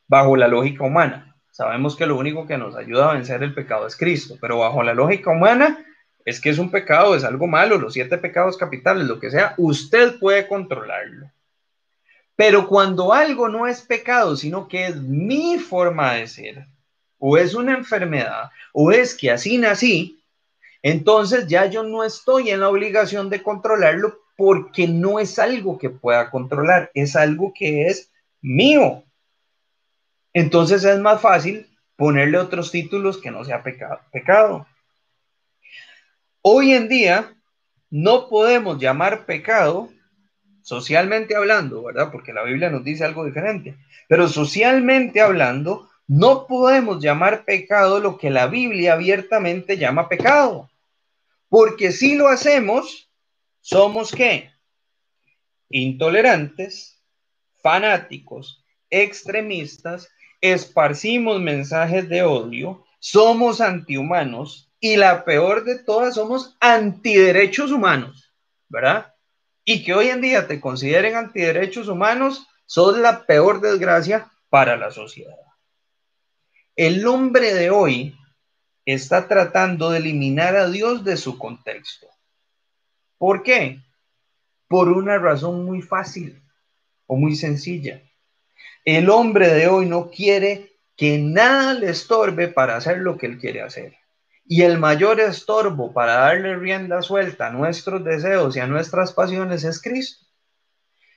Bajo 0.07 0.35
la 0.35 0.47
lógica 0.47 0.83
humana. 0.83 1.35
Sabemos 1.51 1.95
que 1.95 2.07
lo 2.07 2.17
único 2.17 2.47
que 2.47 2.57
nos 2.57 2.75
ayuda 2.75 3.09
a 3.09 3.13
vencer 3.13 3.43
el 3.43 3.53
pecado 3.53 3.85
es 3.85 3.95
Cristo, 3.95 4.37
pero 4.41 4.59
bajo 4.59 4.81
la 4.81 4.93
lógica 4.93 5.31
humana 5.31 5.85
es 6.25 6.41
que 6.41 6.49
es 6.49 6.59
un 6.59 6.71
pecado, 6.71 7.15
es 7.15 7.23
algo 7.23 7.47
malo, 7.47 7.77
los 7.77 7.93
siete 7.93 8.17
pecados 8.17 8.57
capitales, 8.57 9.07
lo 9.07 9.19
que 9.19 9.31
sea, 9.31 9.53
usted 9.57 10.19
puede 10.19 10.47
controlarlo. 10.47 11.31
Pero 12.35 12.67
cuando 12.67 13.13
algo 13.13 13.49
no 13.49 13.67
es 13.67 13.81
pecado, 13.81 14.35
sino 14.35 14.67
que 14.67 14.87
es 14.87 14.95
mi 14.95 15.57
forma 15.57 16.13
de 16.13 16.27
ser, 16.27 16.67
o 17.19 17.37
es 17.37 17.53
una 17.53 17.73
enfermedad, 17.73 18.49
o 18.73 18.91
es 18.91 19.13
que 19.13 19.29
así 19.31 19.57
nací, 19.57 20.19
entonces 20.81 21.47
ya 21.47 21.65
yo 21.65 21.83
no 21.83 22.03
estoy 22.03 22.49
en 22.49 22.61
la 22.61 22.69
obligación 22.69 23.29
de 23.29 23.43
controlarlo 23.43 24.19
porque 24.37 24.87
no 24.87 25.19
es 25.19 25.37
algo 25.37 25.77
que 25.77 25.89
pueda 25.89 26.31
controlar, 26.31 26.89
es 26.93 27.15
algo 27.15 27.53
que 27.53 27.87
es 27.87 28.09
mío. 28.41 29.03
Entonces 30.33 30.83
es 30.85 30.99
más 30.99 31.19
fácil 31.19 31.67
ponerle 31.97 32.37
otros 32.37 32.71
títulos 32.71 33.17
que 33.17 33.31
no 33.31 33.43
sea 33.43 33.61
pecado. 33.61 34.65
Hoy 36.41 36.71
en 36.71 36.87
día 36.87 37.35
no 37.89 38.29
podemos 38.29 38.79
llamar 38.79 39.25
pecado, 39.25 39.89
socialmente 40.61 41.35
hablando, 41.35 41.83
¿verdad? 41.83 42.09
Porque 42.11 42.31
la 42.31 42.43
Biblia 42.43 42.69
nos 42.69 42.83
dice 42.83 43.03
algo 43.03 43.25
diferente, 43.25 43.75
pero 44.07 44.29
socialmente 44.29 45.19
hablando, 45.19 45.89
no 46.09 46.45
podemos 46.45 47.01
llamar 47.01 47.45
pecado 47.45 48.01
lo 48.01 48.17
que 48.17 48.29
la 48.29 48.47
Biblia 48.47 48.93
abiertamente 48.93 49.77
llama 49.77 50.09
pecado. 50.09 50.69
Porque 51.47 51.93
si 51.93 52.15
lo 52.15 52.27
hacemos, 52.27 53.09
somos 53.61 54.11
qué? 54.11 54.51
Intolerantes, 55.69 57.01
fanáticos, 57.63 58.65
extremistas, 58.89 60.09
esparcimos 60.41 61.39
mensajes 61.39 62.09
de 62.09 62.23
odio, 62.23 62.83
somos 62.99 63.61
antihumanos 63.61 64.69
y 64.81 64.97
la 64.97 65.23
peor 65.23 65.63
de 65.63 65.79
todas 65.79 66.15
somos 66.15 66.57
antiderechos 66.59 67.71
humanos, 67.71 68.33
¿verdad? 68.67 69.13
y 69.71 69.83
que 69.83 69.93
hoy 69.93 70.07
en 70.07 70.19
día 70.19 70.47
te 70.47 70.59
consideren 70.59 71.15
antiderechos 71.15 71.89
humanos, 71.89 72.47
son 72.65 73.03
la 73.03 73.27
peor 73.27 73.61
desgracia 73.61 74.31
para 74.49 74.75
la 74.75 74.89
sociedad. 74.89 75.48
El 76.79 77.05
hombre 77.07 77.53
de 77.53 77.71
hoy 77.71 78.17
está 78.85 79.27
tratando 79.27 79.89
de 79.89 79.97
eliminar 79.97 80.55
a 80.55 80.69
Dios 80.69 81.03
de 81.03 81.17
su 81.17 81.37
contexto. 81.37 82.07
¿Por 83.17 83.43
qué? 83.43 83.81
Por 84.69 84.87
una 84.87 85.17
razón 85.17 85.65
muy 85.65 85.81
fácil 85.81 86.41
o 87.05 87.17
muy 87.17 87.35
sencilla. 87.35 88.01
El 88.85 89.09
hombre 89.09 89.49
de 89.49 89.67
hoy 89.67 89.87
no 89.87 90.09
quiere 90.09 90.71
que 90.95 91.17
nada 91.17 91.73
le 91.73 91.89
estorbe 91.89 92.47
para 92.47 92.77
hacer 92.77 92.99
lo 92.99 93.17
que 93.17 93.25
él 93.25 93.39
quiere 93.39 93.61
hacer. 93.61 93.97
Y 94.45 94.61
el 94.61 94.77
mayor 94.77 95.19
estorbo 95.19 95.91
para 95.91 96.13
darle 96.13 96.55
rienda 96.55 97.01
suelta 97.01 97.47
a 97.47 97.51
nuestros 97.51 98.05
deseos 98.05 98.55
y 98.55 98.61
a 98.61 98.67
nuestras 98.67 99.11
pasiones 99.11 99.65
es 99.65 99.81
Cristo. 99.81 100.25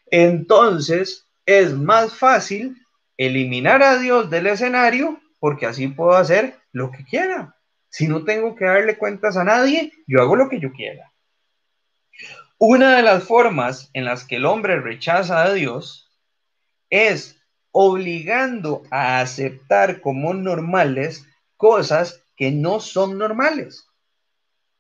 Entonces 0.07 1.29
es 1.47 1.73
más 1.73 2.17
fácil 2.17 2.85
eliminar 3.17 3.85
a 3.85 3.99
Dios 3.99 4.29
del 4.29 4.49
escenario 4.49 5.22
porque 5.43 5.67
así 5.67 5.89
puedo 5.89 6.13
hacer 6.13 6.55
lo 6.71 6.93
que 6.93 7.05
quiera. 7.05 7.57
Si 7.89 8.07
no 8.07 8.23
tengo 8.23 8.55
que 8.55 8.65
darle 8.65 8.97
cuentas 8.97 9.37
a 9.37 9.43
nadie, 9.43 9.93
yo 10.07 10.23
hago 10.23 10.37
lo 10.37 10.49
que 10.49 10.61
yo 10.61 10.71
quiera. 10.71 11.13
Una 12.59 12.97
de 12.97 13.03
las 13.03 13.25
formas 13.25 13.91
en 13.93 14.05
las 14.05 14.25
que 14.25 14.37
el 14.37 14.47
hombre 14.47 14.81
rechaza 14.81 15.43
a 15.43 15.53
Dios 15.53 16.09
es 16.91 17.43
obligando 17.73 18.85
a 18.93 19.19
aceptar 19.19 20.01
como 20.01 20.33
normales 20.33 21.27
cosas 21.57 22.23
que 22.37 22.53
no 22.53 22.79
son 22.79 23.19
normales. 23.19 23.89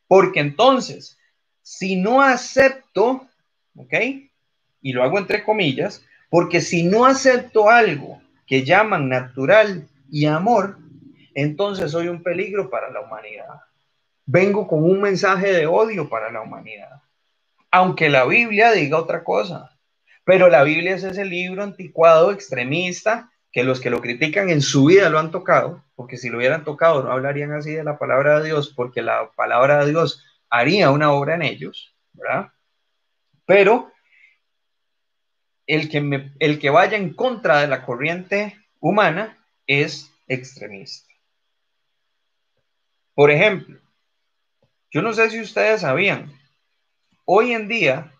Porque 0.06 0.38
entonces, 0.38 1.18
si 1.60 1.96
no 1.96 2.22
acepto, 2.22 3.26
¿ok? 3.74 3.94
Y 4.80 4.92
lo 4.92 5.02
hago 5.02 5.18
entre 5.18 5.42
comillas, 5.42 6.04
porque 6.30 6.60
si 6.60 6.84
no 6.84 7.04
acepto 7.04 7.68
algo 7.68 8.22
que 8.46 8.62
llaman 8.62 9.08
natural 9.08 9.88
y 10.12 10.26
amor, 10.26 10.76
entonces 11.34 11.90
soy 11.90 12.08
un 12.08 12.22
peligro 12.22 12.68
para 12.68 12.90
la 12.90 13.00
humanidad. 13.00 13.62
Vengo 14.26 14.68
con 14.68 14.84
un 14.84 15.00
mensaje 15.00 15.50
de 15.54 15.66
odio 15.66 16.10
para 16.10 16.30
la 16.30 16.42
humanidad. 16.42 17.00
Aunque 17.70 18.10
la 18.10 18.26
Biblia 18.26 18.72
diga 18.72 18.98
otra 18.98 19.24
cosa. 19.24 19.70
Pero 20.24 20.50
la 20.50 20.64
Biblia 20.64 20.94
es 20.94 21.02
ese 21.02 21.24
libro 21.24 21.62
anticuado, 21.62 22.30
extremista, 22.30 23.30
que 23.50 23.64
los 23.64 23.80
que 23.80 23.88
lo 23.88 24.02
critican 24.02 24.50
en 24.50 24.60
su 24.60 24.84
vida 24.84 25.08
lo 25.08 25.18
han 25.18 25.30
tocado, 25.30 25.82
porque 25.94 26.18
si 26.18 26.28
lo 26.28 26.36
hubieran 26.36 26.62
tocado 26.62 27.02
no 27.02 27.10
hablarían 27.10 27.52
así 27.52 27.72
de 27.72 27.82
la 27.82 27.98
palabra 27.98 28.38
de 28.38 28.46
Dios, 28.46 28.74
porque 28.76 29.00
la 29.00 29.30
palabra 29.34 29.82
de 29.82 29.92
Dios 29.92 30.22
haría 30.50 30.90
una 30.90 31.10
obra 31.10 31.36
en 31.36 31.42
ellos, 31.42 31.96
¿verdad? 32.12 32.48
Pero 33.46 33.90
el 35.66 35.88
que, 35.88 36.30
el 36.38 36.58
que 36.58 36.70
vaya 36.70 36.98
en 36.98 37.14
contra 37.14 37.62
de 37.62 37.68
la 37.68 37.86
corriente 37.86 38.58
humana 38.78 39.41
es 39.66 40.10
extremista. 40.28 41.12
Por 43.14 43.30
ejemplo, 43.30 43.78
yo 44.90 45.02
no 45.02 45.12
sé 45.12 45.30
si 45.30 45.40
ustedes 45.40 45.82
sabían, 45.82 46.32
hoy 47.24 47.52
en 47.52 47.68
día 47.68 48.12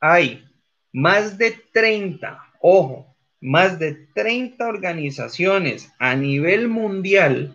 hay 0.00 0.46
más 0.92 1.38
de 1.38 1.52
30, 1.72 2.52
ojo, 2.60 3.14
más 3.40 3.78
de 3.78 3.94
30 4.14 4.66
organizaciones 4.66 5.92
a 5.98 6.14
nivel 6.16 6.68
mundial 6.68 7.54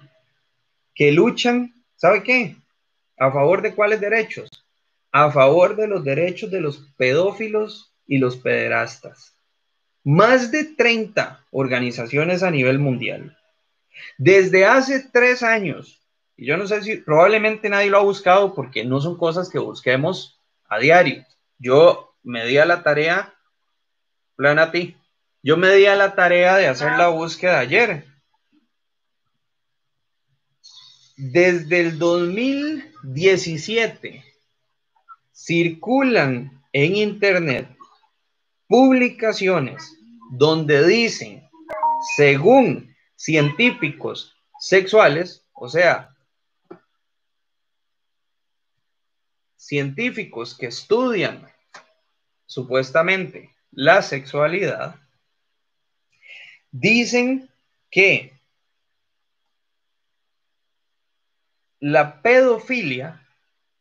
que 0.93 1.11
luchan, 1.11 1.73
¿sabe 1.95 2.23
qué? 2.23 2.55
¿A 3.17 3.32
favor 3.32 3.61
de 3.61 3.73
cuáles 3.73 3.99
derechos? 3.99 4.49
A 5.11 5.32
favor 5.32 5.75
de 5.75 5.88
los 5.88 6.03
derechos 6.03 6.51
de 6.51 6.61
los 6.61 6.88
pedófilos 6.97 7.93
y 8.07 8.17
los 8.17 8.38
pederastas. 8.38 9.36
Más 10.04 10.52
de 10.52 10.64
30 10.64 11.45
organizaciones 11.52 12.43
a 12.43 12.52
nivel 12.52 12.80
mundial. 12.80 13.38
Desde 14.18 14.66
hace 14.66 15.08
tres 15.12 15.43
años, 15.43 16.02
y 16.36 16.47
yo 16.47 16.58
no 16.58 16.68
sé 16.68 16.82
si 16.82 16.97
probablemente 16.97 17.70
nadie 17.70 17.89
lo 17.89 17.99
ha 17.99 18.04
buscado 18.04 18.56
porque 18.56 18.84
no 18.84 18.99
son 18.99 19.18
cosas 19.18 19.49
que 19.49 19.60
busquemos 19.60 20.39
a 20.68 20.80
diario. 20.80 21.24
Yo 21.60 22.16
me 22.24 22.45
di 22.45 22.58
a 22.58 22.66
la 22.66 22.82
tarea, 22.82 23.36
plan 24.36 24.58
a 24.58 24.72
ti, 24.72 24.97
yo 25.43 25.58
me 25.58 25.76
di 25.76 25.86
a 25.86 25.95
la 25.95 26.16
tarea 26.16 26.58
de 26.58 26.68
hacer 26.68 26.93
la 26.93 27.10
búsqueda 27.10 27.60
ayer. 27.60 28.06
Desde 31.18 31.82
el 31.82 31.99
2017 31.99 34.26
circulan 35.32 36.64
en 36.74 36.95
Internet 36.95 37.68
publicaciones 38.72 39.97
donde 40.32 40.88
dicen, 40.88 41.45
según 42.15 42.95
científicos 43.17 44.34
sexuales, 44.61 45.45
o 45.51 45.67
sea, 45.67 46.15
científicos 49.57 50.57
que 50.57 50.67
estudian 50.67 51.51
supuestamente 52.45 53.53
la 53.72 54.01
sexualidad, 54.01 54.95
dicen 56.72 57.49
que 57.89 58.39
la 61.82 62.22
pedofilia 62.22 63.22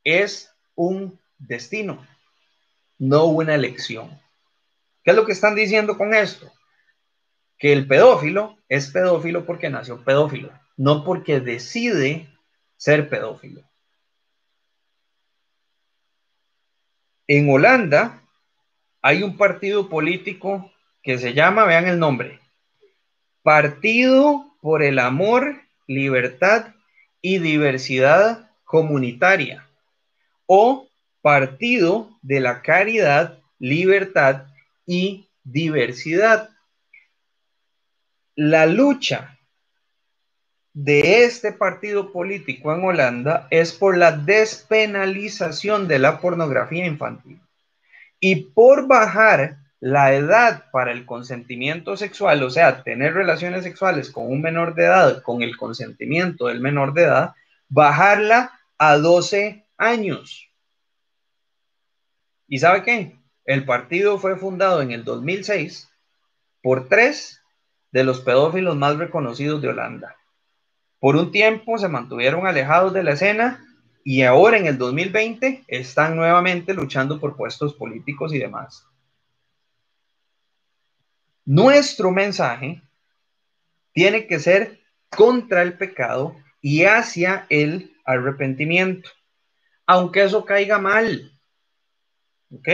es 0.02 0.52
un 0.74 1.16
destino, 1.38 2.04
no 2.98 3.26
una 3.26 3.54
elección. 3.54 4.20
¿Qué 5.02 5.10
es 5.10 5.16
lo 5.16 5.24
que 5.24 5.32
están 5.32 5.54
diciendo 5.54 5.96
con 5.96 6.14
esto? 6.14 6.50
Que 7.58 7.72
el 7.72 7.86
pedófilo 7.86 8.58
es 8.68 8.90
pedófilo 8.90 9.44
porque 9.46 9.70
nació 9.70 10.02
pedófilo, 10.04 10.52
no 10.76 11.04
porque 11.04 11.40
decide 11.40 12.28
ser 12.76 13.08
pedófilo. 13.08 13.62
En 17.26 17.48
Holanda 17.48 18.22
hay 19.02 19.22
un 19.22 19.36
partido 19.36 19.88
político 19.88 20.70
que 21.02 21.18
se 21.18 21.32
llama, 21.32 21.64
vean 21.64 21.86
el 21.86 21.98
nombre, 21.98 22.40
Partido 23.42 24.54
por 24.60 24.82
el 24.82 24.98
Amor, 24.98 25.62
Libertad 25.86 26.74
y 27.22 27.38
Diversidad 27.38 28.50
Comunitaria 28.64 29.66
o 30.46 30.88
Partido 31.22 32.18
de 32.20 32.40
la 32.40 32.60
Caridad, 32.62 33.38
Libertad 33.58 34.49
y 34.90 35.30
Diversidad. 35.44 36.50
La 38.34 38.66
lucha 38.66 39.38
de 40.72 41.22
este 41.22 41.52
partido 41.52 42.12
político 42.12 42.74
en 42.74 42.84
Holanda 42.84 43.46
es 43.50 43.72
por 43.72 43.96
la 43.96 44.10
despenalización 44.10 45.86
de 45.86 46.00
la 46.00 46.20
pornografía 46.20 46.86
infantil 46.86 47.40
y 48.18 48.36
por 48.36 48.88
bajar 48.88 49.58
la 49.78 50.12
edad 50.12 50.64
para 50.72 50.90
el 50.90 51.06
consentimiento 51.06 51.96
sexual, 51.96 52.42
o 52.42 52.50
sea, 52.50 52.82
tener 52.82 53.14
relaciones 53.14 53.62
sexuales 53.62 54.10
con 54.10 54.26
un 54.26 54.42
menor 54.42 54.74
de 54.74 54.86
edad, 54.86 55.22
con 55.22 55.42
el 55.42 55.56
consentimiento 55.56 56.48
del 56.48 56.60
menor 56.60 56.94
de 56.94 57.04
edad, 57.04 57.34
bajarla 57.68 58.60
a 58.76 58.96
12 58.96 59.66
años. 59.78 60.48
¿Y 62.48 62.58
sabe 62.58 62.82
qué? 62.82 63.19
El 63.50 63.64
partido 63.64 64.16
fue 64.16 64.36
fundado 64.36 64.80
en 64.80 64.92
el 64.92 65.02
2006 65.02 65.90
por 66.62 66.88
tres 66.88 67.42
de 67.90 68.04
los 68.04 68.20
pedófilos 68.20 68.76
más 68.76 68.96
reconocidos 68.96 69.60
de 69.60 69.70
Holanda. 69.70 70.14
Por 71.00 71.16
un 71.16 71.32
tiempo 71.32 71.76
se 71.76 71.88
mantuvieron 71.88 72.46
alejados 72.46 72.92
de 72.92 73.02
la 73.02 73.14
escena 73.14 73.66
y 74.04 74.22
ahora 74.22 74.56
en 74.56 74.66
el 74.66 74.78
2020 74.78 75.64
están 75.66 76.14
nuevamente 76.14 76.74
luchando 76.74 77.18
por 77.18 77.36
puestos 77.36 77.74
políticos 77.74 78.32
y 78.32 78.38
demás. 78.38 78.86
Nuestro 81.44 82.12
mensaje 82.12 82.80
tiene 83.92 84.28
que 84.28 84.38
ser 84.38 84.78
contra 85.08 85.62
el 85.62 85.76
pecado 85.76 86.36
y 86.60 86.84
hacia 86.84 87.46
el 87.48 87.96
arrepentimiento, 88.04 89.10
aunque 89.86 90.22
eso 90.22 90.44
caiga 90.44 90.78
mal, 90.78 91.32
¿ok? 92.52 92.68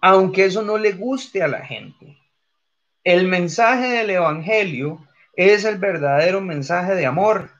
Aunque 0.00 0.44
eso 0.44 0.62
no 0.62 0.78
le 0.78 0.92
guste 0.92 1.42
a 1.42 1.48
la 1.48 1.64
gente. 1.64 2.18
El 3.04 3.26
mensaje 3.26 3.88
del 3.88 4.10
Evangelio 4.10 5.06
es 5.34 5.64
el 5.64 5.78
verdadero 5.78 6.40
mensaje 6.40 6.94
de 6.94 7.06
amor. 7.06 7.50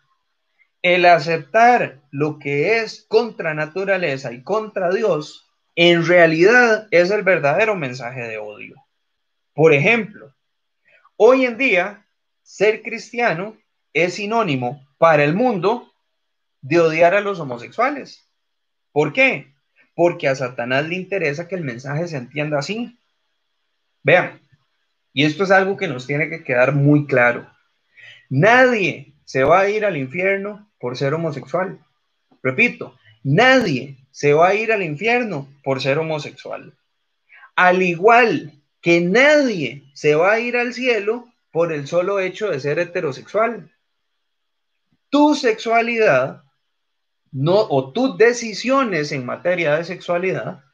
El 0.82 1.06
aceptar 1.06 2.00
lo 2.10 2.38
que 2.38 2.78
es 2.78 3.06
contra 3.08 3.54
naturaleza 3.54 4.32
y 4.32 4.42
contra 4.42 4.90
Dios, 4.90 5.48
en 5.74 6.06
realidad 6.06 6.88
es 6.90 7.10
el 7.10 7.22
verdadero 7.22 7.76
mensaje 7.76 8.22
de 8.22 8.38
odio. 8.38 8.76
Por 9.54 9.72
ejemplo, 9.72 10.34
hoy 11.16 11.44
en 11.44 11.56
día 11.56 12.06
ser 12.42 12.82
cristiano 12.82 13.56
es 13.92 14.14
sinónimo 14.14 14.86
para 14.98 15.24
el 15.24 15.34
mundo 15.34 15.92
de 16.60 16.80
odiar 16.80 17.14
a 17.14 17.20
los 17.20 17.40
homosexuales. 17.40 18.28
¿Por 18.92 19.12
qué? 19.12 19.54
Porque 19.98 20.28
a 20.28 20.36
Satanás 20.36 20.88
le 20.88 20.94
interesa 20.94 21.48
que 21.48 21.56
el 21.56 21.64
mensaje 21.64 22.06
se 22.06 22.16
entienda 22.16 22.60
así. 22.60 22.96
Vean, 24.04 24.40
y 25.12 25.24
esto 25.24 25.42
es 25.42 25.50
algo 25.50 25.76
que 25.76 25.88
nos 25.88 26.06
tiene 26.06 26.30
que 26.30 26.44
quedar 26.44 26.72
muy 26.72 27.04
claro. 27.04 27.50
Nadie 28.30 29.14
se 29.24 29.42
va 29.42 29.58
a 29.58 29.68
ir 29.68 29.84
al 29.84 29.96
infierno 29.96 30.70
por 30.78 30.96
ser 30.96 31.14
homosexual. 31.14 31.84
Repito, 32.44 32.96
nadie 33.24 33.96
se 34.12 34.34
va 34.34 34.50
a 34.50 34.54
ir 34.54 34.70
al 34.70 34.84
infierno 34.84 35.48
por 35.64 35.82
ser 35.82 35.98
homosexual. 35.98 36.72
Al 37.56 37.82
igual 37.82 38.52
que 38.80 39.00
nadie 39.00 39.82
se 39.94 40.14
va 40.14 40.34
a 40.34 40.38
ir 40.38 40.56
al 40.56 40.74
cielo 40.74 41.26
por 41.50 41.72
el 41.72 41.88
solo 41.88 42.20
hecho 42.20 42.50
de 42.50 42.60
ser 42.60 42.78
heterosexual. 42.78 43.68
Tu 45.10 45.34
sexualidad 45.34 46.44
no, 47.32 47.60
o 47.60 47.92
tus 47.92 48.16
decisiones 48.18 49.12
en 49.12 49.26
materia 49.26 49.76
de 49.76 49.84
sexualidad 49.84 50.64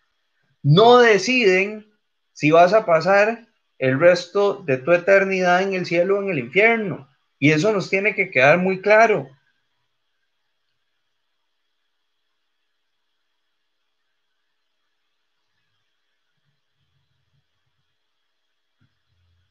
no 0.62 0.98
deciden 0.98 1.86
si 2.32 2.50
vas 2.50 2.72
a 2.72 2.86
pasar 2.86 3.46
el 3.78 4.00
resto 4.00 4.62
de 4.64 4.78
tu 4.78 4.92
eternidad 4.92 5.62
en 5.62 5.74
el 5.74 5.86
cielo 5.86 6.18
o 6.18 6.22
en 6.22 6.30
el 6.30 6.38
infierno. 6.38 7.08
Y 7.38 7.50
eso 7.50 7.72
nos 7.72 7.90
tiene 7.90 8.14
que 8.14 8.30
quedar 8.30 8.58
muy 8.58 8.80
claro. 8.80 9.28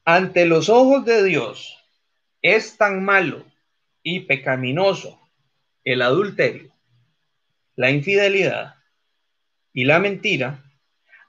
Ante 0.06 0.45
los 0.45 0.68
ojos 0.68 1.06
de 1.06 1.24
Dios 1.24 1.80
es 2.41 2.78
tan 2.78 3.06
malo 3.06 3.45
y 4.01 4.22
pecaminoso 4.22 5.20
el 5.86 6.01
adulterio, 6.01 6.72
la 7.76 7.89
infidelidad 7.89 8.76
y 9.74 9.86
la 9.86 9.99
mentira, 9.99 10.63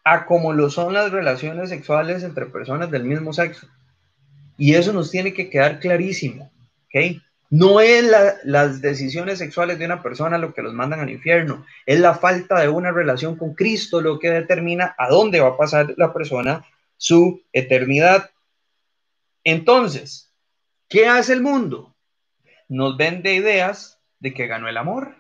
a 0.05 0.27
como 0.27 0.53
lo 0.53 0.71
son 0.71 0.93
las 0.93 1.11
relaciones 1.11 1.71
sexuales 1.71 2.23
entre 2.23 2.47
personas 2.47 2.91
del 2.91 3.05
mismo 3.05 3.33
sexo. 3.33 3.67
Y 4.59 4.75
eso 4.75 4.93
nos 4.93 5.11
tiene 5.11 5.33
que 5.33 5.49
quedar 5.49 5.81
clarísimo, 5.81 6.53
¿ok? 6.85 7.21
No 7.51 7.81
es 7.81 8.05
las 8.45 8.81
decisiones 8.81 9.39
sexuales 9.39 9.79
de 9.79 9.87
una 9.87 10.03
persona 10.03 10.39
lo 10.39 10.53
que 10.53 10.63
los 10.63 10.75
mandan 10.75 11.01
al 11.01 11.11
infierno, 11.11 11.65
es 11.87 12.01
la 12.01 12.15
falta 12.15 12.61
de 12.61 12.69
una 12.69 12.91
relación 12.91 13.37
con 13.37 13.55
Cristo 13.55 14.01
lo 14.01 14.19
que 14.19 14.31
determina 14.31 14.95
a 14.99 15.09
dónde 15.09 15.41
va 15.41 15.51
a 15.51 15.57
pasar 15.57 15.95
la 15.97 16.13
persona 16.13 16.65
su 16.97 17.43
eternidad. 17.53 18.31
Entonces, 19.45 20.33
¿qué 20.89 21.07
hace 21.07 21.33
el 21.33 21.43
mundo? 21.43 21.95
Nos 22.69 22.97
vende 22.97 23.35
ideas 23.35 24.01
de 24.19 24.35
que 24.35 24.47
ganó 24.47 24.69
el 24.69 24.77
amor, 24.77 25.15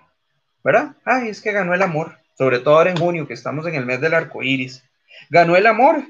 ¿verdad? 0.65 0.97
Ay, 1.05 1.29
es 1.29 1.43
que 1.43 1.53
ganó 1.53 1.75
el 1.75 1.83
amor, 1.83 2.19
sobre 2.37 2.59
todo 2.59 2.77
ahora 2.79 2.91
en 2.91 2.97
junio, 2.97 3.29
que 3.29 3.35
estamos 3.35 3.67
en 3.67 3.75
el 3.75 3.85
mes 3.85 4.01
del 4.01 4.15
arco 4.15 4.43
iris. 4.43 4.83
Ganó 5.29 5.55
el 5.57 5.67
amor, 5.67 6.03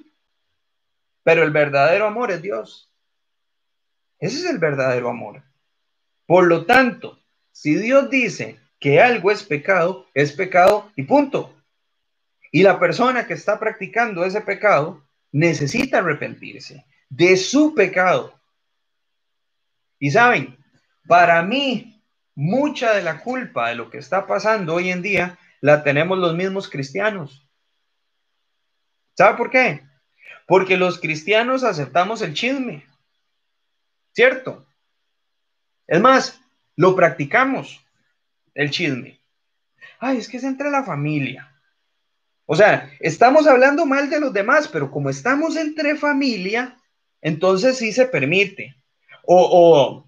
pero 1.25 1.43
el 1.43 1.51
verdadero 1.51 2.07
amor 2.07 2.31
es 2.31 2.41
Dios. 2.41 2.89
Ese 4.21 4.39
es 4.39 4.45
el 4.45 4.59
verdadero 4.59 5.11
amor. 5.11 5.43
Por 6.25 6.47
lo 6.47 6.65
tanto, 6.65 7.19
si 7.51 7.75
Dios 7.75 8.09
dice 8.09 8.59
que 8.79 9.01
algo 9.01 9.31
es 9.31 9.43
pecado, 9.43 10.07
es 10.15 10.33
pecado 10.33 10.91
y 10.95 11.03
punto. 11.03 11.55
Y 12.53 12.63
la 12.63 12.79
persona 12.79 13.27
que 13.27 13.35
está 13.35 13.59
practicando 13.59 14.25
ese 14.25 14.41
pecado 14.41 15.05
necesita 15.33 15.99
arrepentirse 15.99 16.87
de 17.09 17.37
su 17.37 17.75
pecado. 17.75 18.39
Y 19.99 20.13
saben, 20.13 20.57
para 21.07 21.43
mí, 21.43 21.94
mucha 22.35 22.95
de 22.95 23.03
la 23.03 23.21
culpa 23.21 23.69
de 23.69 23.75
lo 23.75 23.91
que 23.91 23.99
está 23.99 24.27
pasando 24.27 24.75
hoy 24.75 24.91
en 24.91 25.03
día 25.03 25.39
la 25.61 25.83
tenemos 25.83 26.19
los 26.19 26.35
mismos 26.35 26.69
cristianos. 26.69 27.49
¿Sabe 29.17 29.37
por 29.37 29.51
qué? 29.51 29.83
Porque 30.47 30.77
los 30.77 31.01
cristianos 31.01 31.65
aceptamos 31.65 32.21
el 32.23 32.35
chisme. 32.35 32.85
¿Cierto? 34.13 34.67
Es 35.87 36.01
más, 36.01 36.41
lo 36.77 36.95
practicamos, 36.97 37.85
el 38.55 38.71
chisme. 38.71 39.21
Ay, 39.99 40.19
es 40.19 40.29
que 40.29 40.37
es 40.37 40.45
entre 40.45 40.71
la 40.71 40.85
familia. 40.85 41.51
O 42.47 42.57
sea, 42.57 42.91
estamos 43.01 43.47
hablando 43.47 43.87
mal 43.87 44.11
de 44.11 44.21
los 44.21 44.33
demás, 44.33 44.69
pero 44.69 44.91
como 44.91 45.09
estamos 45.09 45.57
entre 45.57 45.97
familia, 45.97 46.77
entonces 47.23 47.79
sí 47.79 47.93
se 47.93 48.07
permite. 48.07 48.77
O, 49.27 50.05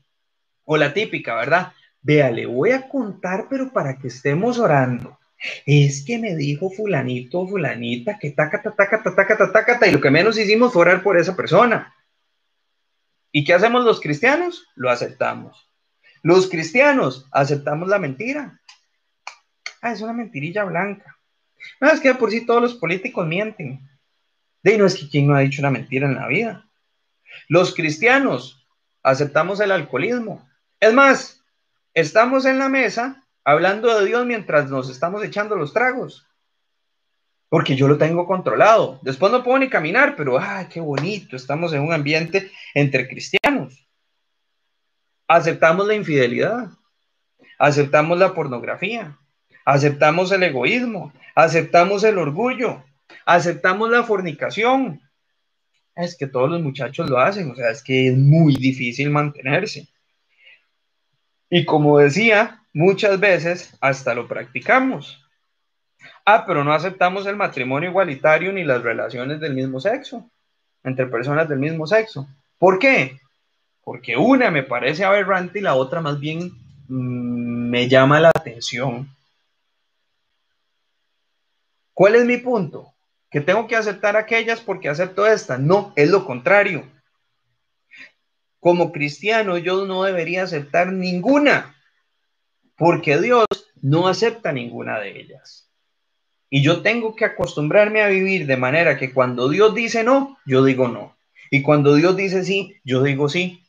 o, 0.64 0.76
la 0.76 0.92
típica, 0.92 1.34
¿verdad? 1.34 1.72
Vea, 2.06 2.30
le 2.30 2.46
voy 2.46 2.70
a 2.70 2.88
contar, 2.88 3.48
pero 3.50 3.72
para 3.72 3.98
que 3.98 4.06
estemos 4.06 4.60
orando. 4.60 5.18
Es 5.66 6.04
que 6.04 6.20
me 6.20 6.36
dijo 6.36 6.70
fulanito 6.70 7.48
fulanita 7.48 8.16
que 8.16 8.30
taca, 8.30 8.62
taca, 8.62 9.02
taca, 9.02 9.52
taca, 9.52 9.88
y 9.88 9.90
lo 9.90 10.00
que 10.00 10.12
menos 10.12 10.38
hicimos 10.38 10.72
fue 10.72 10.82
orar 10.82 11.02
por 11.02 11.18
esa 11.18 11.34
persona. 11.34 11.92
¿Y 13.32 13.42
qué 13.42 13.54
hacemos 13.54 13.84
los 13.84 14.00
cristianos? 14.00 14.68
Lo 14.76 14.88
aceptamos. 14.88 15.68
Los 16.22 16.48
cristianos 16.48 17.26
aceptamos 17.32 17.88
la 17.88 17.98
mentira. 17.98 18.60
Ah, 19.82 19.90
es 19.90 20.00
una 20.00 20.12
mentirilla 20.12 20.62
blanca. 20.62 21.18
No, 21.80 21.88
es 21.88 21.98
que 21.98 22.14
por 22.14 22.30
sí 22.30 22.46
todos 22.46 22.62
los 22.62 22.74
políticos 22.76 23.26
mienten. 23.26 23.80
De 24.62 24.78
no 24.78 24.86
es 24.86 24.94
que 24.94 25.08
quien 25.08 25.26
no 25.26 25.34
ha 25.34 25.40
dicho 25.40 25.60
una 25.60 25.72
mentira 25.72 26.06
en 26.06 26.14
la 26.14 26.28
vida. 26.28 26.70
Los 27.48 27.74
cristianos 27.74 28.64
aceptamos 29.02 29.58
el 29.58 29.72
alcoholismo. 29.72 30.48
Es 30.78 30.94
más, 30.94 31.36
estamos 31.96 32.44
en 32.44 32.58
la 32.58 32.68
mesa 32.68 33.26
hablando 33.42 33.98
de 33.98 34.06
Dios 34.06 34.26
mientras 34.26 34.68
nos 34.70 34.90
estamos 34.90 35.24
echando 35.24 35.56
los 35.56 35.72
tragos. 35.72 36.28
Porque 37.48 37.74
yo 37.74 37.88
lo 37.88 37.96
tengo 37.96 38.26
controlado. 38.26 39.00
Después 39.02 39.32
no 39.32 39.42
puedo 39.42 39.58
ni 39.58 39.68
caminar, 39.68 40.14
pero 40.14 40.38
¡ay, 40.38 40.66
qué 40.66 40.80
bonito! 40.80 41.36
Estamos 41.36 41.72
en 41.72 41.80
un 41.80 41.92
ambiente 41.92 42.50
entre 42.74 43.08
cristianos. 43.08 43.88
Aceptamos 45.26 45.86
la 45.86 45.94
infidelidad. 45.94 46.68
Aceptamos 47.58 48.18
la 48.18 48.34
pornografía. 48.34 49.16
Aceptamos 49.64 50.30
el 50.32 50.42
egoísmo. 50.42 51.12
Aceptamos 51.34 52.04
el 52.04 52.18
orgullo. 52.18 52.84
Aceptamos 53.24 53.90
la 53.90 54.02
fornicación 54.02 55.00
es 55.96 56.14
que 56.16 56.26
todos 56.26 56.50
los 56.50 56.60
muchachos 56.60 57.08
lo 57.08 57.18
hacen, 57.18 57.50
o 57.50 57.54
sea, 57.54 57.70
es 57.70 57.82
que 57.82 58.08
es 58.08 58.18
muy 58.18 58.54
difícil 58.54 59.08
mantenerse. 59.08 59.88
Y 61.50 61.64
como 61.64 61.98
decía, 61.98 62.62
muchas 62.72 63.18
veces 63.20 63.76
hasta 63.80 64.14
lo 64.14 64.26
practicamos. 64.26 65.22
Ah, 66.24 66.44
pero 66.46 66.64
no 66.64 66.72
aceptamos 66.72 67.26
el 67.26 67.36
matrimonio 67.36 67.90
igualitario 67.90 68.52
ni 68.52 68.64
las 68.64 68.82
relaciones 68.82 69.40
del 69.40 69.54
mismo 69.54 69.80
sexo, 69.80 70.28
entre 70.82 71.06
personas 71.06 71.48
del 71.48 71.58
mismo 71.58 71.86
sexo. 71.86 72.26
¿Por 72.58 72.78
qué? 72.78 73.20
Porque 73.82 74.16
una 74.16 74.50
me 74.50 74.64
parece 74.64 75.04
aberrante 75.04 75.60
y 75.60 75.62
la 75.62 75.74
otra 75.74 76.00
más 76.00 76.18
bien 76.18 76.50
mm, 76.88 77.70
me 77.70 77.88
llama 77.88 78.18
la 78.18 78.30
atención. 78.30 79.08
¿Cuál 81.94 82.16
es 82.16 82.24
mi 82.24 82.38
punto? 82.38 82.92
que 83.30 83.40
tengo 83.40 83.66
que 83.66 83.76
aceptar 83.76 84.16
aquellas 84.16 84.60
porque 84.60 84.88
acepto 84.88 85.26
esta. 85.26 85.58
No, 85.58 85.92
es 85.96 86.08
lo 86.08 86.24
contrario. 86.24 86.84
Como 88.60 88.92
cristiano 88.92 89.58
yo 89.58 89.86
no 89.86 90.02
debería 90.04 90.42
aceptar 90.42 90.92
ninguna, 90.92 91.76
porque 92.76 93.18
Dios 93.20 93.46
no 93.80 94.08
acepta 94.08 94.52
ninguna 94.52 94.98
de 94.98 95.20
ellas. 95.20 95.70
Y 96.48 96.62
yo 96.62 96.82
tengo 96.82 97.16
que 97.16 97.24
acostumbrarme 97.24 98.02
a 98.02 98.08
vivir 98.08 98.46
de 98.46 98.56
manera 98.56 98.96
que 98.96 99.12
cuando 99.12 99.48
Dios 99.48 99.74
dice 99.74 100.04
no, 100.04 100.38
yo 100.46 100.64
digo 100.64 100.88
no. 100.88 101.16
Y 101.50 101.62
cuando 101.62 101.94
Dios 101.94 102.16
dice 102.16 102.44
sí, 102.44 102.76
yo 102.84 103.02
digo 103.02 103.28
sí. 103.28 103.62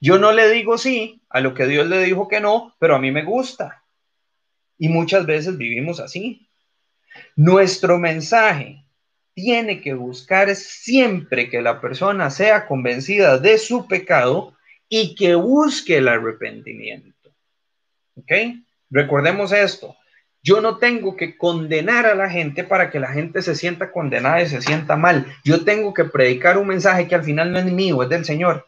Yo 0.00 0.18
no 0.18 0.32
le 0.32 0.50
digo 0.50 0.78
sí 0.78 1.22
a 1.28 1.40
lo 1.40 1.54
que 1.54 1.66
Dios 1.66 1.86
le 1.86 2.02
dijo 2.02 2.28
que 2.28 2.40
no, 2.40 2.74
pero 2.78 2.96
a 2.96 2.98
mí 2.98 3.10
me 3.10 3.24
gusta. 3.24 3.84
Y 4.78 4.88
muchas 4.88 5.26
veces 5.26 5.56
vivimos 5.56 6.00
así. 6.00 6.48
Nuestro 7.36 7.98
mensaje 7.98 8.83
tiene 9.34 9.80
que 9.80 9.94
buscar 9.94 10.54
siempre 10.54 11.50
que 11.50 11.60
la 11.60 11.80
persona 11.80 12.30
sea 12.30 12.66
convencida 12.66 13.38
de 13.38 13.58
su 13.58 13.86
pecado 13.86 14.54
y 14.88 15.14
que 15.14 15.34
busque 15.34 15.98
el 15.98 16.08
arrepentimiento. 16.08 17.30
¿Ok? 18.16 18.32
Recordemos 18.90 19.52
esto. 19.52 19.96
Yo 20.42 20.60
no 20.60 20.76
tengo 20.76 21.16
que 21.16 21.36
condenar 21.36 22.06
a 22.06 22.14
la 22.14 22.28
gente 22.28 22.64
para 22.64 22.90
que 22.90 23.00
la 23.00 23.08
gente 23.08 23.42
se 23.42 23.54
sienta 23.54 23.90
condenada 23.90 24.42
y 24.42 24.46
se 24.46 24.60
sienta 24.60 24.94
mal. 24.94 25.26
Yo 25.42 25.64
tengo 25.64 25.94
que 25.94 26.04
predicar 26.04 26.58
un 26.58 26.68
mensaje 26.68 27.08
que 27.08 27.14
al 27.14 27.24
final 27.24 27.50
no 27.50 27.58
es 27.58 27.64
mío, 27.64 28.02
es 28.02 28.10
del 28.10 28.24
Señor. 28.24 28.66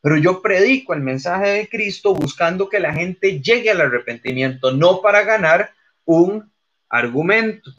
Pero 0.00 0.16
yo 0.16 0.42
predico 0.42 0.94
el 0.94 1.00
mensaje 1.00 1.48
de 1.48 1.68
Cristo 1.68 2.14
buscando 2.14 2.68
que 2.68 2.80
la 2.80 2.92
gente 2.92 3.40
llegue 3.40 3.70
al 3.70 3.82
arrepentimiento, 3.82 4.72
no 4.72 5.00
para 5.00 5.22
ganar 5.22 5.70
un 6.04 6.50
argumento. 6.88 7.70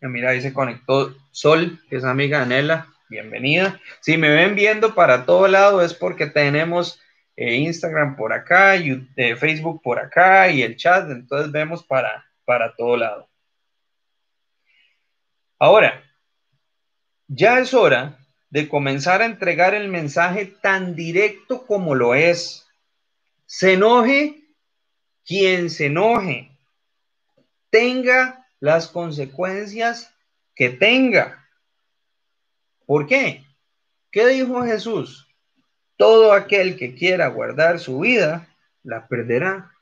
Mira, 0.00 0.30
ahí 0.30 0.40
se 0.40 0.52
conectó 0.52 1.14
Sol, 1.32 1.80
que 1.88 1.96
es 1.96 2.04
amiga 2.04 2.42
de. 2.42 2.86
Bienvenida. 3.08 3.80
Si 4.00 4.16
me 4.16 4.28
ven 4.30 4.54
viendo 4.54 4.94
para 4.94 5.24
todo 5.24 5.48
lado 5.48 5.82
es 5.82 5.92
porque 5.92 6.26
tenemos 6.26 7.00
eh, 7.34 7.56
Instagram 7.56 8.14
por 8.14 8.32
acá, 8.32 8.76
eh, 8.76 9.36
Facebook 9.36 9.82
por 9.82 9.98
acá 9.98 10.48
y 10.50 10.62
el 10.62 10.76
chat, 10.76 11.10
entonces 11.10 11.50
vemos 11.50 11.84
para, 11.84 12.24
para 12.44 12.74
todo 12.76 12.96
lado. 12.96 13.28
Ahora, 15.58 16.04
ya 17.26 17.58
es 17.58 17.74
hora 17.74 18.18
de 18.50 18.68
comenzar 18.68 19.20
a 19.20 19.26
entregar 19.26 19.74
el 19.74 19.88
mensaje 19.88 20.46
tan 20.46 20.94
directo 20.94 21.66
como 21.66 21.96
lo 21.96 22.14
es. 22.14 22.68
Se 23.46 23.72
enoje 23.72 24.44
quien 25.24 25.70
se 25.70 25.86
enoje, 25.86 26.50
tenga 27.70 28.47
las 28.60 28.88
consecuencias 28.88 30.14
que 30.54 30.70
tenga. 30.70 31.48
¿Por 32.86 33.06
qué? 33.06 33.44
¿Qué 34.10 34.26
dijo 34.28 34.64
Jesús? 34.64 35.28
Todo 35.96 36.32
aquel 36.32 36.76
que 36.76 36.94
quiera 36.94 37.28
guardar 37.28 37.78
su 37.78 38.00
vida, 38.00 38.48
la 38.82 39.06
perderá. 39.08 39.72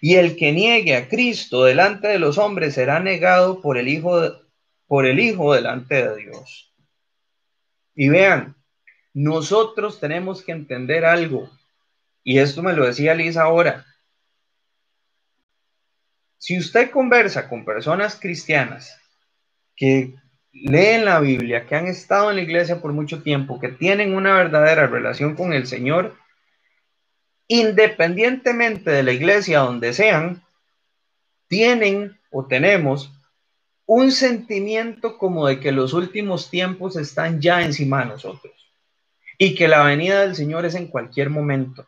Y 0.00 0.16
el 0.16 0.36
que 0.36 0.52
niegue 0.52 0.94
a 0.96 1.08
Cristo 1.08 1.64
delante 1.64 2.08
de 2.08 2.18
los 2.18 2.38
hombres 2.38 2.74
será 2.74 3.00
negado 3.00 3.60
por 3.60 3.78
el 3.78 3.88
Hijo, 3.88 4.40
por 4.86 5.06
el 5.06 5.18
Hijo 5.18 5.54
delante 5.54 6.06
de 6.06 6.16
Dios. 6.16 6.74
Y 7.94 8.08
vean, 8.08 8.56
nosotros 9.12 9.98
tenemos 9.98 10.42
que 10.42 10.52
entender 10.52 11.04
algo, 11.04 11.50
y 12.22 12.38
esto 12.38 12.62
me 12.62 12.72
lo 12.74 12.86
decía 12.86 13.14
Lisa 13.14 13.42
ahora. 13.42 13.86
Si 16.40 16.56
usted 16.56 16.90
conversa 16.90 17.50
con 17.50 17.66
personas 17.66 18.18
cristianas 18.18 18.98
que 19.76 20.14
leen 20.52 21.04
la 21.04 21.20
Biblia, 21.20 21.66
que 21.66 21.76
han 21.76 21.86
estado 21.86 22.30
en 22.30 22.36
la 22.36 22.42
iglesia 22.42 22.80
por 22.80 22.94
mucho 22.94 23.22
tiempo, 23.22 23.60
que 23.60 23.68
tienen 23.68 24.14
una 24.14 24.32
verdadera 24.32 24.86
relación 24.86 25.36
con 25.36 25.52
el 25.52 25.66
Señor, 25.66 26.16
independientemente 27.46 28.90
de 28.90 29.02
la 29.02 29.12
iglesia 29.12 29.58
donde 29.58 29.92
sean, 29.92 30.42
tienen 31.46 32.18
o 32.30 32.46
tenemos 32.46 33.12
un 33.84 34.10
sentimiento 34.10 35.18
como 35.18 35.46
de 35.46 35.60
que 35.60 35.72
los 35.72 35.92
últimos 35.92 36.48
tiempos 36.48 36.96
están 36.96 37.42
ya 37.42 37.60
encima 37.60 38.00
de 38.00 38.06
nosotros 38.06 38.54
y 39.36 39.54
que 39.54 39.68
la 39.68 39.84
venida 39.84 40.22
del 40.22 40.34
Señor 40.34 40.64
es 40.64 40.74
en 40.74 40.86
cualquier 40.86 41.28
momento. 41.28 41.86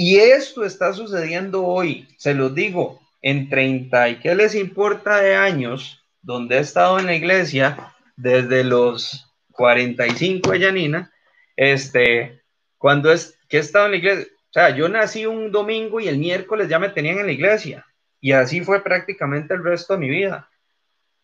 Y 0.00 0.18
esto 0.20 0.64
está 0.64 0.92
sucediendo 0.92 1.66
hoy, 1.66 2.06
se 2.18 2.32
los 2.32 2.54
digo, 2.54 3.00
en 3.20 3.48
30 3.48 4.10
y 4.10 4.20
qué 4.20 4.36
les 4.36 4.54
importa 4.54 5.20
de 5.20 5.34
años, 5.34 6.06
donde 6.22 6.56
he 6.56 6.60
estado 6.60 7.00
en 7.00 7.06
la 7.06 7.16
iglesia 7.16 7.96
desde 8.16 8.62
los 8.62 9.28
45 9.50 10.52
de 10.52 10.58
Yanina, 10.60 11.12
este, 11.56 12.42
cuando 12.76 13.10
es 13.10 13.36
que 13.48 13.56
he 13.56 13.60
estado 13.60 13.86
en 13.86 13.90
la 13.90 13.96
iglesia, 13.96 14.26
o 14.32 14.52
sea, 14.52 14.70
yo 14.70 14.88
nací 14.88 15.26
un 15.26 15.50
domingo 15.50 15.98
y 15.98 16.06
el 16.06 16.18
miércoles 16.18 16.68
ya 16.68 16.78
me 16.78 16.90
tenían 16.90 17.18
en 17.18 17.26
la 17.26 17.32
iglesia. 17.32 17.84
Y 18.20 18.30
así 18.30 18.60
fue 18.60 18.84
prácticamente 18.84 19.54
el 19.54 19.64
resto 19.64 19.94
de 19.94 19.98
mi 19.98 20.10
vida. 20.10 20.48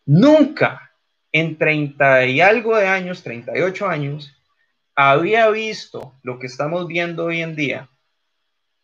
Nunca 0.05 0.91
en 1.31 1.57
30 1.57 2.25
y 2.25 2.41
algo 2.41 2.75
de 2.75 2.87
años, 2.87 3.23
38 3.23 3.87
años, 3.87 4.35
había 4.95 5.49
visto 5.49 6.13
lo 6.23 6.39
que 6.39 6.47
estamos 6.47 6.87
viendo 6.87 7.23
hoy 7.23 7.41
en 7.41 7.55
día 7.55 7.89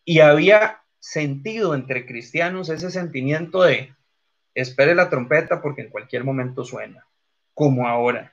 y 0.04 0.20
había 0.20 0.82
sentido 0.98 1.74
entre 1.74 2.06
cristianos 2.06 2.68
ese 2.68 2.90
sentimiento 2.90 3.62
de 3.62 3.94
espere 4.54 4.94
la 4.94 5.10
trompeta 5.10 5.62
porque 5.62 5.82
en 5.82 5.90
cualquier 5.90 6.24
momento 6.24 6.64
suena, 6.64 7.06
como 7.54 7.88
ahora. 7.88 8.32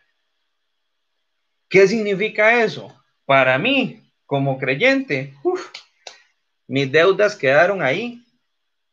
¿Qué 1.68 1.88
significa 1.88 2.64
eso? 2.64 2.94
Para 3.26 3.58
mí, 3.58 4.04
como 4.26 4.58
creyente, 4.58 5.34
mis 6.68 6.92
deudas 6.92 7.36
quedaron 7.36 7.82
ahí, 7.82 8.24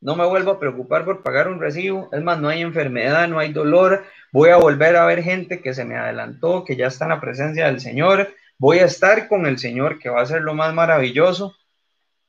no 0.00 0.14
me 0.14 0.26
vuelvo 0.26 0.52
a 0.52 0.60
preocupar 0.60 1.04
por 1.04 1.22
pagar 1.22 1.48
un 1.48 1.58
recibo. 1.58 2.08
Es 2.12 2.22
más, 2.22 2.38
no 2.38 2.48
hay 2.48 2.60
enfermedad, 2.60 3.26
no 3.28 3.38
hay 3.38 3.52
dolor. 3.52 4.04
Voy 4.30 4.50
a 4.50 4.56
volver 4.56 4.96
a 4.96 5.06
ver 5.06 5.22
gente 5.22 5.60
que 5.60 5.74
se 5.74 5.84
me 5.84 5.96
adelantó, 5.96 6.64
que 6.64 6.76
ya 6.76 6.86
está 6.86 7.06
en 7.06 7.10
la 7.10 7.20
presencia 7.20 7.66
del 7.66 7.80
Señor. 7.80 8.32
Voy 8.58 8.78
a 8.78 8.84
estar 8.84 9.26
con 9.28 9.46
el 9.46 9.58
Señor, 9.58 9.98
que 9.98 10.08
va 10.08 10.22
a 10.22 10.26
ser 10.26 10.42
lo 10.42 10.54
más 10.54 10.72
maravilloso. 10.74 11.56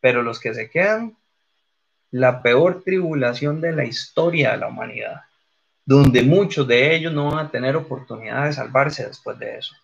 Pero 0.07 0.21
los 0.21 0.39
que 0.39 0.53
se 0.53 0.69
quedan, 0.69 1.17
la 2.11 2.41
peor 2.41 2.81
tribulación 2.81 3.59
de 3.59 3.73
la 3.73 3.83
historia 3.83 4.51
de 4.51 4.57
la 4.59 4.67
humanidad, 4.69 5.23
donde 5.83 6.21
muchos 6.21 6.65
de 6.65 6.95
ellos 6.95 7.11
no 7.11 7.29
van 7.29 7.45
a 7.45 7.51
tener 7.51 7.75
oportunidad 7.75 8.45
de 8.45 8.53
salvarse 8.53 9.05
después 9.05 9.37
de 9.37 9.57
eso. 9.57 9.75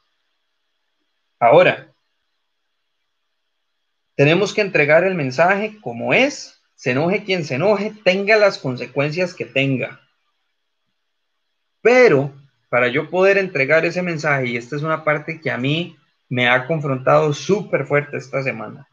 Ahora, 1.38 1.94
tenemos 4.16 4.54
que 4.54 4.62
entregar 4.62 5.04
el 5.04 5.14
mensaje 5.14 5.78
como 5.82 6.14
es 6.14 6.58
se 6.76 6.92
enoje 6.92 7.26
quien 7.26 7.44
se 7.44 7.56
enoje, 7.56 7.92
tenga 8.06 8.38
las 8.38 8.58
consecuencias 8.58 9.34
que 9.34 9.44
tenga. 9.44 10.00
Pero 11.82 12.34
para 12.70 12.88
yo 12.88 13.10
poder 13.10 13.38
entregar 13.38 13.84
ese 13.84 14.02
mensaje, 14.02 14.48
y 14.48 14.56
esta 14.56 14.78
es 14.78 14.84
una 14.84 15.04
parte 15.04 15.42
que 15.42 15.52
a 15.52 15.58
mí 15.58 15.98
me 16.30 16.48
ha 16.48 16.66
confrontado 16.66 17.34
súper 17.34 17.86
fuerte 17.86 18.16
esta 18.16 18.42
semana, 18.42 18.88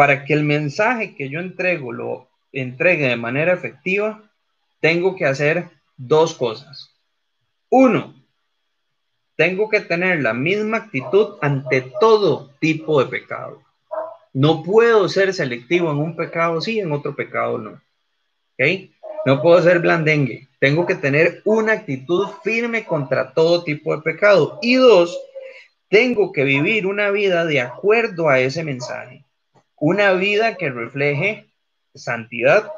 para 0.00 0.24
que 0.24 0.32
el 0.32 0.44
mensaje 0.44 1.14
que 1.14 1.28
yo 1.28 1.40
entrego 1.40 1.92
lo 1.92 2.30
entregue 2.52 3.08
de 3.08 3.16
manera 3.16 3.52
efectiva, 3.52 4.22
tengo 4.80 5.14
que 5.14 5.26
hacer 5.26 5.68
dos 5.98 6.32
cosas. 6.32 6.96
Uno, 7.68 8.14
tengo 9.36 9.68
que 9.68 9.82
tener 9.82 10.22
la 10.22 10.32
misma 10.32 10.78
actitud 10.78 11.36
ante 11.42 11.82
todo 12.00 12.48
tipo 12.60 13.04
de 13.04 13.10
pecado. 13.10 13.60
No 14.32 14.62
puedo 14.62 15.06
ser 15.06 15.34
selectivo 15.34 15.90
en 15.90 15.98
un 15.98 16.16
pecado 16.16 16.62
sí, 16.62 16.80
en 16.80 16.92
otro 16.92 17.14
pecado 17.14 17.58
no. 17.58 17.72
¿Ok? 17.72 18.90
No 19.26 19.42
puedo 19.42 19.60
ser 19.60 19.80
blandengue. 19.80 20.48
Tengo 20.60 20.86
que 20.86 20.94
tener 20.94 21.42
una 21.44 21.72
actitud 21.72 22.26
firme 22.42 22.86
contra 22.86 23.34
todo 23.34 23.64
tipo 23.64 23.94
de 23.94 24.00
pecado. 24.00 24.58
Y 24.62 24.76
dos, 24.76 25.20
tengo 25.90 26.32
que 26.32 26.44
vivir 26.44 26.86
una 26.86 27.10
vida 27.10 27.44
de 27.44 27.60
acuerdo 27.60 28.30
a 28.30 28.40
ese 28.40 28.64
mensaje. 28.64 29.26
Una 29.80 30.12
vida 30.12 30.56
que 30.56 30.68
refleje 30.68 31.48
santidad, 31.94 32.70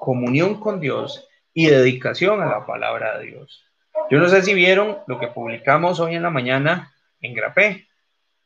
comunión 0.00 0.58
con 0.58 0.80
Dios 0.80 1.28
y 1.52 1.66
dedicación 1.66 2.42
a 2.42 2.46
la 2.46 2.66
palabra 2.66 3.18
de 3.18 3.26
Dios. 3.26 3.64
Yo 4.10 4.18
no 4.18 4.28
sé 4.28 4.42
si 4.42 4.52
vieron 4.52 4.98
lo 5.06 5.20
que 5.20 5.28
publicamos 5.28 6.00
hoy 6.00 6.16
en 6.16 6.22
la 6.22 6.30
mañana 6.30 6.92
en 7.20 7.34
Grapé 7.34 7.86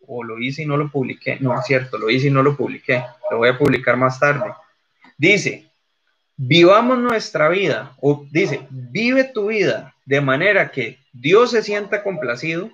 o 0.06 0.22
lo 0.22 0.38
hice 0.38 0.64
y 0.64 0.66
no 0.66 0.76
lo 0.76 0.90
publiqué. 0.90 1.38
No 1.40 1.58
es 1.58 1.64
cierto, 1.64 1.96
lo 1.96 2.10
hice 2.10 2.26
y 2.26 2.30
no 2.30 2.42
lo 2.42 2.58
publiqué. 2.58 3.02
Lo 3.30 3.38
voy 3.38 3.48
a 3.48 3.56
publicar 3.56 3.96
más 3.96 4.20
tarde. 4.20 4.52
Dice, 5.16 5.70
vivamos 6.36 6.98
nuestra 6.98 7.48
vida, 7.48 7.96
o 8.02 8.26
dice, 8.30 8.66
vive 8.68 9.24
tu 9.24 9.46
vida 9.46 9.94
de 10.04 10.20
manera 10.20 10.70
que 10.70 10.98
Dios 11.14 11.52
se 11.52 11.62
sienta 11.62 12.02
complacido, 12.02 12.70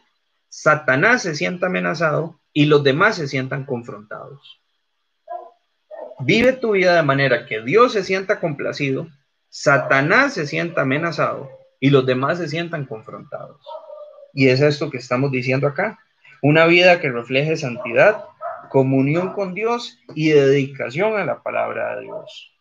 Satanás 0.49 1.23
se 1.23 1.37
sienta 1.37 1.67
amenazado 1.67 2.41
y 2.53 2.65
los 2.65 2.83
demás 2.83 3.15
se 3.15 3.29
sientan 3.29 3.65
confrontados. 3.65 4.64
Vive 6.21 6.53
tu 6.53 6.73
vida 6.73 6.97
de 6.97 7.03
manera 7.03 7.47
que 7.47 7.61
Dios 7.63 7.93
se 7.93 8.05
sienta 8.05 8.41
complacido, 8.41 9.09
Satanás 9.49 10.35
se 10.35 10.47
sienta 10.47 10.83
amenazado 10.83 11.51
y 11.81 11.91
los 11.91 12.07
demás 12.07 12.39
se 12.39 12.49
sientan 12.49 12.87
confrontados. 12.87 13.61
Y 14.33 14.49
es 14.49 14.61
esto 14.61 14.91
que 14.91 14.99
estamos 14.99 15.31
diciendo 15.31 15.67
acá. 15.67 15.99
Una 16.43 16.67
vida 16.67 17.01
que 17.01 17.11
refleje 17.11 17.57
santidad, 17.57 18.25
comunión 18.69 19.33
con 19.33 19.55
Dios 19.55 19.99
y 20.15 20.31
dedicación 20.31 21.17
a 21.17 21.25
la 21.25 21.43
palabra 21.43 21.97
de 21.97 22.03
Dios. 22.03 22.53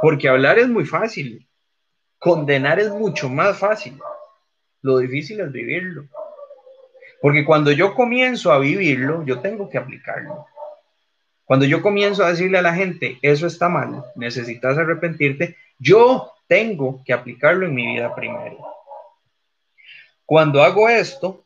Porque 0.00 0.28
hablar 0.28 0.58
es 0.58 0.68
muy 0.68 0.84
fácil, 0.84 1.48
condenar 2.18 2.78
es 2.78 2.90
mucho 2.90 3.28
más 3.28 3.58
fácil. 3.58 3.98
Lo 4.80 4.98
difícil 4.98 5.40
es 5.40 5.52
vivirlo. 5.52 6.04
Porque 7.20 7.44
cuando 7.44 7.70
yo 7.70 7.94
comienzo 7.94 8.52
a 8.52 8.58
vivirlo, 8.58 9.24
yo 9.24 9.40
tengo 9.40 9.68
que 9.68 9.78
aplicarlo. 9.78 10.46
Cuando 11.52 11.66
yo 11.66 11.82
comienzo 11.82 12.24
a 12.24 12.30
decirle 12.30 12.56
a 12.56 12.62
la 12.62 12.74
gente, 12.74 13.18
eso 13.20 13.46
está 13.46 13.68
mal, 13.68 14.02
necesitas 14.16 14.78
arrepentirte, 14.78 15.58
yo 15.78 16.32
tengo 16.46 17.02
que 17.04 17.12
aplicarlo 17.12 17.66
en 17.66 17.74
mi 17.74 17.92
vida 17.92 18.14
primero. 18.14 18.56
Cuando 20.24 20.62
hago 20.62 20.88
esto, 20.88 21.44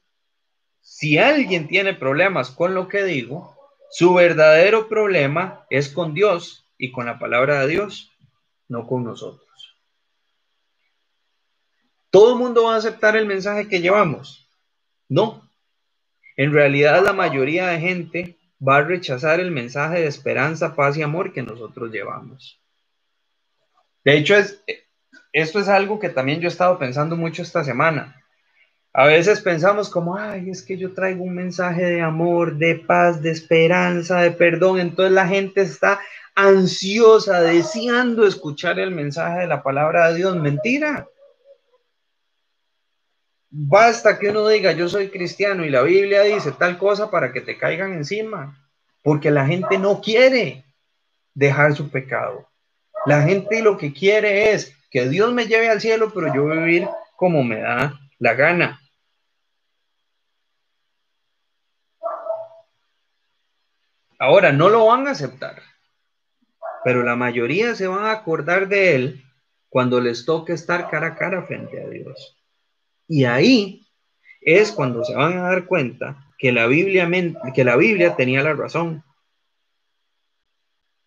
si 0.80 1.18
alguien 1.18 1.66
tiene 1.66 1.92
problemas 1.92 2.52
con 2.52 2.72
lo 2.72 2.86
que 2.86 3.02
digo, 3.02 3.58
su 3.90 4.14
verdadero 4.14 4.88
problema 4.88 5.66
es 5.70 5.88
con 5.88 6.14
Dios 6.14 6.64
y 6.78 6.92
con 6.92 7.06
la 7.06 7.18
palabra 7.18 7.62
de 7.62 7.66
Dios, 7.66 8.12
no 8.68 8.86
con 8.86 9.02
nosotros. 9.02 9.76
¿Todo 12.10 12.34
el 12.34 12.38
mundo 12.38 12.62
va 12.62 12.74
a 12.74 12.78
aceptar 12.78 13.16
el 13.16 13.26
mensaje 13.26 13.66
que 13.66 13.80
llevamos? 13.80 14.48
No. 15.08 15.50
En 16.36 16.52
realidad 16.52 17.02
la 17.02 17.12
mayoría 17.12 17.66
de 17.66 17.80
gente 17.80 18.36
va 18.60 18.78
a 18.78 18.82
rechazar 18.82 19.40
el 19.40 19.50
mensaje 19.50 20.00
de 20.00 20.06
esperanza, 20.06 20.74
paz 20.74 20.96
y 20.96 21.02
amor 21.02 21.32
que 21.32 21.42
nosotros 21.42 21.90
llevamos. 21.90 22.60
De 24.04 24.16
hecho, 24.16 24.36
es, 24.36 24.62
esto 25.32 25.58
es 25.58 25.68
algo 25.68 25.98
que 25.98 26.08
también 26.08 26.40
yo 26.40 26.48
he 26.48 26.50
estado 26.50 26.78
pensando 26.78 27.16
mucho 27.16 27.42
esta 27.42 27.64
semana. 27.64 28.22
A 28.92 29.06
veces 29.06 29.40
pensamos 29.42 29.90
como, 29.90 30.16
ay, 30.16 30.48
es 30.48 30.62
que 30.62 30.78
yo 30.78 30.94
traigo 30.94 31.22
un 31.22 31.34
mensaje 31.34 31.84
de 31.84 32.00
amor, 32.00 32.56
de 32.56 32.76
paz, 32.76 33.20
de 33.20 33.30
esperanza, 33.30 34.22
de 34.22 34.30
perdón. 34.30 34.80
Entonces 34.80 35.12
la 35.12 35.28
gente 35.28 35.60
está 35.60 36.00
ansiosa, 36.34 37.42
deseando 37.42 38.26
escuchar 38.26 38.78
el 38.78 38.92
mensaje 38.92 39.40
de 39.40 39.46
la 39.48 39.62
palabra 39.62 40.08
de 40.08 40.16
Dios. 40.16 40.36
Mentira. 40.36 41.06
Basta 43.58 44.18
que 44.18 44.28
uno 44.28 44.46
diga 44.46 44.72
yo 44.72 44.86
soy 44.88 45.08
cristiano 45.08 45.64
y 45.64 45.70
la 45.70 45.82
Biblia 45.82 46.22
dice 46.22 46.52
tal 46.52 46.76
cosa 46.76 47.10
para 47.10 47.32
que 47.32 47.40
te 47.40 47.56
caigan 47.56 47.94
encima, 47.94 48.62
porque 49.02 49.30
la 49.30 49.46
gente 49.46 49.78
no 49.78 50.00
quiere 50.02 50.64
dejar 51.32 51.74
su 51.74 51.88
pecado. 51.90 52.46
La 53.06 53.22
gente 53.22 53.62
lo 53.62 53.78
que 53.78 53.94
quiere 53.94 54.52
es 54.52 54.76
que 54.90 55.08
Dios 55.08 55.32
me 55.32 55.46
lleve 55.46 55.70
al 55.70 55.80
cielo, 55.80 56.12
pero 56.12 56.34
yo 56.34 56.46
vivir 56.46 56.86
como 57.16 57.42
me 57.42 57.60
da 57.60 57.98
la 58.18 58.34
gana. 58.34 58.80
Ahora, 64.18 64.52
no 64.52 64.68
lo 64.68 64.86
van 64.86 65.06
a 65.06 65.10
aceptar, 65.12 65.62
pero 66.84 67.02
la 67.02 67.16
mayoría 67.16 67.74
se 67.74 67.86
van 67.86 68.06
a 68.06 68.12
acordar 68.12 68.68
de 68.68 68.94
él 68.94 69.24
cuando 69.68 70.00
les 70.00 70.24
toque 70.24 70.52
estar 70.52 70.90
cara 70.90 71.08
a 71.08 71.14
cara 71.16 71.42
frente 71.42 71.82
a 71.82 71.88
Dios. 71.88 72.35
Y 73.08 73.24
ahí 73.24 73.86
es 74.40 74.72
cuando 74.72 75.04
se 75.04 75.14
van 75.14 75.38
a 75.38 75.42
dar 75.42 75.66
cuenta 75.66 76.26
que 76.38 76.52
la 76.52 76.66
Biblia, 76.66 77.08
que 77.54 77.64
la 77.64 77.76
Biblia 77.76 78.14
tenía 78.16 78.42
la 78.42 78.54
razón. 78.54 79.02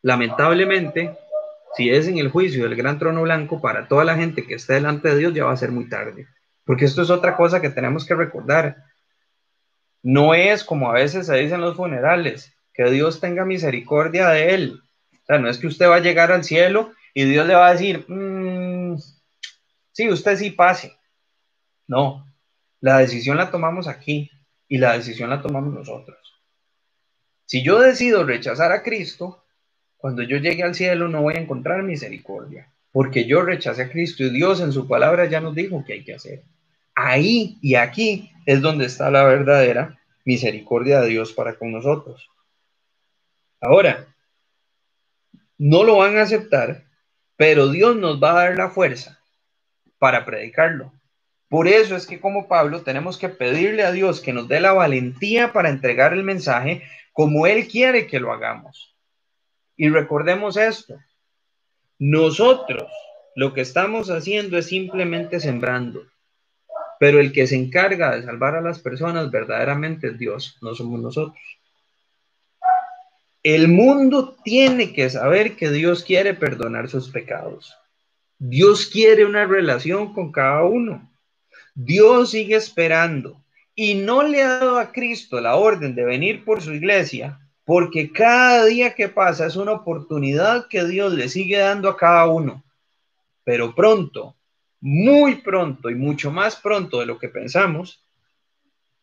Lamentablemente, 0.01 1.17
si 1.75 1.89
es 1.89 2.07
en 2.07 2.17
el 2.17 2.29
juicio 2.29 2.63
del 2.63 2.75
gran 2.75 2.99
trono 2.99 3.21
blanco, 3.23 3.61
para 3.61 3.87
toda 3.87 4.03
la 4.03 4.15
gente 4.15 4.45
que 4.45 4.55
está 4.55 4.73
delante 4.73 5.09
de 5.09 5.17
Dios 5.17 5.33
ya 5.33 5.45
va 5.45 5.51
a 5.51 5.57
ser 5.57 5.71
muy 5.71 5.87
tarde. 5.87 6.27
Porque 6.65 6.85
esto 6.85 7.01
es 7.01 7.09
otra 7.09 7.35
cosa 7.35 7.61
que 7.61 7.69
tenemos 7.69 8.05
que 8.05 8.15
recordar. 8.15 8.83
No 10.01 10.33
es 10.33 10.63
como 10.63 10.89
a 10.89 10.93
veces 10.93 11.27
se 11.27 11.35
dice 11.35 11.55
en 11.55 11.61
los 11.61 11.75
funerales, 11.75 12.53
que 12.73 12.89
Dios 12.89 13.19
tenga 13.19 13.45
misericordia 13.45 14.29
de 14.29 14.53
él. 14.53 14.81
O 15.11 15.25
sea, 15.25 15.37
no 15.37 15.49
es 15.49 15.57
que 15.57 15.67
usted 15.67 15.89
va 15.89 15.95
a 15.95 15.99
llegar 15.99 16.31
al 16.31 16.43
cielo 16.43 16.93
y 17.13 17.25
Dios 17.25 17.45
le 17.45 17.55
va 17.55 17.67
a 17.67 17.71
decir, 17.73 18.05
mm, 18.07 18.97
sí, 19.91 20.09
usted 20.09 20.37
sí 20.37 20.51
pase. 20.51 20.98
No, 21.89 22.23
la 22.81 22.99
decisión 22.99 23.37
la 23.37 23.49
tomamos 23.49 23.87
aquí 23.87 24.29
y 24.67 24.77
la 24.77 24.93
decisión 24.93 25.31
la 25.31 25.41
tomamos 25.41 25.73
nosotros. 25.73 26.19
Si 27.45 27.63
yo 27.63 27.79
decido 27.79 28.23
rechazar 28.23 28.71
a 28.71 28.83
Cristo, 28.83 29.43
cuando 29.97 30.21
yo 30.21 30.37
llegue 30.37 30.61
al 30.61 30.75
cielo 30.75 31.07
no 31.07 31.23
voy 31.23 31.33
a 31.33 31.39
encontrar 31.39 31.81
misericordia, 31.81 32.71
porque 32.91 33.25
yo 33.25 33.41
rechacé 33.41 33.81
a 33.81 33.89
Cristo 33.89 34.23
y 34.23 34.29
Dios 34.29 34.61
en 34.61 34.71
su 34.71 34.87
palabra 34.87 35.25
ya 35.25 35.41
nos 35.41 35.55
dijo 35.55 35.83
que 35.83 35.93
hay 35.93 36.03
que 36.03 36.13
hacer. 36.13 36.43
Ahí 36.93 37.57
y 37.63 37.73
aquí 37.73 38.31
es 38.45 38.61
donde 38.61 38.85
está 38.85 39.09
la 39.09 39.23
verdadera 39.23 39.99
misericordia 40.25 41.01
de 41.01 41.09
Dios 41.09 41.33
para 41.33 41.55
con 41.55 41.71
nosotros. 41.71 42.29
Ahora, 43.59 44.05
no 45.57 45.83
lo 45.83 45.97
van 45.97 46.17
a 46.19 46.21
aceptar, 46.21 46.83
pero 47.35 47.69
Dios 47.69 47.95
nos 47.95 48.21
va 48.21 48.31
a 48.31 48.43
dar 48.43 48.57
la 48.57 48.69
fuerza 48.69 49.19
para 49.97 50.23
predicarlo. 50.23 50.93
Por 51.49 51.67
eso 51.67 51.95
es 51.95 52.05
que 52.05 52.19
como 52.19 52.47
Pablo 52.47 52.83
tenemos 52.83 53.17
que 53.17 53.27
pedirle 53.27 53.83
a 53.83 53.91
Dios 53.91 54.21
que 54.21 54.33
nos 54.33 54.47
dé 54.47 54.59
la 54.59 54.71
valentía 54.71 55.51
para 55.51 55.69
entregar 55.69 56.13
el 56.13 56.23
mensaje 56.23 56.83
como 57.11 57.47
Él 57.47 57.67
quiere 57.67 58.07
que 58.07 58.19
lo 58.19 58.31
hagamos. 58.31 58.95
Y 59.75 59.89
recordemos 59.89 60.57
esto, 60.57 60.99
nosotros 61.97 62.91
lo 63.35 63.53
que 63.53 63.61
estamos 63.61 64.09
haciendo 64.09 64.57
es 64.57 64.67
simplemente 64.67 65.39
sembrando, 65.39 66.05
pero 66.99 67.19
el 67.19 67.31
que 67.31 67.47
se 67.47 67.55
encarga 67.55 68.15
de 68.15 68.23
salvar 68.23 68.55
a 68.55 68.61
las 68.61 68.79
personas 68.79 69.31
verdaderamente 69.31 70.09
es 70.09 70.17
Dios, 70.19 70.57
no 70.61 70.75
somos 70.75 70.99
nosotros. 70.99 71.39
El 73.41 73.69
mundo 73.69 74.35
tiene 74.43 74.93
que 74.93 75.09
saber 75.09 75.55
que 75.55 75.71
Dios 75.71 76.03
quiere 76.03 76.33
perdonar 76.33 76.89
sus 76.89 77.09
pecados. 77.09 77.73
Dios 78.37 78.85
quiere 78.85 79.25
una 79.25 79.45
relación 79.45 80.13
con 80.13 80.31
cada 80.31 80.63
uno. 80.63 81.08
Dios 81.81 82.31
sigue 82.31 82.57
esperando 82.57 83.41
y 83.73 83.93
no 83.93 84.23
le 84.23 84.43
ha 84.43 84.59
dado 84.59 84.79
a 84.79 84.91
Cristo 84.91 85.39
la 85.39 85.55
orden 85.55 85.95
de 85.95 86.03
venir 86.03 86.43
por 86.43 86.61
su 86.61 86.73
iglesia, 86.73 87.39
porque 87.63 88.11
cada 88.11 88.65
día 88.65 88.95
que 88.95 89.07
pasa 89.07 89.45
es 89.45 89.55
una 89.55 89.71
oportunidad 89.71 90.67
que 90.67 90.83
Dios 90.83 91.13
le 91.13 91.29
sigue 91.29 91.57
dando 91.57 91.87
a 91.87 91.95
cada 91.95 92.27
uno. 92.27 92.65
Pero 93.45 93.73
pronto, 93.73 94.35
muy 94.81 95.35
pronto 95.35 95.89
y 95.89 95.95
mucho 95.95 96.31
más 96.31 96.57
pronto 96.57 96.99
de 96.99 97.05
lo 97.05 97.17
que 97.17 97.29
pensamos, 97.29 98.03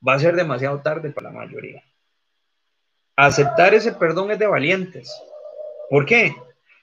va 0.06 0.12
a 0.12 0.18
ser 0.18 0.36
demasiado 0.36 0.82
tarde 0.82 1.08
para 1.08 1.30
la 1.30 1.38
mayoría. 1.38 1.82
Aceptar 3.16 3.72
ese 3.72 3.92
perdón 3.92 4.32
es 4.32 4.38
de 4.38 4.48
valientes. 4.48 5.18
¿Por 5.88 6.04
qué? 6.04 6.36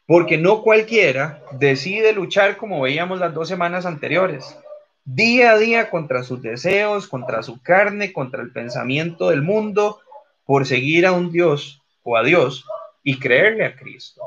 Porque 0.08 0.40
no 0.40 0.64
cualquiera 0.64 1.44
decide 1.52 2.14
luchar 2.14 2.58
como 2.58 2.82
veíamos 2.82 3.20
las 3.20 3.32
dos 3.32 3.48
semanas 3.48 3.86
anteriores, 3.86 4.58
día 5.06 5.52
a 5.52 5.58
día 5.58 5.90
contra 5.90 6.24
sus 6.24 6.42
deseos, 6.42 7.08
contra 7.08 7.44
su 7.44 7.62
carne, 7.62 8.14
contra 8.14 8.42
el 8.42 8.52
pensamiento 8.52 9.30
del 9.30 9.42
mundo, 9.42 10.00
por 10.46 10.66
seguir 10.66 11.06
a 11.06 11.12
un 11.12 11.32
Dios 11.32 11.82
o 12.04 12.18
a 12.18 12.24
Dios 12.24 12.66
y 13.04 13.20
creerle 13.20 13.66
a 13.66 13.76
Cristo. 13.76 14.22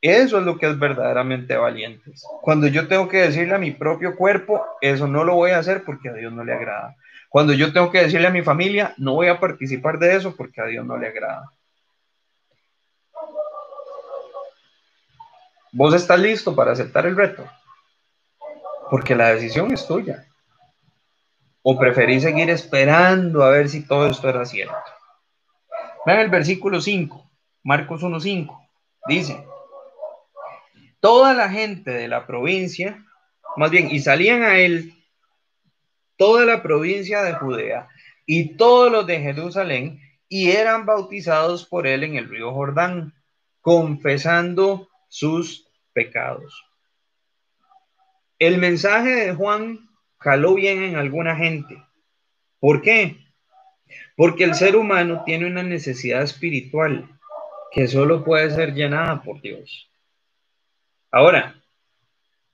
Eso 0.00 0.38
es 0.38 0.44
lo 0.44 0.56
que 0.56 0.66
es 0.66 0.78
verdaderamente 0.78 1.56
valientes. 1.56 2.24
Cuando 2.40 2.66
yo 2.66 2.88
tengo 2.88 3.06
que 3.08 3.18
decirle 3.18 3.54
a 3.54 3.58
mi 3.58 3.70
propio 3.70 4.16
cuerpo, 4.16 4.64
eso 4.80 5.06
no 5.06 5.24
lo 5.24 5.34
voy 5.34 5.50
a 5.50 5.58
hacer 5.58 5.84
porque 5.84 6.08
a 6.08 6.14
Dios 6.14 6.32
no 6.32 6.42
le 6.42 6.54
agrada. 6.54 6.96
Cuando 7.28 7.52
yo 7.52 7.72
tengo 7.72 7.90
que 7.90 8.02
decirle 8.02 8.26
a 8.26 8.32
mi 8.32 8.42
familia, 8.42 8.94
no 8.96 9.14
voy 9.14 9.28
a 9.28 9.38
participar 9.38 9.98
de 9.98 10.16
eso 10.16 10.34
porque 10.34 10.62
a 10.62 10.66
Dios 10.66 10.86
no 10.86 10.96
le 10.96 11.08
agrada. 11.08 11.52
¿Vos 15.72 15.94
estás 15.94 16.18
listo 16.18 16.56
para 16.56 16.72
aceptar 16.72 17.06
el 17.06 17.14
reto? 17.14 17.44
Porque 18.90 19.14
la 19.14 19.34
decisión 19.34 19.72
es 19.72 19.86
tuya. 19.86 20.26
¿O 21.62 21.78
preferís 21.78 22.22
seguir 22.22 22.50
esperando 22.50 23.44
a 23.44 23.50
ver 23.50 23.68
si 23.68 23.86
todo 23.86 24.08
esto 24.08 24.28
era 24.28 24.44
cierto? 24.44 24.74
Vean 26.06 26.20
el 26.20 26.30
versículo 26.30 26.80
5, 26.80 27.30
Marcos 27.62 28.02
1.5. 28.02 28.68
Dice, 29.06 29.44
toda 31.00 31.34
la 31.34 31.48
gente 31.48 31.90
de 31.90 32.08
la 32.08 32.26
provincia, 32.26 33.04
más 33.56 33.70
bien, 33.70 33.90
y 33.90 34.00
salían 34.00 34.42
a 34.42 34.58
él 34.58 34.94
toda 36.16 36.44
la 36.44 36.62
provincia 36.62 37.22
de 37.22 37.34
Judea 37.34 37.88
y 38.26 38.56
todos 38.56 38.90
los 38.90 39.06
de 39.06 39.20
Jerusalén 39.20 40.00
y 40.28 40.50
eran 40.50 40.86
bautizados 40.86 41.66
por 41.66 41.86
él 41.86 42.04
en 42.04 42.16
el 42.16 42.28
río 42.28 42.52
Jordán, 42.52 43.14
confesando 43.60 44.88
sus 45.08 45.68
pecados. 45.92 46.69
El 48.40 48.56
mensaje 48.56 49.10
de 49.10 49.34
Juan 49.34 49.90
caló 50.18 50.54
bien 50.54 50.82
en 50.82 50.96
alguna 50.96 51.36
gente. 51.36 51.76
¿Por 52.58 52.80
qué? 52.80 53.18
Porque 54.16 54.44
el 54.44 54.54
ser 54.54 54.76
humano 54.76 55.24
tiene 55.26 55.46
una 55.46 55.62
necesidad 55.62 56.22
espiritual 56.22 57.06
que 57.70 57.86
solo 57.86 58.24
puede 58.24 58.50
ser 58.50 58.72
llenada 58.72 59.22
por 59.22 59.42
Dios. 59.42 59.92
Ahora, 61.10 61.62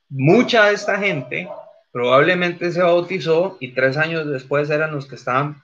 mucha 0.08 0.66
de 0.66 0.74
esta 0.74 0.98
gente 0.98 1.48
probablemente 1.92 2.72
se 2.72 2.82
bautizó 2.82 3.56
y 3.60 3.72
tres 3.72 3.96
años 3.96 4.26
después 4.26 4.68
eran 4.70 4.90
los 4.90 5.06
que 5.06 5.14
estaban 5.14 5.62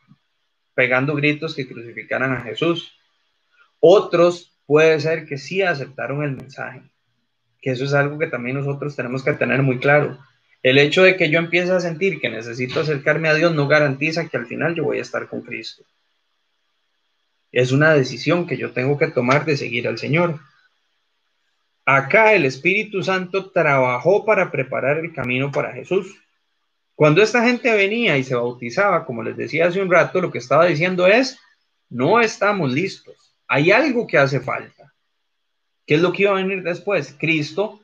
pegando 0.75 1.17
gritos 1.17 1.57
que 1.57 1.67
crucificaran 1.67 2.33
a 2.33 2.43
Jesús. 2.43 2.97
Otros 3.81 4.57
puede 4.67 5.01
ser 5.01 5.27
que 5.27 5.37
sí 5.37 5.63
aceptaron 5.63 6.23
el 6.23 6.37
mensaje, 6.37 6.92
que 7.63 7.71
eso 7.71 7.85
es 7.85 7.95
algo 7.95 8.19
que 8.19 8.27
también 8.27 8.57
nosotros 8.57 8.95
tenemos 8.97 9.23
que 9.23 9.33
tener 9.33 9.63
muy 9.63 9.79
claro. 9.79 10.19
El 10.63 10.79
hecho 10.79 11.05
de 11.05 11.17
que 11.17 11.31
yo 11.31 11.39
empiece 11.39 11.71
a 11.73 11.81
sentir 11.81 12.21
que 12.21 12.29
necesito 12.29 12.81
acercarme 12.81 13.29
a 13.29 13.35
Dios 13.35 13.55
no 13.55 13.69
garantiza 13.69 14.29
que 14.29 14.37
al 14.37 14.47
final 14.47 14.75
yo 14.75 14.85
voy 14.85 14.99
a 14.99 15.03
estar 15.03 15.29
con 15.29 15.43
Cristo. 15.43 15.85
Es 17.53 17.71
una 17.71 17.95
decisión 17.95 18.47
que 18.47 18.57
yo 18.57 18.73
tengo 18.73 18.99
que 18.99 19.09
tomar 19.09 19.45
de 19.45 19.57
seguir 19.57 19.87
al 19.87 19.99
Señor. 19.99 20.41
Acá 21.85 22.35
el 22.35 22.45
Espíritu 22.45 23.03
Santo 23.03 23.51
trabajó 23.51 24.25
para 24.25 24.51
preparar 24.51 24.99
el 24.99 25.13
camino 25.13 25.53
para 25.53 25.73
Jesús. 25.73 26.17
Cuando 26.95 27.23
esta 27.23 27.45
gente 27.45 27.75
venía 27.75 28.17
y 28.19 28.25
se 28.25 28.35
bautizaba, 28.35 29.05
como 29.05 29.23
les 29.23 29.37
decía 29.37 29.67
hace 29.67 29.81
un 29.81 29.91
rato, 29.91 30.21
lo 30.21 30.31
que 30.31 30.39
estaba 30.39 30.67
diciendo 30.67 31.07
es, 31.07 31.39
no 31.89 32.21
estamos 32.21 32.73
listos. 32.73 33.35
Hay 33.47 33.71
algo 33.71 34.07
que 34.07 34.19
hace 34.19 34.41
falta. 34.41 34.82
¿Qué 35.87 35.95
es 35.95 36.01
lo 36.01 36.13
que 36.13 36.23
iba 36.23 36.33
a 36.33 36.43
venir 36.43 36.63
después? 36.63 37.17
Cristo 37.19 37.81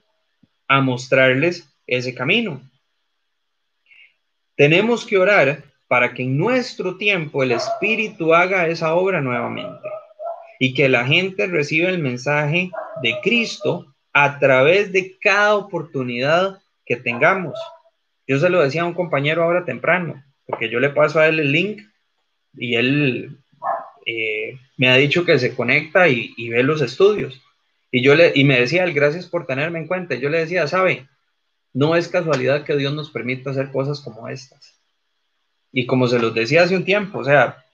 a 0.69 0.81
mostrarles 0.81 1.69
ese 1.87 2.15
camino. 2.15 2.61
Tenemos 4.57 5.07
que 5.07 5.19
orar 5.19 5.65
para 5.89 6.13
que 6.13 6.23
en 6.23 6.37
nuestro 6.37 6.97
tiempo 6.97 7.43
el 7.43 7.53
Espíritu 7.53 8.35
haga 8.35 8.67
esa 8.69 8.95
obra 8.95 9.21
nuevamente 9.21 9.89
y 10.59 10.75
que 10.75 10.89
la 10.89 11.07
gente 11.07 11.47
reciba 11.47 11.89
el 11.89 11.99
mensaje 11.99 12.71
de 13.03 13.17
Cristo 13.23 13.95
a 14.13 14.39
través 14.39 14.93
de 14.93 15.17
cada 15.19 15.55
oportunidad 15.55 16.61
que 16.85 16.97
tengamos. 16.97 17.59
Yo 18.27 18.39
se 18.39 18.51
lo 18.51 18.61
decía 18.61 18.83
a 18.83 18.87
un 18.87 18.95
compañero 18.95 19.43
ahora 19.43 19.65
temprano, 19.65 20.23
porque 20.47 20.69
yo 20.69 20.81
le 20.81 20.91
paso 20.91 21.21
a 21.21 21.29
él 21.29 21.41
el 21.41 21.53
link 21.53 21.83
y 22.55 22.75
él 22.75 23.39
eh, 24.05 24.59
me 24.77 24.89
ha 24.89 24.97
dicho 24.97 25.25
que 25.25 25.39
se 25.39 25.55
conecta 25.55 26.09
y, 26.09 26.49
ve 26.49 26.63
los 26.63 26.83
estudios. 26.83 27.41
Y 27.91 28.03
yo 28.03 28.15
le, 28.15 28.33
y 28.35 28.45
me 28.45 28.61
decía 28.61 28.85
él, 28.85 28.93
gracias 28.93 29.27
por 29.27 29.47
tenerme 29.47 29.79
en 29.79 29.87
cuenta. 29.87 30.15
yo 30.15 30.29
le 30.29 30.41
decía, 30.41 30.67
sabe, 30.67 31.09
No 31.73 31.97
es 31.97 32.09
casualidad 32.09 32.65
que 32.65 32.77
Dios 32.77 32.95
nos 32.95 33.11
permita 33.11 33.51
hacer 33.51 33.71
cosas 33.71 34.01
como 34.01 34.29
estas. 34.29 34.79
Y 35.73 35.87
como 35.87 36.09
se 36.09 36.19
los 36.19 36.35
decía 36.35 36.63
hace 36.63 36.77
un 36.77 36.85
tiempo, 36.85 37.19
o 37.19 37.25
sea, 37.25 37.65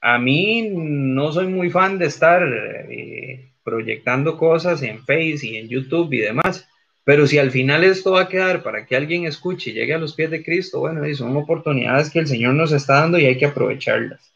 a 0.00 0.18
mí 0.18 0.68
no 0.70 1.32
soy 1.32 1.48
muy 1.48 1.70
fan 1.70 1.98
de 1.98 2.06
estar 2.06 2.42
eh, 2.44 3.50
proyectando 3.64 4.36
cosas 4.36 4.82
en 4.82 5.00
Face 5.00 5.40
y 5.42 5.56
en 5.56 5.68
YouTube 5.68 6.12
y 6.12 6.18
demás, 6.18 6.68
pero 7.04 7.26
si 7.26 7.38
al 7.38 7.50
final 7.50 7.84
esto 7.84 8.12
va 8.12 8.22
a 8.22 8.28
quedar 8.28 8.62
para 8.62 8.86
que 8.86 8.94
alguien 8.94 9.24
escuche 9.24 9.70
y 9.70 9.72
llegue 9.72 9.94
a 9.94 9.98
los 9.98 10.14
pies 10.14 10.30
de 10.30 10.44
Cristo, 10.44 10.80
bueno, 10.80 11.02
son 11.14 11.36
oportunidades 11.36 12.10
que 12.10 12.18
el 12.18 12.26
Señor 12.26 12.54
nos 12.54 12.70
está 12.72 13.00
dando 13.00 13.18
y 13.18 13.26
hay 13.26 13.38
que 13.38 13.46
aprovecharlas. 13.46 14.30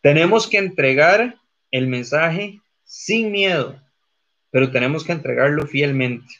Tenemos 0.00 0.46
que 0.46 0.58
entregar 0.58 1.36
el 1.70 1.86
mensaje 1.86 2.60
sin 2.86 3.30
miedo, 3.30 3.78
pero 4.50 4.70
tenemos 4.70 5.04
que 5.04 5.12
entregarlo 5.12 5.66
fielmente. 5.66 6.34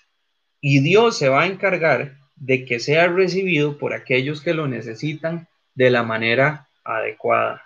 Y 0.63 0.81
Dios 0.81 1.19
se 1.19 1.29
va 1.29 1.43
a 1.43 1.47
encargar 1.47 2.17
de 2.37 2.65
que 2.65 2.81
sea 2.81 3.09
recibido 3.09 3.77
por 3.77 3.93
aquellos 3.93 4.41
que 4.41 4.55
lo 4.55 4.67
necesitan 4.67 5.49
de 5.75 5.91
la 5.91 6.03
manera 6.03 6.69
adecuada. 6.85 7.63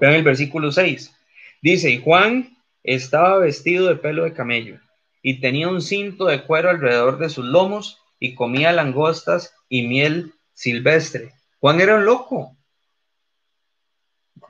Vean 0.00 0.14
el 0.14 0.22
versículo 0.22 0.72
6. 0.72 1.14
Dice, 1.62 1.90
y 1.90 2.00
Juan 2.00 2.56
estaba 2.82 3.38
vestido 3.38 3.86
de 3.88 3.96
pelo 3.96 4.24
de 4.24 4.32
camello 4.32 4.80
y 5.22 5.40
tenía 5.40 5.68
un 5.68 5.82
cinto 5.82 6.26
de 6.26 6.42
cuero 6.42 6.70
alrededor 6.70 7.18
de 7.18 7.28
sus 7.28 7.44
lomos 7.44 8.00
y 8.18 8.34
comía 8.34 8.72
langostas 8.72 9.54
y 9.68 9.86
miel 9.86 10.32
silvestre. 10.52 11.32
Juan 11.58 11.80
era 11.80 11.96
un 11.96 12.04
loco. 12.04 12.56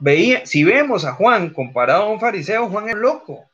Veía, 0.01 0.47
si 0.47 0.63
vemos 0.63 1.05
a 1.05 1.13
Juan 1.13 1.51
comparado 1.51 2.03
a 2.03 2.09
un 2.09 2.19
fariseo, 2.19 2.67
Juan 2.69 2.89
era 2.89 2.97
loco. 2.97 3.45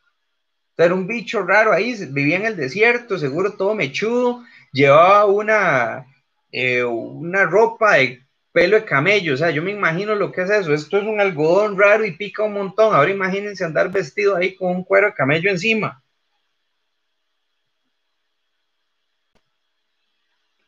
Era 0.77 0.93
un 0.93 1.05
bicho 1.05 1.43
raro 1.43 1.73
ahí, 1.73 1.93
vivía 2.09 2.37
en 2.37 2.45
el 2.45 2.55
desierto, 2.55 3.17
seguro 3.17 3.53
todo 3.53 3.75
mechudo, 3.75 4.45
llevaba 4.71 5.25
una, 5.25 6.05
eh, 6.51 6.85
una 6.85 7.43
ropa 7.45 7.95
de 7.95 8.21
pelo 8.53 8.77
de 8.77 8.85
camello, 8.85 9.33
o 9.33 9.37
sea, 9.37 9.51
yo 9.51 9.61
me 9.61 9.71
imagino 9.71 10.15
lo 10.15 10.31
que 10.31 10.43
es 10.43 10.49
eso, 10.49 10.73
esto 10.73 10.97
es 10.97 11.03
un 11.03 11.19
algodón 11.19 11.77
raro 11.77 12.05
y 12.05 12.15
pica 12.15 12.43
un 12.43 12.53
montón, 12.53 12.95
ahora 12.95 13.11
imagínense 13.11 13.65
andar 13.65 13.91
vestido 13.91 14.37
ahí 14.37 14.55
con 14.55 14.69
un 14.73 14.83
cuero 14.85 15.07
de 15.07 15.13
camello 15.15 15.49
encima. 15.49 16.01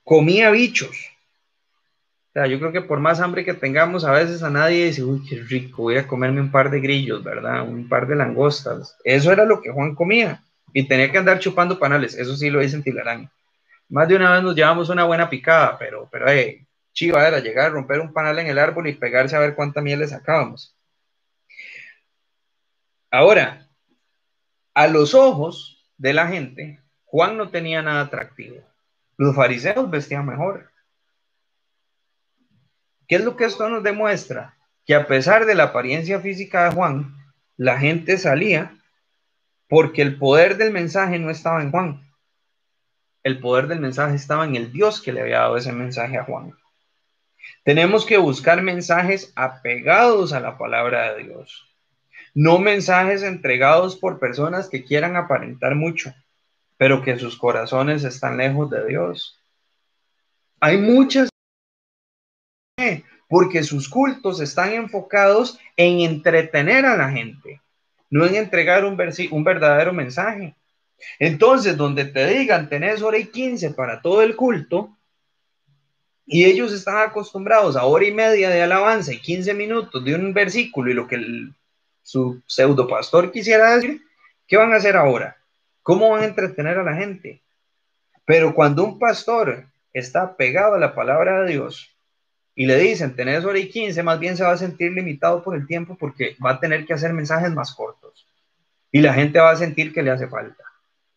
Comía 0.03 0.51
bichos. 0.51 1.08
O 2.29 2.31
sea, 2.33 2.45
yo 2.45 2.59
creo 2.59 2.71
que 2.71 2.81
por 2.81 2.99
más 2.99 3.19
hambre 3.21 3.43
que 3.43 3.55
tengamos, 3.55 4.05
a 4.05 4.11
veces 4.11 4.43
a 4.43 4.51
nadie 4.51 4.85
dice, 4.85 5.03
uy, 5.03 5.25
qué 5.27 5.37
rico, 5.41 5.83
voy 5.83 5.97
a 5.97 6.07
comerme 6.07 6.41
un 6.41 6.51
par 6.51 6.69
de 6.69 6.79
grillos, 6.79 7.23
¿verdad? 7.23 7.67
Un 7.67 7.89
par 7.89 8.07
de 8.07 8.15
langostas. 8.15 8.95
Eso 9.03 9.31
era 9.31 9.45
lo 9.45 9.61
que 9.61 9.71
Juan 9.71 9.95
comía. 9.95 10.43
Y 10.71 10.87
tenía 10.87 11.11
que 11.11 11.17
andar 11.17 11.39
chupando 11.39 11.79
panales, 11.79 12.15
eso 12.15 12.35
sí 12.35 12.51
lo 12.51 12.59
dicen 12.59 12.83
Tilarán. 12.83 13.31
Más 13.89 14.07
de 14.07 14.15
una 14.15 14.33
vez 14.33 14.43
nos 14.43 14.55
llevamos 14.55 14.89
una 14.89 15.05
buena 15.05 15.27
picada, 15.27 15.77
pero, 15.79 16.07
pero 16.11 16.29
hey, 16.29 16.67
chiva 16.93 17.27
era 17.27 17.39
llegar 17.39 17.71
romper 17.71 17.99
un 17.99 18.13
panal 18.13 18.37
en 18.37 18.47
el 18.47 18.59
árbol 18.59 18.87
y 18.87 18.93
pegarse 18.93 19.35
a 19.35 19.39
ver 19.39 19.55
cuánta 19.55 19.81
miel 19.81 19.99
le 19.99 20.07
sacábamos. 20.07 20.75
Ahora, 23.09 23.67
a 24.75 24.87
los 24.87 25.15
ojos 25.15 25.83
de 25.97 26.13
la 26.13 26.27
gente, 26.27 26.79
Juan 27.05 27.37
no 27.37 27.49
tenía 27.49 27.81
nada 27.81 28.01
atractivo. 28.01 28.57
Los 29.17 29.35
fariseos 29.35 29.89
vestían 29.89 30.27
mejor. 30.27 30.68
¿Qué 33.09 33.15
es 33.15 33.25
lo 33.25 33.35
que 33.35 33.45
esto 33.45 33.67
nos 33.67 33.81
demuestra? 33.81 34.55
Que 34.85 34.93
a 34.93 35.07
pesar 35.07 35.47
de 35.47 35.55
la 35.55 35.63
apariencia 35.65 36.19
física 36.21 36.65
de 36.65 36.75
Juan, 36.75 37.15
la 37.57 37.79
gente 37.79 38.19
salía 38.19 38.77
porque 39.67 40.03
el 40.03 40.19
poder 40.19 40.57
del 40.57 40.71
mensaje 40.71 41.17
no 41.17 41.31
estaba 41.31 41.63
en 41.63 41.71
Juan. 41.71 42.07
El 43.23 43.39
poder 43.39 43.67
del 43.67 43.79
mensaje 43.79 44.15
estaba 44.15 44.45
en 44.45 44.55
el 44.55 44.71
Dios 44.71 45.01
que 45.01 45.11
le 45.11 45.21
había 45.21 45.39
dado 45.39 45.57
ese 45.57 45.71
mensaje 45.71 46.19
a 46.19 46.23
Juan. 46.23 46.53
Tenemos 47.63 48.05
que 48.05 48.17
buscar 48.17 48.61
mensajes 48.61 49.33
apegados 49.35 50.31
a 50.31 50.39
la 50.39 50.59
palabra 50.59 51.15
de 51.15 51.23
Dios, 51.23 51.67
no 52.35 52.59
mensajes 52.59 53.23
entregados 53.23 53.95
por 53.95 54.19
personas 54.19 54.69
que 54.69 54.83
quieran 54.83 55.15
aparentar 55.15 55.73
mucho, 55.73 56.13
pero 56.77 57.01
que 57.01 57.17
sus 57.17 57.37
corazones 57.37 58.03
están 58.03 58.37
lejos 58.37 58.69
de 58.69 58.85
Dios. 58.85 59.39
Hay 60.59 60.77
muchas 60.77 61.28
porque 63.29 63.63
sus 63.63 63.87
cultos 63.87 64.41
están 64.41 64.73
enfocados 64.73 65.59
en 65.77 66.01
entretener 66.01 66.85
a 66.85 66.97
la 66.97 67.11
gente, 67.11 67.61
no 68.09 68.25
en 68.25 68.35
entregar 68.35 68.83
un, 68.83 68.97
un 69.31 69.43
verdadero 69.43 69.93
mensaje. 69.93 70.55
Entonces, 71.19 71.77
donde 71.77 72.05
te 72.05 72.27
digan, 72.27 72.67
tenés 72.67 73.01
hora 73.03 73.19
y 73.19 73.27
quince 73.27 73.69
para 73.69 74.01
todo 74.01 74.23
el 74.23 74.35
culto, 74.35 74.97
y 76.25 76.45
ellos 76.45 76.73
están 76.73 76.97
acostumbrados 76.97 77.75
a 77.75 77.85
hora 77.85 78.05
y 78.05 78.11
media 78.11 78.49
de 78.49 78.61
alabanza 78.61 79.13
y 79.13 79.19
15 79.19 79.53
minutos 79.53 80.03
de 80.03 80.13
un 80.13 80.33
versículo 80.33 80.91
y 80.91 80.93
lo 80.93 81.07
que 81.07 81.19
su 82.03 82.41
pseudo 82.45 82.87
pastor 82.87 83.31
quisiera 83.31 83.75
decir, 83.75 84.01
¿qué 84.47 84.57
van 84.57 84.73
a 84.73 84.75
hacer 84.75 84.95
ahora? 84.95 85.37
¿Cómo 85.81 86.09
van 86.09 86.21
a 86.21 86.25
entretener 86.25 86.77
a 86.77 86.83
la 86.83 86.95
gente? 86.95 87.41
Pero 88.25 88.53
cuando 88.53 88.83
un 88.83 88.99
pastor 88.99 89.65
está 89.91 90.35
pegado 90.35 90.75
a 90.75 90.79
la 90.79 90.93
palabra 90.93 91.41
de 91.41 91.53
Dios 91.53 91.95
y 92.59 92.65
le 92.65 92.77
dicen, 92.77 93.15
tenés 93.15 93.45
hora 93.45 93.57
y 93.57 93.69
15, 93.69 94.03
más 94.03 94.19
bien 94.19 94.35
se 94.35 94.43
va 94.43 94.51
a 94.51 94.57
sentir 94.57 94.91
limitado 94.91 95.41
por 95.41 95.55
el 95.55 95.65
tiempo 95.65 95.95
porque 95.97 96.35
va 96.45 96.51
a 96.51 96.59
tener 96.59 96.85
que 96.85 96.91
hacer 96.91 97.13
mensajes 97.13 97.53
más 97.53 97.73
cortos 97.73 98.27
y 98.91 98.99
la 98.99 99.13
gente 99.13 99.39
va 99.39 99.51
a 99.51 99.55
sentir 99.55 99.93
que 99.93 100.03
le 100.03 100.11
hace 100.11 100.27
falta. 100.27 100.61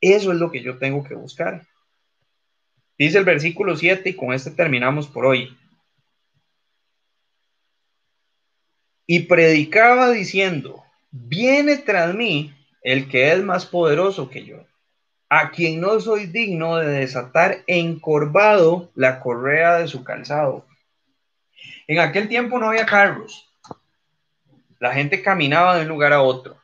Eso 0.00 0.30
es 0.30 0.38
lo 0.38 0.52
que 0.52 0.62
yo 0.62 0.78
tengo 0.78 1.02
que 1.02 1.16
buscar. 1.16 1.66
Dice 2.96 3.18
el 3.18 3.24
versículo 3.24 3.76
7 3.76 4.10
y 4.10 4.14
con 4.14 4.32
este 4.32 4.52
terminamos 4.52 5.08
por 5.08 5.26
hoy. 5.26 5.58
Y 9.08 9.24
predicaba 9.24 10.12
diciendo, 10.12 10.84
viene 11.10 11.76
tras 11.78 12.14
mí 12.14 12.54
el 12.82 13.08
que 13.08 13.32
es 13.32 13.42
más 13.42 13.66
poderoso 13.66 14.30
que 14.30 14.44
yo, 14.44 14.64
a 15.28 15.50
quien 15.50 15.80
no 15.80 15.98
soy 15.98 16.26
digno 16.26 16.76
de 16.76 17.00
desatar 17.00 17.64
encorvado 17.66 18.92
la 18.94 19.18
correa 19.18 19.78
de 19.78 19.88
su 19.88 20.04
calzado. 20.04 20.66
En 21.86 21.98
aquel 21.98 22.28
tiempo 22.28 22.58
no 22.58 22.68
había 22.68 22.86
carros. 22.86 23.48
La 24.78 24.92
gente 24.92 25.22
caminaba 25.22 25.76
de 25.76 25.82
un 25.82 25.88
lugar 25.88 26.12
a 26.12 26.22
otro. 26.22 26.56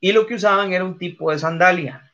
Y 0.00 0.12
lo 0.12 0.26
que 0.26 0.34
usaban 0.34 0.72
era 0.72 0.84
un 0.84 0.98
tipo 0.98 1.30
de 1.30 1.38
sandalia. 1.38 2.12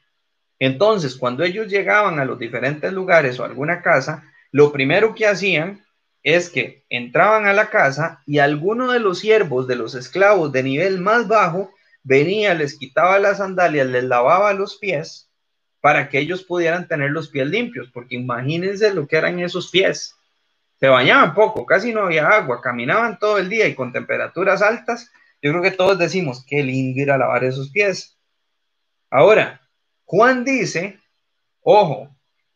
Entonces, 0.59 1.17
cuando 1.17 1.45
ellos 1.45 1.69
llegaban 1.69 2.19
a 2.19 2.25
los 2.25 2.39
diferentes 2.39 2.93
lugares 2.93 3.39
o 3.39 3.45
alguna 3.45 3.83
casa, 3.83 4.25
lo 4.51 4.73
primero 4.73 5.15
que 5.15 5.27
hacían 5.27 5.85
es 6.23 6.51
que 6.51 6.85
entraban 6.91 7.47
a 7.47 7.53
la 7.53 7.71
casa 7.71 8.23
y 8.27 8.39
alguno 8.39 8.93
de 8.93 9.01
los 9.01 9.21
siervos 9.21 9.67
de 9.69 9.77
los 9.77 9.95
esclavos 9.95 10.53
de 10.53 10.63
nivel 10.63 10.99
más 10.99 11.29
bajo 11.29 11.73
venía, 12.03 12.55
les 12.55 12.77
quitaba 12.77 13.19
las 13.19 13.39
sandalias, 13.39 13.87
les 13.87 14.05
lavaba 14.05 14.53
los 14.53 14.77
pies 14.77 15.31
para 15.81 16.09
que 16.09 16.19
ellos 16.19 16.43
pudieran 16.43 16.89
tener 16.89 17.11
los 17.13 17.29
pies 17.29 17.47
limpios, 17.47 17.89
porque 17.93 18.17
imagínense 18.17 18.93
lo 18.93 19.07
que 19.07 19.17
eran 19.17 19.39
esos 19.39 19.71
pies. 19.71 20.18
Se 20.81 20.89
bañaban 20.89 21.35
poco, 21.35 21.67
casi 21.67 21.93
no 21.93 22.03
había 22.03 22.29
agua, 22.29 22.61
caminaban 22.61 23.19
todo 23.19 23.39
el 23.39 23.49
día 23.49 23.67
y 23.67 23.75
con 23.75 23.93
temperaturas 23.93 24.63
altas. 24.63 25.11
Yo 25.43 25.51
creo 25.51 25.63
que 25.63 25.73
todos 25.73 25.99
decimos, 25.99 26.45
qué 26.47 26.63
lindo 26.63 27.01
ir 27.01 27.11
a 27.11 27.19
lavar 27.19 27.45
esos 27.45 27.71
pies. 27.71 28.17
Ahora, 29.11 29.61
Juan 30.05 30.45
dice, 30.45 31.01
ojo, 31.63 32.09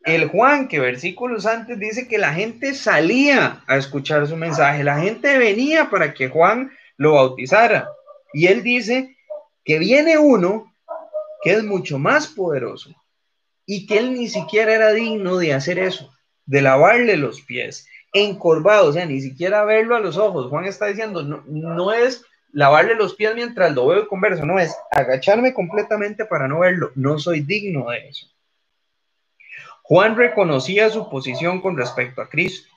el 0.03 0.27
Juan 0.27 0.67
que 0.67 0.79
versículos 0.79 1.45
antes 1.45 1.79
dice 1.79 2.07
que 2.07 2.17
la 2.17 2.33
gente 2.33 2.73
salía 2.73 3.63
a 3.67 3.77
escuchar 3.77 4.27
su 4.27 4.35
mensaje, 4.35 4.83
la 4.83 4.99
gente 4.99 5.37
venía 5.37 5.89
para 5.89 6.13
que 6.13 6.29
Juan 6.29 6.71
lo 6.97 7.13
bautizara. 7.13 7.89
Y 8.33 8.47
él 8.47 8.63
dice 8.63 9.15
que 9.63 9.79
viene 9.79 10.17
uno 10.17 10.73
que 11.41 11.51
es 11.51 11.63
mucho 11.63 11.99
más 11.99 12.27
poderoso 12.27 12.89
y 13.65 13.85
que 13.85 13.97
él 13.97 14.13
ni 14.13 14.27
siquiera 14.27 14.73
era 14.73 14.91
digno 14.91 15.37
de 15.37 15.53
hacer 15.53 15.79
eso, 15.79 16.13
de 16.45 16.61
lavarle 16.61 17.17
los 17.17 17.41
pies, 17.41 17.87
encorvado, 18.13 18.89
o 18.89 18.93
sea, 18.93 19.05
ni 19.05 19.19
siquiera 19.19 19.65
verlo 19.65 19.95
a 19.95 19.99
los 19.99 20.17
ojos. 20.17 20.49
Juan 20.49 20.65
está 20.65 20.85
diciendo, 20.85 21.23
no, 21.23 21.43
no 21.47 21.91
es 21.91 22.23
lavarle 22.51 22.95
los 22.95 23.15
pies 23.15 23.33
mientras 23.35 23.73
lo 23.73 23.87
veo 23.87 24.03
y 24.03 24.07
converso, 24.07 24.45
no, 24.45 24.59
es 24.59 24.77
agacharme 24.91 25.53
completamente 25.53 26.23
para 26.25 26.47
no 26.47 26.59
verlo, 26.59 26.91
no 26.95 27.17
soy 27.17 27.41
digno 27.41 27.89
de 27.89 28.07
eso. 28.07 28.27
Juan 29.81 30.15
reconocía 30.15 30.89
su 30.89 31.09
posición 31.09 31.59
con 31.59 31.75
respecto 31.75 32.21
a 32.21 32.29
Cristo. 32.29 32.69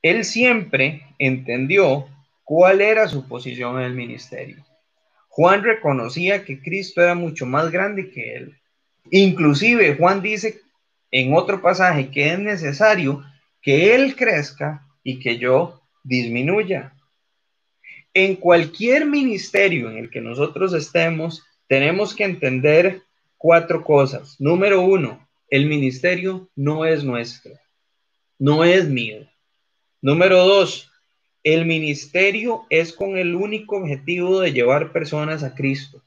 Él 0.00 0.24
siempre 0.24 1.14
entendió 1.18 2.08
cuál 2.44 2.80
era 2.80 3.08
su 3.08 3.28
posición 3.28 3.78
en 3.78 3.86
el 3.86 3.94
ministerio. 3.94 4.64
Juan 5.28 5.62
reconocía 5.62 6.44
que 6.44 6.62
Cristo 6.62 7.02
era 7.02 7.14
mucho 7.14 7.44
más 7.46 7.70
grande 7.70 8.10
que 8.10 8.36
él. 8.36 8.58
Inclusive 9.10 9.96
Juan 9.96 10.22
dice 10.22 10.62
en 11.10 11.34
otro 11.34 11.60
pasaje 11.60 12.10
que 12.10 12.32
es 12.32 12.38
necesario 12.38 13.24
que 13.62 13.94
él 13.94 14.16
crezca 14.16 14.86
y 15.02 15.18
que 15.20 15.38
yo 15.38 15.82
disminuya. 16.04 16.94
En 18.14 18.36
cualquier 18.36 19.06
ministerio 19.06 19.90
en 19.90 19.98
el 19.98 20.10
que 20.10 20.20
nosotros 20.20 20.72
estemos, 20.72 21.44
tenemos 21.66 22.14
que 22.14 22.24
entender 22.24 23.02
cuatro 23.36 23.84
cosas. 23.84 24.40
Número 24.40 24.80
uno, 24.80 25.28
el 25.48 25.66
ministerio 25.66 26.50
no 26.56 26.84
es 26.84 27.04
nuestro, 27.04 27.52
no 28.38 28.64
es 28.64 28.88
mío. 28.88 29.28
Número 30.00 30.44
dos, 30.44 30.90
el 31.44 31.64
ministerio 31.64 32.66
es 32.70 32.92
con 32.92 33.16
el 33.16 33.34
único 33.34 33.76
objetivo 33.76 34.40
de 34.40 34.52
llevar 34.52 34.92
personas 34.92 35.42
a 35.42 35.54
Cristo. 35.54 36.02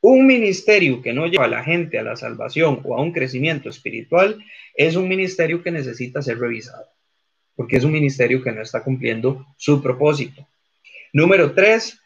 Un 0.00 0.26
ministerio 0.26 1.02
que 1.02 1.12
no 1.12 1.26
lleva 1.26 1.46
a 1.46 1.48
la 1.48 1.64
gente 1.64 1.98
a 1.98 2.02
la 2.02 2.16
salvación 2.16 2.80
o 2.84 2.96
a 2.96 3.02
un 3.02 3.12
crecimiento 3.12 3.68
espiritual 3.68 4.44
es 4.74 4.94
un 4.94 5.08
ministerio 5.08 5.62
que 5.62 5.72
necesita 5.72 6.22
ser 6.22 6.38
revisado, 6.38 6.86
porque 7.56 7.76
es 7.76 7.84
un 7.84 7.92
ministerio 7.92 8.42
que 8.42 8.52
no 8.52 8.62
está 8.62 8.84
cumpliendo 8.84 9.44
su 9.56 9.82
propósito. 9.82 10.46
Número 11.12 11.52
tres, 11.52 11.98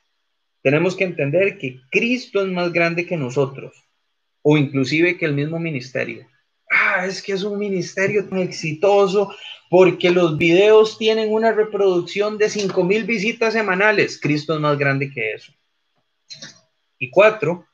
tenemos 0.62 0.96
que 0.96 1.04
entender 1.04 1.58
que 1.58 1.80
Cristo 1.90 2.40
es 2.40 2.48
más 2.48 2.72
grande 2.72 3.04
que 3.04 3.16
nosotros, 3.16 3.84
o 4.40 4.56
inclusive 4.56 5.18
que 5.18 5.26
el 5.26 5.34
mismo 5.34 5.58
ministerio. 5.58 6.26
Ah, 6.70 7.04
es 7.04 7.20
que 7.20 7.32
es 7.32 7.42
un 7.42 7.58
ministerio 7.58 8.26
tan 8.26 8.38
exitoso 8.38 9.34
porque 9.68 10.10
los 10.10 10.38
videos 10.38 10.96
tienen 10.96 11.30
una 11.30 11.52
reproducción 11.52 12.38
de 12.38 12.46
5.000 12.46 13.04
visitas 13.04 13.52
semanales. 13.52 14.18
Cristo 14.20 14.54
es 14.54 14.60
más 14.60 14.78
grande 14.78 15.10
que 15.10 15.32
eso. 15.32 15.52
Y 16.98 17.10
cuatro, 17.10 17.66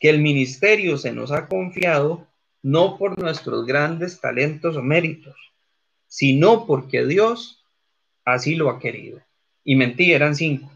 que 0.00 0.10
el 0.10 0.20
ministerio 0.20 0.98
se 0.98 1.12
nos 1.12 1.32
ha 1.32 1.46
confiado 1.46 2.26
no 2.62 2.96
por 2.98 3.18
nuestros 3.18 3.66
grandes 3.66 4.20
talentos 4.20 4.76
o 4.76 4.82
méritos, 4.82 5.36
sino 6.06 6.66
porque 6.66 7.04
Dios 7.04 7.64
así 8.24 8.54
lo 8.54 8.70
ha 8.70 8.78
querido. 8.78 9.20
Y 9.64 9.76
mentí, 9.76 10.12
eran 10.12 10.34
cinco. 10.34 10.70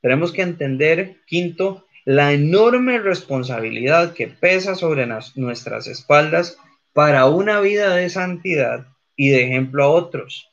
Tenemos 0.00 0.32
que 0.32 0.42
entender, 0.42 1.22
quinto, 1.26 1.86
la 2.04 2.32
enorme 2.32 2.98
responsabilidad 2.98 4.12
que 4.12 4.28
pesa 4.28 4.74
sobre 4.74 5.08
nuestras 5.36 5.86
espaldas 5.86 6.58
para 6.92 7.26
una 7.26 7.60
vida 7.60 7.94
de 7.94 8.10
santidad 8.10 8.86
y 9.16 9.30
de 9.30 9.44
ejemplo 9.44 9.84
a 9.84 9.88
otros. 9.88 10.50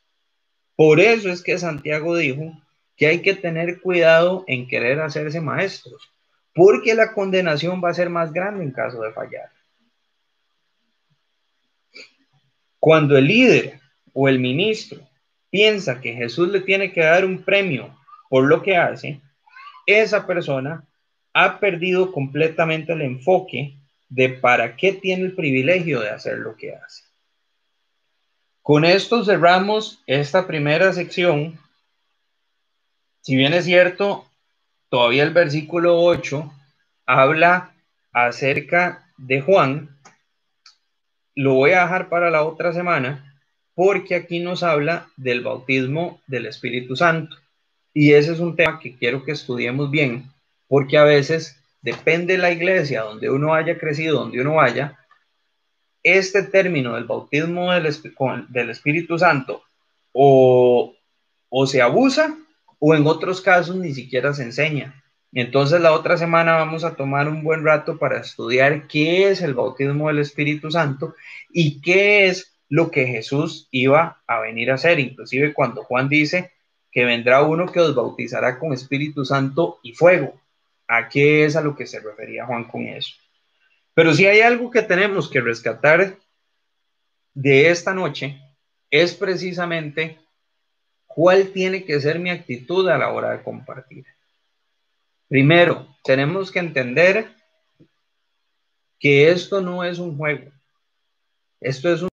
Por 0.76 1.00
eso 1.00 1.30
es 1.30 1.44
que 1.44 1.58
Santiago 1.58 2.16
dijo 2.16 2.58
que 2.96 3.08
hay 3.08 3.22
que 3.22 3.34
tener 3.34 3.82
cuidado 3.82 4.46
en 4.48 4.68
querer 4.68 5.02
hacerse 5.02 5.42
maestros, 5.42 6.10
porque 6.54 6.94
la 6.94 7.14
condenación 7.14 7.82
va 7.84 7.90
a 7.90 7.94
ser 7.94 8.10
más 8.10 8.34
grande 8.34 8.64
en 8.64 8.72
caso 8.72 9.02
de 9.02 9.12
fallar. 9.12 9.50
Cuando 12.80 13.18
el 13.18 13.28
líder 13.28 13.80
o 14.14 14.28
el 14.28 14.40
ministro 14.40 15.08
piensa 15.50 16.02
que 16.02 16.14
Jesús 16.14 16.50
le 16.50 16.62
tiene 16.62 16.92
que 16.92 17.02
dar 17.02 17.26
un 17.26 17.44
premio 17.44 17.96
por 18.30 18.46
lo 18.46 18.64
que 18.64 18.76
hace, 18.76 19.22
esa 19.86 20.26
persona 20.26 20.86
ha 21.34 21.60
perdido 21.60 22.12
completamente 22.12 22.94
el 22.94 23.02
enfoque 23.02 23.76
de 24.10 24.30
para 24.30 24.76
qué 24.76 24.94
tiene 24.94 25.24
el 25.26 25.36
privilegio 25.36 26.02
de 26.02 26.10
hacer 26.10 26.40
lo 26.40 26.56
que 26.56 26.76
hace. 26.76 27.04
Con 28.62 28.86
esto 28.86 29.24
cerramos 29.24 30.02
esta 30.06 30.46
primera 30.46 30.94
sección. 30.94 31.60
Si 33.22 33.36
bien 33.36 33.54
es 33.54 33.66
cierto, 33.66 34.26
todavía 34.92 35.24
el 35.24 35.32
versículo 35.32 36.04
8 36.04 36.52
habla 37.06 37.74
acerca 38.12 39.10
de 39.18 39.40
Juan. 39.40 39.98
Lo 41.34 41.54
voy 41.54 41.72
a 41.72 41.84
dejar 41.84 42.10
para 42.10 42.30
la 42.30 42.44
otra 42.44 42.74
semana 42.74 43.40
porque 43.74 44.16
aquí 44.16 44.40
nos 44.40 44.64
habla 44.64 45.08
del 45.16 45.42
bautismo 45.42 46.22
del 46.28 46.46
Espíritu 46.46 46.98
Santo. 46.98 47.38
Y 47.94 48.14
ese 48.14 48.34
es 48.34 48.40
un 48.40 48.58
tema 48.58 48.80
que 48.80 48.98
quiero 48.98 49.24
que 49.24 49.32
estudiemos 49.32 49.90
bien 49.90 50.26
porque 50.68 50.98
a 50.98 51.06
veces 51.06 51.58
depende 51.82 52.34
de 52.34 52.40
la 52.40 52.52
iglesia 52.52 53.04
donde 53.04 53.30
uno 53.30 53.54
haya 53.54 53.78
crecido, 53.78 54.20
donde 54.20 54.42
uno 54.42 54.56
vaya, 54.56 55.00
este 56.04 56.44
término 56.44 56.96
del 56.96 57.06
bautismo 57.06 57.72
del, 57.72 57.96
del 58.50 58.70
Espíritu 58.70 59.18
Santo 59.18 59.64
o, 60.12 60.94
o 61.48 61.66
se 61.66 61.82
abusa 61.82 62.38
o 62.84 62.96
en 62.96 63.06
otros 63.06 63.42
casos 63.42 63.76
ni 63.76 63.94
siquiera 63.94 64.34
se 64.34 64.42
enseña. 64.42 65.04
Entonces 65.32 65.80
la 65.82 65.94
otra 65.94 66.18
semana 66.18 66.56
vamos 66.56 66.84
a 66.84 66.96
tomar 66.96 67.28
un 67.28 67.44
buen 67.44 67.64
rato 67.64 68.00
para 68.00 68.20
estudiar 68.20 68.88
qué 68.88 69.30
es 69.30 69.42
el 69.42 69.54
bautismo 69.54 70.08
del 70.08 70.18
Espíritu 70.18 70.72
Santo 70.72 71.16
y 71.52 71.80
qué 71.80 72.26
es 72.26 72.58
lo 72.70 72.90
que 72.90 73.06
Jesús 73.06 73.68
iba 73.70 74.24
a 74.26 74.40
venir 74.40 74.72
a 74.72 74.76
hacer. 74.76 75.00
Inclusive 75.00 75.54
cuando 75.54 75.84
Juan 75.84 76.10
dice 76.10 76.52
que 76.92 77.06
vendrá 77.06 77.44
uno 77.44 77.72
que 77.72 77.80
os 77.80 77.94
bautizará 77.94 78.58
con 78.58 78.74
Espíritu 78.74 79.26
Santo 79.26 79.80
y 79.84 79.94
fuego. 79.94 80.42
¿A 80.88 81.08
qué 81.08 81.46
es 81.46 81.56
a 81.56 81.62
lo 81.62 81.76
que 81.76 81.86
se 81.86 82.00
refería 82.00 82.48
Juan 82.48 82.64
con 82.64 82.88
eso? 82.88 83.14
Pero 83.94 84.14
si 84.16 84.26
hay 84.26 84.42
algo 84.42 84.72
que 84.72 84.82
tenemos 84.82 85.30
que 85.30 85.40
rescatar 85.40 86.18
de 87.36 87.70
esta 87.70 87.94
noche, 87.94 88.42
es 88.90 89.14
precisamente 89.14 90.18
¿Cuál 91.14 91.52
tiene 91.52 91.84
que 91.84 92.00
ser 92.00 92.20
mi 92.20 92.30
actitud 92.30 92.88
a 92.90 92.98
la 92.98 93.12
hora 93.12 93.32
de 93.32 93.44
compartir? 93.44 94.06
Primero, 95.28 95.88
tenemos 96.04 96.52
que 96.52 96.60
entender 96.60 97.30
que 99.00 99.32
esto 99.32 99.62
no 99.62 99.84
es 99.84 100.00
un 100.00 100.18
juego. 100.18 100.52
Esto 101.60 101.94
es 101.94 102.02
un... 102.02 102.10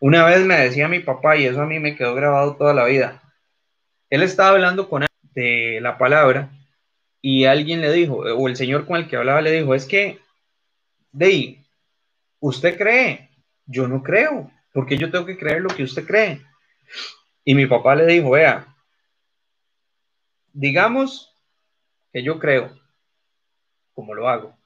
Una 0.00 0.24
vez 0.24 0.44
me 0.44 0.56
decía 0.56 0.88
mi 0.88 1.00
papá, 1.00 1.36
y 1.36 1.46
eso 1.46 1.62
a 1.62 1.66
mí 1.66 1.78
me 1.78 1.96
quedó 1.96 2.14
grabado 2.14 2.56
toda 2.56 2.74
la 2.74 2.84
vida. 2.84 3.22
Él 4.10 4.22
estaba 4.22 4.50
hablando 4.50 4.88
con 4.88 5.04
de 5.34 5.80
la 5.80 5.98
palabra 5.98 6.50
y 7.20 7.44
alguien 7.44 7.80
le 7.80 7.92
dijo, 7.92 8.16
o 8.16 8.48
el 8.48 8.56
señor 8.56 8.86
con 8.86 8.96
el 8.96 9.08
que 9.08 9.16
hablaba 9.16 9.40
le 9.40 9.50
dijo, 9.50 9.74
es 9.74 9.86
que, 9.86 10.20
de 11.12 11.64
usted 12.40 12.76
cree, 12.76 13.30
yo 13.66 13.88
no 13.88 14.02
creo, 14.02 14.50
porque 14.72 14.98
yo 14.98 15.10
tengo 15.10 15.24
que 15.26 15.38
creer 15.38 15.62
lo 15.62 15.70
que 15.70 15.84
usted 15.84 16.06
cree. 16.06 16.42
Y 17.44 17.54
mi 17.54 17.66
papá 17.66 17.94
le 17.94 18.06
dijo, 18.06 18.30
vea, 18.30 18.74
digamos 20.52 21.34
que 22.12 22.22
yo 22.22 22.38
creo, 22.38 22.78
como 23.92 24.14
lo 24.14 24.28
hago. 24.28 24.56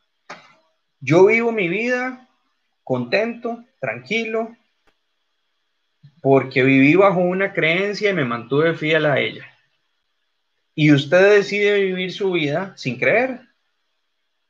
Yo 1.00 1.26
vivo 1.26 1.52
mi 1.52 1.68
vida 1.68 2.28
contento, 2.84 3.64
tranquilo, 3.80 4.56
porque 6.22 6.62
viví 6.62 6.94
bajo 6.94 7.20
una 7.20 7.52
creencia 7.52 8.10
y 8.10 8.14
me 8.14 8.24
mantuve 8.24 8.74
fiel 8.74 9.06
a 9.06 9.18
ella. 9.20 9.46
Y 10.74 10.92
usted 10.92 11.36
decide 11.36 11.82
vivir 11.82 12.12
su 12.12 12.32
vida 12.32 12.72
sin 12.76 12.98
creer 12.98 13.40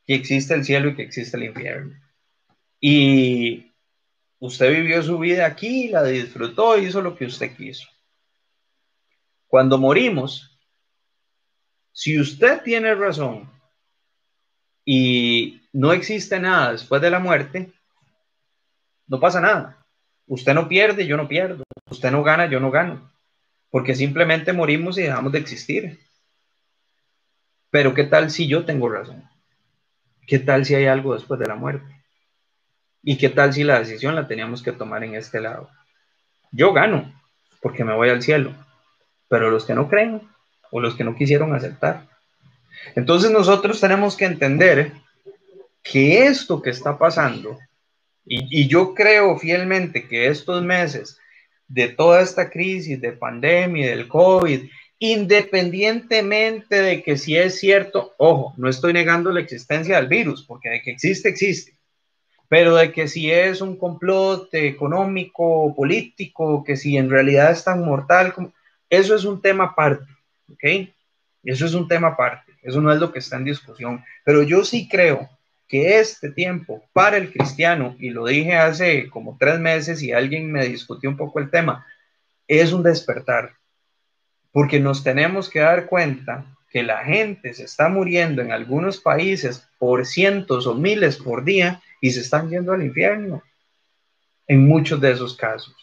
que 0.07 0.15
existe 0.15 0.55
el 0.55 0.65
cielo 0.65 0.91
y 0.91 0.95
que 0.95 1.03
existe 1.03 1.37
el 1.37 1.45
infierno. 1.45 1.99
Y 2.81 3.73
usted 4.39 4.71
vivió 4.71 5.03
su 5.03 5.19
vida 5.19 5.47
aquí, 5.47 5.89
la 5.89 6.05
disfrutó, 6.05 6.79
hizo 6.79 7.01
lo 7.03 7.17
que 7.17 7.27
usted 7.27 7.57
quiso. 7.57 7.89
Cuando 9.49 9.79
morimos, 9.79 10.59
si 11.91 12.21
usted 12.21 12.63
tiene 12.63 12.95
razón 12.95 13.51
y 14.85 15.63
no 15.73 15.93
existe 15.93 16.39
nada 16.39 16.73
después 16.73 17.01
de 17.01 17.11
la 17.11 17.19
muerte, 17.19 17.73
no 19.07 19.19
pasa 19.19 19.41
nada. 19.41 19.85
Usted 20.27 20.53
no 20.53 20.69
pierde, 20.69 21.07
yo 21.07 21.17
no 21.17 21.27
pierdo. 21.27 21.65
Usted 21.91 22.11
no 22.11 22.23
gana, 22.23 22.47
yo 22.47 22.61
no 22.61 22.71
gano. 22.71 23.11
Porque 23.71 23.95
simplemente 23.95 24.53
morimos 24.53 24.99
y 24.99 25.03
dejamos 25.03 25.33
de 25.33 25.39
existir. 25.39 25.99
Pero 27.71 27.95
¿qué 27.95 28.05
tal 28.05 28.31
si 28.31 28.47
yo 28.47 28.67
tengo 28.67 28.91
razón? 28.91 29.25
¿Qué 30.27 30.39
tal 30.39 30.67
si 30.67 30.75
hay 30.75 30.87
algo 30.87 31.15
después 31.15 31.41
de 31.41 31.47
la 31.47 31.55
muerte? 31.55 32.05
¿Y 33.03 33.17
qué 33.17 33.31
tal 33.31 33.55
si 33.55 33.65
la 33.65 33.79
decisión 33.79 34.15
la 34.15 34.29
teníamos 34.29 34.63
que 34.63 34.73
tomar 34.73 35.05
en 35.05 35.15
este 35.15 35.41
lado? 35.41 35.71
Yo 36.53 36.75
gano 36.75 37.15
porque 37.63 37.85
me 37.85 37.95
voy 37.95 38.11
al 38.11 38.23
cielo 38.23 38.55
pero 39.29 39.51
los 39.51 39.65
que 39.65 39.75
no 39.75 39.89
creen 39.89 40.23
o 40.71 40.81
los 40.81 40.95
que 40.95 41.05
no 41.05 41.15
quisieron 41.15 41.55
aceptar. 41.55 42.07
Entonces 42.95 43.31
nosotros 43.31 43.81
tenemos 43.81 44.17
que 44.17 44.25
entender 44.25 44.93
que 45.83 46.27
esto 46.27 46.61
que 46.61 46.71
está 46.71 46.99
pasando, 46.99 47.59
y, 48.25 48.69
yo 48.69 48.95
creo 48.95 49.39
fielmente 49.39 50.07
que 50.07 50.29
estos 50.29 50.63
meses 50.63 51.19
de 51.67 51.89
toda 51.89 52.21
esta 52.21 52.51
crisis 52.51 53.01
de 53.01 53.13
pandemia, 53.13 53.89
del 53.89 54.07
COVID, 54.07 54.69
independientemente 54.99 56.83
de 56.83 57.03
que 57.03 57.17
si 57.17 57.37
es 57.37 57.59
cierto, 57.59 58.15
ojo, 58.19 58.53
no 58.59 58.69
estoy 58.69 58.93
negando 58.93 59.31
la 59.31 59.41
existencia 59.41 59.97
del 59.97 60.09
virus, 60.09 60.45
porque 60.45 60.69
de 60.69 60.83
que 60.83 60.91
existe, 60.91 61.31
existe, 61.31 61.73
pero 62.49 62.77
de 62.77 62.93
que 62.93 63.09
si 63.09 63.31
es 63.31 63.61
un 63.61 63.77
complot 63.77 64.53
económico, 64.53 65.75
político, 65.75 66.65
que 66.65 66.77
si 66.77 66.97
en 66.97 67.09
realidad 67.09 67.53
es 67.53 67.65
tan 67.65 67.85
mortal 67.85 68.35
como 68.35 68.53
eso 68.91 69.15
es 69.15 69.25
un 69.25 69.41
tema 69.41 69.65
aparte, 69.65 70.07
¿ok? 70.53 70.89
Eso 71.45 71.67
es 71.67 71.75
un 71.75 71.89
tema 71.89 72.09
aparte, 72.09 72.53
eso 72.63 72.81
no 72.81 72.93
es 72.93 72.99
lo 72.99 73.13
que 73.13 73.21
está 73.21 73.37
en 73.37 73.45
discusión, 73.45 74.05
pero 74.25 74.43
yo 74.43 74.65
sí 74.65 74.89
creo 74.89 75.29
que 75.69 75.99
este 75.99 76.31
tiempo 76.31 76.83
para 76.93 77.19
el 77.19 77.33
cristiano, 77.33 77.95
y 77.99 78.11
lo 78.11 78.27
dije 78.27 78.57
hace 78.57 79.09
como 79.11 79.37
tres 79.39 79.61
meses 79.61 80.03
y 80.03 80.13
alguien 80.13 80.51
me 80.51 80.67
discutió 80.67 81.11
un 81.11 81.17
poco 81.17 81.39
el 81.39 81.51
tema, 81.51 81.87
es 82.47 82.73
un 82.73 82.83
despertar, 82.83 83.53
porque 84.51 84.81
nos 84.81 85.05
tenemos 85.05 85.51
que 85.51 85.61
dar 85.61 85.87
cuenta 85.87 86.47
que 86.71 86.83
la 86.83 87.05
gente 87.05 87.55
se 87.55 87.65
está 87.65 87.89
muriendo 87.89 88.43
en 88.43 88.53
algunos 88.53 88.99
países 88.99 89.69
por 89.79 90.07
cientos 90.07 90.67
o 90.67 90.75
miles 90.75 91.17
por 91.17 91.45
día 91.45 91.83
y 92.01 92.11
se 92.11 92.21
están 92.21 92.51
yendo 92.51 92.73
al 92.73 92.83
infierno 92.83 93.43
en 94.47 94.67
muchos 94.67 95.01
de 95.01 95.13
esos 95.13 95.37
casos. 95.37 95.75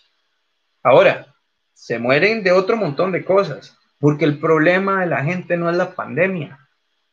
Ahora, 0.84 1.35
se 1.76 2.00
mueren 2.00 2.42
de 2.42 2.54
otro 2.54 2.78
montón 2.78 3.12
de 3.12 3.24
cosas, 3.24 3.78
porque 4.00 4.26
el 4.26 4.40
problema 4.40 5.02
de 5.02 5.08
la 5.08 5.24
gente 5.24 5.58
no 5.58 5.70
es 5.70 5.76
la 5.76 5.94
pandemia, 5.94 6.58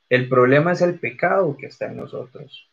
el 0.09 0.29
problema 0.29 0.73
es 0.73 0.81
el 0.81 0.99
pecado 0.99 1.57
que 1.59 1.67
está 1.67 1.87
en 1.87 1.97
nosotros. 1.97 2.71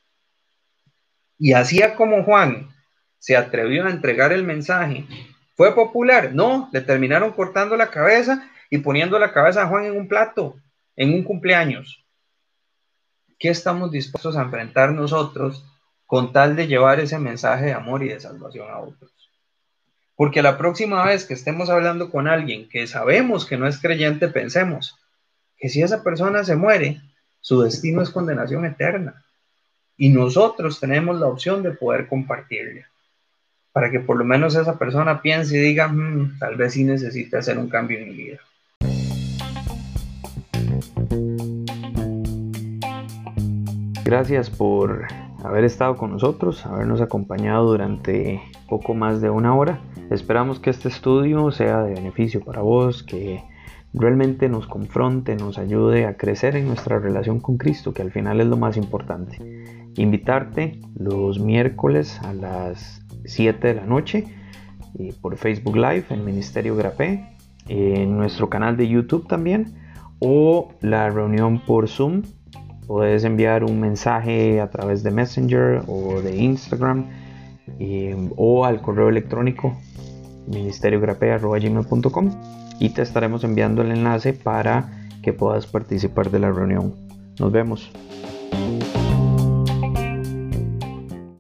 Y 1.38 1.54
así 1.54 1.82
como 1.98 2.24
Juan 2.24 2.70
se 3.18 3.36
atrevió 3.36 3.86
a 3.86 3.90
entregar 3.90 4.32
el 4.32 4.44
mensaje, 4.44 5.06
¿fue 5.56 5.74
popular? 5.74 6.34
No, 6.34 6.70
le 6.72 6.82
terminaron 6.82 7.32
cortando 7.32 7.76
la 7.76 7.90
cabeza 7.90 8.48
y 8.70 8.78
poniendo 8.78 9.18
la 9.18 9.34
cabeza 9.34 9.64
a 9.64 9.68
Juan 9.68 9.86
en 9.86 9.98
un 9.98 10.08
plato, 10.08 10.58
en 10.96 11.14
un 11.14 11.24
cumpleaños. 11.24 12.06
¿Qué 13.40 13.50
estamos 13.50 13.92
dispuestos 13.92 14.38
a 14.38 14.44
enfrentar 14.44 14.92
nosotros 14.92 15.66
con 16.06 16.34
tal 16.34 16.56
de 16.56 16.68
llevar 16.68 17.00
ese 17.00 17.18
mensaje 17.18 17.66
de 17.66 17.74
amor 17.74 18.04
y 18.04 18.10
de 18.10 18.20
salvación 18.20 18.70
a 18.70 18.80
otros? 18.80 19.19
Porque 20.20 20.42
la 20.42 20.58
próxima 20.58 21.06
vez 21.06 21.24
que 21.24 21.34
estemos 21.34 21.70
hablando 21.70 22.12
con 22.12 22.28
alguien 22.28 22.68
que 22.68 22.88
sabemos 22.88 23.46
que 23.46 23.56
no 23.56 23.68
es 23.68 23.80
creyente, 23.80 24.28
pensemos 24.28 24.98
que 25.56 25.70
si 25.70 25.82
esa 25.82 26.04
persona 26.04 26.44
se 26.44 26.58
muere, 26.58 27.00
su 27.40 27.62
destino 27.62 28.02
es 28.02 28.10
condenación 28.10 28.66
eterna. 28.66 29.24
Y 29.96 30.10
nosotros 30.10 30.82
tenemos 30.82 31.18
la 31.22 31.28
opción 31.28 31.64
de 31.64 31.72
poder 31.72 32.10
compartirla. 32.10 32.90
Para 33.72 33.90
que 33.92 34.02
por 34.02 34.18
lo 34.18 34.26
menos 34.26 34.56
esa 34.56 34.78
persona 34.78 35.22
piense 35.22 35.58
y 35.58 35.62
diga, 35.62 35.88
mm, 35.88 36.38
tal 36.38 36.58
vez 36.58 36.74
sí 36.74 36.84
necesita 36.84 37.40
hacer 37.40 37.58
un 37.58 37.70
cambio 37.70 38.00
en 38.00 38.10
mi 38.10 38.16
vida. 38.16 38.40
Gracias 44.04 44.50
por 44.50 45.08
haber 45.46 45.64
estado 45.64 45.96
con 45.96 46.12
nosotros, 46.12 46.66
habernos 46.66 47.00
acompañado 47.00 47.68
durante 47.68 48.42
poco 48.68 48.94
más 48.94 49.22
de 49.22 49.30
una 49.30 49.56
hora. 49.56 49.80
Esperamos 50.10 50.60
que 50.60 50.72
este 50.72 50.88
estudio 50.88 51.52
sea 51.52 51.84
de 51.84 51.94
beneficio 51.94 52.42
para 52.42 52.62
vos, 52.62 53.04
que 53.04 53.44
realmente 53.94 54.50
nos 54.50 54.66
confronte, 54.66 55.36
nos 55.36 55.60
ayude 55.60 56.08
a 56.08 56.18
crecer 56.18 56.56
en 56.56 56.68
nuestra 56.68 56.98
relación 56.98 57.40
con 57.40 57.58
Cristo, 57.58 57.94
que 57.94 58.02
al 58.02 58.12
final 58.12 58.42
es 58.42 58.48
lo 58.48 58.58
más 58.58 58.76
importante. 58.76 59.38
Invitarte 59.98 60.80
los 60.96 61.40
miércoles 61.40 62.20
a 62.24 62.34
las 62.34 63.06
7 63.26 63.68
de 63.68 63.74
la 63.76 63.86
noche 63.86 64.26
eh, 64.98 65.14
por 65.22 65.38
Facebook 65.38 65.76
Live 65.76 66.06
en 66.10 66.26
Ministerio 66.26 66.76
Grapé, 66.76 67.38
en 67.68 68.18
nuestro 68.18 68.50
canal 68.50 68.78
de 68.78 68.88
YouTube 68.88 69.28
también, 69.28 69.76
o 70.18 70.70
la 70.82 71.12
reunión 71.12 71.60
por 71.60 71.88
Zoom. 71.88 72.24
Puedes 72.88 73.24
enviar 73.26 73.64
un 73.64 73.80
mensaje 73.80 74.60
a 74.60 74.72
través 74.72 75.04
de 75.04 75.12
Messenger 75.12 75.84
o 75.86 76.20
de 76.22 76.36
Instagram 76.36 77.06
eh, 77.78 78.18
o 78.36 78.66
al 78.66 78.82
correo 78.82 79.10
electrónico 79.10 79.78
ministeriogrape.com 80.48 82.32
y 82.80 82.90
te 82.90 83.02
estaremos 83.02 83.44
enviando 83.44 83.82
el 83.82 83.92
enlace 83.92 84.34
para 84.34 85.08
que 85.22 85.34
puedas 85.34 85.68
participar 85.68 86.32
de 86.32 86.40
la 86.40 86.52
reunión. 86.52 86.96
Nos 87.40 87.52
vemos. 87.52 87.92